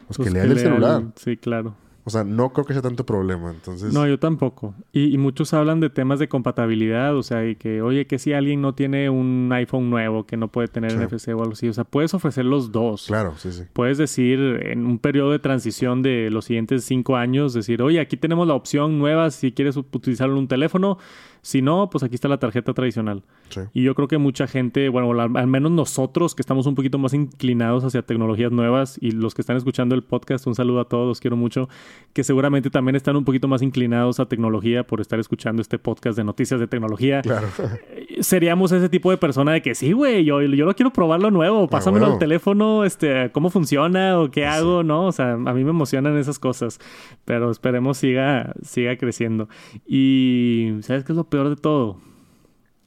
pues, 0.07 0.17
Pues 0.19 0.29
que 0.29 0.35
lea 0.35 0.45
el 0.45 0.59
celular, 0.59 1.03
Sí, 1.17 1.37
claro. 1.37 1.75
o 2.05 2.11
sea, 2.11 2.23
no 2.23 2.53
creo 2.53 2.65
que 2.65 2.73
sea 2.73 2.83
tanto 2.83 3.05
problema, 3.05 3.51
entonces, 3.51 3.93
No, 3.93 4.07
yo 4.07 4.19
tampoco. 4.21 4.75
Y, 4.93 5.13
y 5.13 5.19
muchos 5.19 5.53
hablan 5.55 5.81
de 5.81 5.91
temas 5.91 6.21
de 6.21 6.29
compatibilidad, 6.29 7.17
o 7.17 7.23
sea, 7.25 7.45
y 7.49 7.57
que, 7.57 7.83
oye, 7.83 8.07
que 8.07 8.19
si 8.21 8.33
alguien 8.33 8.61
no 8.61 8.75
tiene 8.75 9.11
un 9.11 9.51
iPhone 9.53 9.91
nuevo 9.91 10.25
que 10.27 10.37
no 10.37 10.47
puede 10.49 10.69
tener 10.69 10.93
Sí. 10.93 10.99
NFC 10.99 11.29
o 11.35 11.41
algo 11.43 11.53
así, 11.55 11.69
o 11.69 11.73
sea, 11.73 11.83
puedes 11.83 12.15
ofrecer 12.15 12.45
los 12.45 12.71
dos. 12.71 13.07
claro, 13.09 13.35
sí, 13.37 13.51
sí. 13.53 13.63
Puedes 13.73 13.99
decir 13.99 14.39
en 14.63 14.87
un 14.87 14.99
periodo 15.01 15.33
de 15.33 15.41
transición 15.41 16.03
de 16.03 16.31
los 16.31 16.45
siguientes 16.45 16.85
cinco 16.85 17.17
años, 17.17 17.53
decir, 17.55 17.83
oye, 17.83 17.99
aquí 17.99 18.17
tenemos 18.17 18.47
la 18.47 18.55
opción 18.55 18.99
nueva 19.01 19.31
si 19.33 19.51
quieres 19.53 19.77
utilizarlo 19.77 20.35
en 20.35 20.41
un 20.41 20.49
teléfono. 20.49 20.99
Si 21.43 21.63
no, 21.63 21.89
pues 21.91 22.03
aquí 22.05 22.15
está 22.17 22.27
la 22.29 22.39
tarjeta 22.39 22.73
tradicional. 22.75 23.23
Sí. 23.49 23.61
Y 23.73 23.83
yo 23.83 23.95
creo 23.95 24.09
que 24.09 24.19
mucha 24.19 24.47
gente, 24.47 24.89
bueno, 24.89 25.21
al, 25.21 25.47
menos 25.47 25.71
nosotros 25.71 26.35
que 26.35 26.43
estamos 26.43 26.67
un 26.67 26.75
poquito 26.75 26.99
más 26.99 27.15
inclinados 27.15 27.85
hacia 27.85 28.03
tecnologías 28.03 28.53
nuevas 28.53 28.99
y 29.01 29.13
los 29.13 29.35
que 29.35 29.43
están 29.43 29.57
escuchando 29.57 29.95
el 29.95 30.03
podcast, 30.03 30.47
un 30.47 30.55
saludo 30.55 30.81
a 30.81 30.89
todos, 30.89 31.07
los 31.07 31.21
quiero 31.21 31.37
mucho, 31.37 31.69
que 32.13 32.25
seguramente 32.25 32.71
también 32.71 32.97
están 32.97 33.17
un 33.17 33.25
poquito 33.25 33.49
más 33.49 33.63
inclinados 33.63 34.21
a 34.21 34.27
tecnología 34.27 34.87
por 34.87 35.01
estar 35.01 35.19
escuchando 35.19 35.63
este 35.63 35.79
podcast 35.79 36.17
de 36.17 36.25
noticias 36.25 36.61
de 36.61 36.67
tecnología. 36.67 37.23
Claro. 37.23 37.49
Eh, 37.89 38.23
Seríamos 38.23 38.73
ese 38.73 38.89
tipo 38.89 39.11
de 39.11 39.17
persona 39.17 39.53
de 39.53 39.63
que 39.63 39.75
sí, 39.75 39.93
güey, 39.93 40.25
yo, 40.25 40.41
yo 40.43 40.65
lo 40.65 40.75
quiero 40.75 40.93
probar 40.93 41.21
lo 41.21 41.31
nuevo, 41.31 41.69
pásamelo 41.69 42.05
huevo. 42.05 42.15
al 42.15 42.19
teléfono, 42.19 42.85
este, 42.85 43.31
cómo 43.31 43.51
funciona 43.51 44.19
o 44.19 44.31
qué 44.31 44.47
hago, 44.47 44.83
¿no? 44.83 45.07
O 45.07 45.13
sea, 45.13 45.33
a 45.33 45.53
mí 45.53 45.65
me 45.65 45.71
emocionan 45.71 46.17
esas 46.17 46.39
cosas, 46.39 46.79
pero 47.25 47.51
esperemos 47.51 47.99
siga, 47.99 48.55
siga 48.63 48.97
creciendo. 48.97 49.49
Y, 49.87 50.77
¿sabes 50.81 51.05
qué 51.05 51.13
es 51.13 51.17
lo 51.17 51.25
peor 51.25 51.49
de 51.49 51.57
todo? 51.57 51.99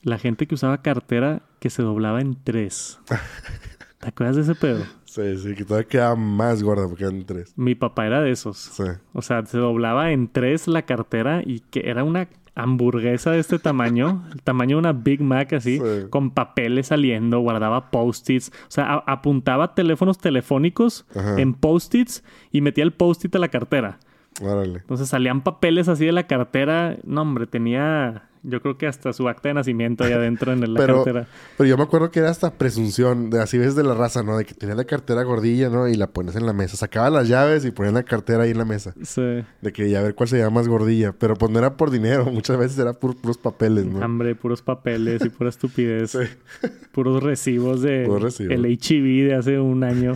La 0.01 0.17
gente 0.17 0.47
que 0.47 0.55
usaba 0.55 0.81
cartera 0.81 1.41
que 1.59 1.69
se 1.69 1.81
doblaba 1.83 2.21
en 2.21 2.37
tres. 2.43 2.99
¿Te 3.99 4.07
acuerdas 4.07 4.37
de 4.37 4.41
ese 4.43 4.55
pedo? 4.55 4.85
Sí, 5.03 5.37
sí, 5.37 5.55
que 5.55 5.65
todavía 5.65 5.87
queda 5.87 6.15
más 6.15 6.63
gorda 6.63 6.87
porque 6.87 7.03
eran 7.03 7.25
tres. 7.25 7.51
Mi 7.57 7.75
papá 7.75 8.05
era 8.07 8.21
de 8.21 8.31
esos. 8.31 8.57
Sí. 8.57 8.83
O 9.13 9.21
sea, 9.21 9.45
se 9.45 9.57
doblaba 9.57 10.11
en 10.11 10.29
tres 10.29 10.67
la 10.69 10.83
cartera 10.83 11.41
y 11.45 11.59
que 11.59 11.81
era 11.89 12.03
una 12.05 12.29
hamburguesa 12.55 13.31
de 13.31 13.39
este 13.39 13.59
tamaño, 13.59 14.23
el 14.33 14.41
tamaño 14.41 14.77
de 14.77 14.79
una 14.79 14.93
Big 14.93 15.21
Mac 15.21 15.51
así, 15.53 15.79
Sí. 15.79 16.07
con 16.09 16.31
papeles 16.31 16.87
saliendo, 16.87 17.39
guardaba 17.39 17.89
post-its, 17.91 18.49
o 18.49 18.71
sea, 18.71 18.95
apuntaba 19.05 19.73
teléfonos 19.75 20.17
telefónicos 20.17 21.05
Ajá. 21.15 21.39
en 21.39 21.53
post-its 21.53 22.23
y 22.51 22.61
metía 22.61 22.83
el 22.85 22.93
post-it 22.93 23.35
a 23.35 23.39
la 23.39 23.49
cartera. 23.49 23.99
Órale. 24.41 24.79
Entonces 24.79 25.09
salían 25.09 25.41
papeles 25.41 25.89
así 25.89 26.05
de 26.05 26.13
la 26.13 26.27
cartera. 26.27 26.97
No, 27.03 27.23
hombre, 27.23 27.47
tenía 27.47 28.28
yo 28.43 28.61
creo 28.61 28.77
que 28.77 28.87
hasta 28.87 29.11
su 29.13 29.27
acta 29.27 29.49
de 29.49 29.55
nacimiento 29.55 30.03
ahí 30.03 30.13
adentro 30.13 30.51
en 30.53 30.61
la 30.61 30.67
Pero, 30.79 30.95
cartera. 31.03 31.27
pero 31.57 31.69
yo 31.69 31.77
me 31.77 31.83
acuerdo 31.83 32.09
que 32.11 32.19
era 32.19 32.29
hasta 32.29 32.51
presunción, 32.51 33.29
de 33.29 33.41
así 33.41 33.57
ves 33.57 33.75
de 33.75 33.83
la 33.83 33.93
raza, 33.95 34.23
¿no? 34.23 34.37
De 34.37 34.45
que 34.45 34.53
tenía 34.53 34.75
la 34.75 34.85
cartera 34.85 35.23
gordilla, 35.23 35.69
¿no? 35.69 35.87
Y 35.87 35.95
la 35.95 36.07
pones 36.07 36.35
en 36.35 36.45
la 36.45 36.53
mesa. 36.53 36.77
Sacaba 36.77 37.09
las 37.09 37.27
llaves 37.27 37.65
y 37.65 37.71
ponía 37.71 37.91
la 37.91 38.03
cartera 38.03 38.43
ahí 38.43 38.51
en 38.51 38.57
la 38.57 38.65
mesa. 38.65 38.93
Sí. 39.03 39.43
De 39.61 39.71
que 39.73 39.89
ya 39.89 39.99
a 39.99 40.03
ver 40.03 40.15
cuál 40.15 40.29
se 40.29 40.37
llama 40.37 40.59
más 40.61 40.67
gordilla. 40.67 41.13
Pero 41.17 41.35
pues 41.35 41.51
no 41.51 41.59
era 41.59 41.75
por 41.77 41.91
dinero, 41.91 42.25
muchas 42.31 42.57
veces 42.57 42.77
era 42.79 42.93
por 42.93 43.15
puros 43.17 43.37
papeles, 43.37 43.85
¿no? 43.85 44.03
Hambre, 44.03 44.35
puros 44.35 44.61
papeles 44.61 45.23
y 45.25 45.29
pura 45.29 45.49
estupidez. 45.49 46.11
Sí. 46.19 46.67
Puros 46.91 47.21
recibos 47.23 47.81
de 47.81 48.03
Puros 48.05 48.23
recibos. 48.23 48.53
el 48.53 48.65
HIV 48.65 49.27
de 49.29 49.35
hace 49.35 49.59
un 49.59 49.83
año. 49.83 50.15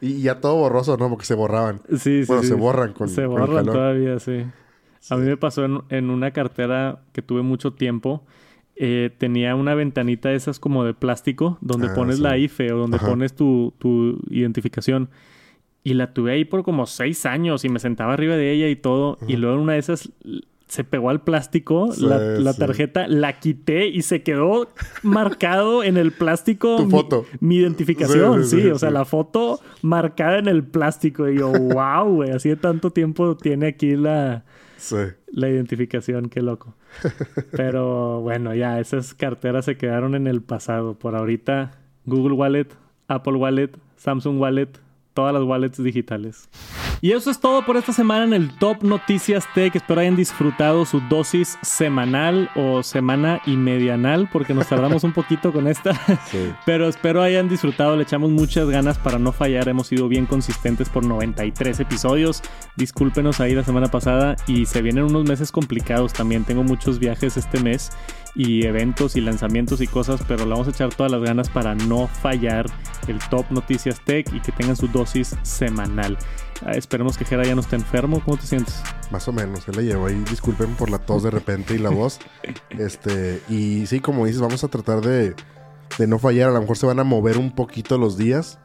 Y 0.00 0.22
ya 0.22 0.40
todo 0.40 0.56
borroso, 0.56 0.96
¿no? 0.96 1.08
Porque 1.08 1.24
se 1.24 1.34
borraban. 1.34 1.80
Sí, 1.90 2.22
sí. 2.22 2.24
Bueno, 2.26 2.42
sí. 2.42 2.48
se 2.48 2.54
borran 2.54 2.92
con- 2.92 3.08
Se 3.08 3.22
con 3.22 3.24
el 3.24 3.28
borran 3.30 3.56
calor. 3.56 3.74
todavía, 3.74 4.18
sí. 4.18 4.44
A 5.10 5.16
mí 5.16 5.26
me 5.26 5.36
pasó 5.36 5.64
en, 5.64 5.80
en 5.90 6.10
una 6.10 6.30
cartera 6.32 7.00
que 7.12 7.22
tuve 7.22 7.42
mucho 7.42 7.72
tiempo. 7.72 8.24
eh, 8.80 9.10
tenía 9.18 9.56
una 9.56 9.74
ventanita 9.74 10.28
de 10.28 10.36
esas 10.36 10.60
como 10.60 10.84
de 10.84 10.94
plástico 10.94 11.58
donde 11.60 11.88
Ah, 11.88 11.94
pones 11.94 12.18
sí. 12.18 12.22
la 12.22 12.38
IFE 12.38 12.72
o 12.72 12.78
donde 12.78 12.98
Ajá. 12.98 13.08
pones 13.08 13.34
tu, 13.34 13.74
tu 13.78 14.20
identificación. 14.30 15.08
Y 15.82 15.94
la 15.94 16.12
tuve 16.14 16.32
ahí 16.32 16.44
por 16.44 16.62
como 16.62 16.86
seis 16.86 17.26
años 17.26 17.64
y 17.64 17.68
me 17.70 17.80
sentaba 17.80 18.12
arriba 18.12 18.36
de 18.36 18.52
ella 18.52 18.68
y 18.68 18.76
todo. 18.76 19.18
Y 19.26 19.36
luego 19.36 19.56
en 19.56 19.62
una 19.62 19.72
de 19.72 19.78
esas 19.80 20.12
se 20.68 20.84
pegó 20.84 21.08
al 21.10 21.22
plástico 21.22 21.90
Sí, 21.92 22.04
la, 22.04 22.18
la 22.18 22.52
sí. 22.52 22.58
tarjeta, 22.60 23.08
la 23.08 23.40
quité 23.40 23.88
y 23.88 24.02
se 24.02 24.22
quedó 24.22 24.68
marcado 25.02 25.82
en 25.82 25.96
el 25.96 26.12
plástico 26.12 26.76
Tu 26.76 26.84
mi- 26.84 26.90
foto. 26.90 27.24
Mi, 27.40 27.56
identificación, 27.56 28.44
Sí, 28.44 28.50
sí, 28.50 28.56
sí, 28.58 28.62
sí, 28.62 28.68
O 28.70 28.78
sea, 28.78 28.90
sí. 28.90 28.94
la 28.94 29.04
foto 29.06 29.60
marcada 29.82 30.38
en 30.38 30.46
el 30.46 30.62
plástico. 30.64 31.28
Y 31.28 31.38
yo, 31.38 31.50
wow, 31.52 32.04
güey, 32.14 32.30
así 32.30 32.48
de 32.50 32.56
tanto 32.56 32.90
tiempo 32.90 33.36
tiene 33.36 33.68
aquí 33.68 33.96
la, 33.96 34.44
La 35.32 35.48
identificación, 35.48 36.28
qué 36.28 36.40
loco. 36.40 36.74
Pero 37.52 38.20
bueno, 38.20 38.54
ya, 38.54 38.80
esas 38.80 39.14
carteras 39.14 39.64
se 39.64 39.76
quedaron 39.76 40.14
en 40.14 40.26
el 40.26 40.40
pasado. 40.40 40.94
Por 40.94 41.16
ahorita, 41.16 41.72
Google 42.06 42.34
Wallet, 42.34 42.68
Apple 43.08 43.34
Wallet, 43.34 43.70
Samsung 43.96 44.40
Wallet, 44.40 44.70
todas 45.14 45.34
las 45.34 45.42
wallets 45.42 45.82
digitales. 45.82 46.48
Y 47.00 47.12
eso 47.12 47.30
es 47.30 47.38
todo 47.38 47.64
por 47.64 47.76
esta 47.76 47.92
semana 47.92 48.24
en 48.24 48.32
el 48.32 48.50
Top 48.58 48.82
Noticias 48.82 49.46
Tech. 49.54 49.74
Espero 49.76 50.00
hayan 50.00 50.16
disfrutado 50.16 50.84
su 50.84 51.00
dosis 51.08 51.56
semanal 51.62 52.50
o 52.56 52.82
semana 52.82 53.40
y 53.46 53.56
medianal, 53.56 54.28
porque 54.32 54.52
nos 54.52 54.66
tardamos 54.66 55.04
un 55.04 55.12
poquito 55.12 55.52
con 55.52 55.68
esta. 55.68 55.92
Sí. 56.28 56.52
Pero 56.66 56.88
espero 56.88 57.22
hayan 57.22 57.48
disfrutado, 57.48 57.96
le 57.96 58.02
echamos 58.02 58.30
muchas 58.30 58.68
ganas 58.68 58.98
para 58.98 59.18
no 59.18 59.32
fallar, 59.32 59.68
hemos 59.68 59.86
sido 59.86 60.08
bien 60.08 60.26
consistentes 60.26 60.88
por 60.88 61.04
93 61.04 61.80
episodios. 61.80 62.42
Discúlpenos 62.76 63.40
ahí 63.40 63.54
la 63.54 63.64
semana 63.64 63.88
pasada 63.88 64.36
y 64.46 64.66
se 64.66 64.82
vienen 64.82 65.04
unos 65.04 65.24
meses 65.24 65.52
complicados 65.52 66.12
también, 66.12 66.44
tengo 66.44 66.64
muchos 66.64 66.98
viajes 66.98 67.36
este 67.36 67.60
mes 67.60 67.90
y 68.34 68.66
eventos 68.66 69.16
y 69.16 69.20
lanzamientos 69.20 69.80
y 69.80 69.86
cosas, 69.86 70.20
pero 70.28 70.44
le 70.44 70.50
vamos 70.50 70.68
a 70.68 70.70
echar 70.70 70.94
todas 70.94 71.12
las 71.12 71.22
ganas 71.22 71.48
para 71.48 71.74
no 71.74 72.08
fallar 72.08 72.66
el 73.06 73.18
Top 73.30 73.46
Noticias 73.50 74.00
Tech 74.04 74.32
y 74.32 74.40
que 74.40 74.52
tengan 74.52 74.76
su 74.76 74.88
dosis 74.88 75.36
semanal. 75.42 76.18
Ah, 76.64 76.72
esperemos 76.72 77.16
que 77.16 77.24
Jera 77.24 77.44
ya 77.44 77.54
no 77.54 77.60
esté 77.60 77.76
enfermo, 77.76 78.20
¿cómo 78.24 78.36
te 78.36 78.46
sientes? 78.46 78.82
Más 79.10 79.28
o 79.28 79.32
menos, 79.32 79.62
se 79.64 79.72
la 79.72 79.82
llevo 79.82 80.06
ahí. 80.06 80.16
Disculpen 80.28 80.74
por 80.74 80.90
la 80.90 80.98
tos 80.98 81.22
de 81.22 81.30
repente 81.30 81.74
y 81.74 81.78
la 81.78 81.90
voz. 81.90 82.18
Este, 82.70 83.42
y 83.48 83.86
sí, 83.86 84.00
como 84.00 84.26
dices, 84.26 84.40
vamos 84.40 84.62
a 84.64 84.68
tratar 84.68 85.00
de, 85.00 85.34
de 85.98 86.06
no 86.06 86.18
fallar. 86.18 86.50
A 86.50 86.52
lo 86.52 86.60
mejor 86.60 86.76
se 86.76 86.86
van 86.86 86.98
a 87.00 87.04
mover 87.04 87.38
un 87.38 87.54
poquito 87.54 87.96
los 87.98 88.16
días 88.18 88.58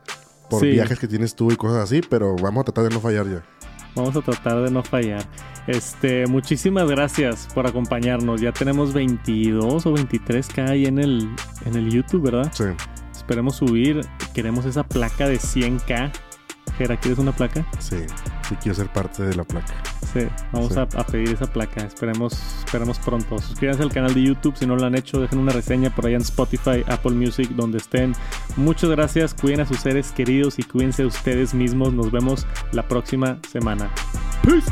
por 0.50 0.60
Sí. 0.62 0.68
viajes 0.72 1.00
que 1.00 1.08
tienes 1.08 1.36
tú 1.36 1.52
y 1.52 1.56
cosas 1.56 1.84
así, 1.84 2.02
pero 2.08 2.36
vamos 2.36 2.62
a 2.62 2.66
tratar 2.66 2.86
de 2.86 2.90
no 2.96 3.00
fallar 3.00 3.28
ya. 3.28 3.44
Vamos 3.96 4.16
a 4.16 4.22
tratar 4.22 4.62
de 4.64 4.72
no 4.72 4.84
fallar. 4.84 5.24
Este, 5.68 6.26
muchísimas 6.28 6.88
gracias 6.90 7.48
por 7.54 7.68
acompañarnos. 7.68 8.42
Ya 8.42 8.52
tenemos 8.52 8.92
22 8.94 9.86
o 9.86 9.94
23k 9.94 10.70
ahí 10.70 10.86
en 10.86 10.98
el, 11.00 11.30
en 11.66 11.76
el 11.76 11.90
YouTube, 11.92 12.24
¿verdad? 12.24 12.52
Sí. 12.54 12.66
esperemos 13.16 13.56
subir. 13.58 14.02
Queremos 14.34 14.66
esa 14.66 14.84
placa 14.84 15.28
de 15.28 15.38
100k. 15.38 16.12
Gera, 16.78 16.98
¿quieres 16.98 17.20
una 17.20 17.32
placa? 17.32 17.66
Sí, 17.80 17.98
sí 18.48 18.56
quiero 18.62 18.76
ser 18.76 18.88
parte 18.88 19.24
de 19.24 19.36
la 19.36 19.44
placa. 19.44 19.74
Sí, 20.14 20.28
vamos 20.52 20.76
A, 20.78 20.88
pedir 20.88 21.30
esa 21.30 21.48
placa. 21.48 21.82
Esperemos, 21.82 22.34
esperemos 22.60 23.00
pronto. 23.00 23.40
Suscríbanse 23.40 23.84
al 23.84 23.92
canal 23.92 24.14
de 24.14 24.24
YouTube 24.24 24.56
si 24.56 24.66
no 24.66 24.76
lo 24.76 24.86
han 24.86 24.96
hecho. 24.96 25.20
Dejen 25.20 25.40
una 25.40 25.52
reseña 25.52 25.90
por 25.94 26.06
allá 26.06 26.18
en 26.18 26.22
Spotify, 26.22 26.84
Apple 26.88 27.14
Music, 27.14 27.50
donde 27.52 27.80
estén. 27.80 28.14
Muchas 28.56 28.90
gracias. 28.92 29.34
Cuiden 29.34 29.62
a 29.62 29.66
sus 29.66 29.80
seres 29.80 30.12
queridos 30.12 30.60
y 30.60 30.64
cuídense 30.64 31.06
ustedes 31.06 31.54
mismos. 31.54 31.94
Nos 31.94 32.12
vemos 32.12 32.46
la 32.72 32.88
próxima 32.88 33.40
semana. 33.52 33.90
Peace. 34.44 34.72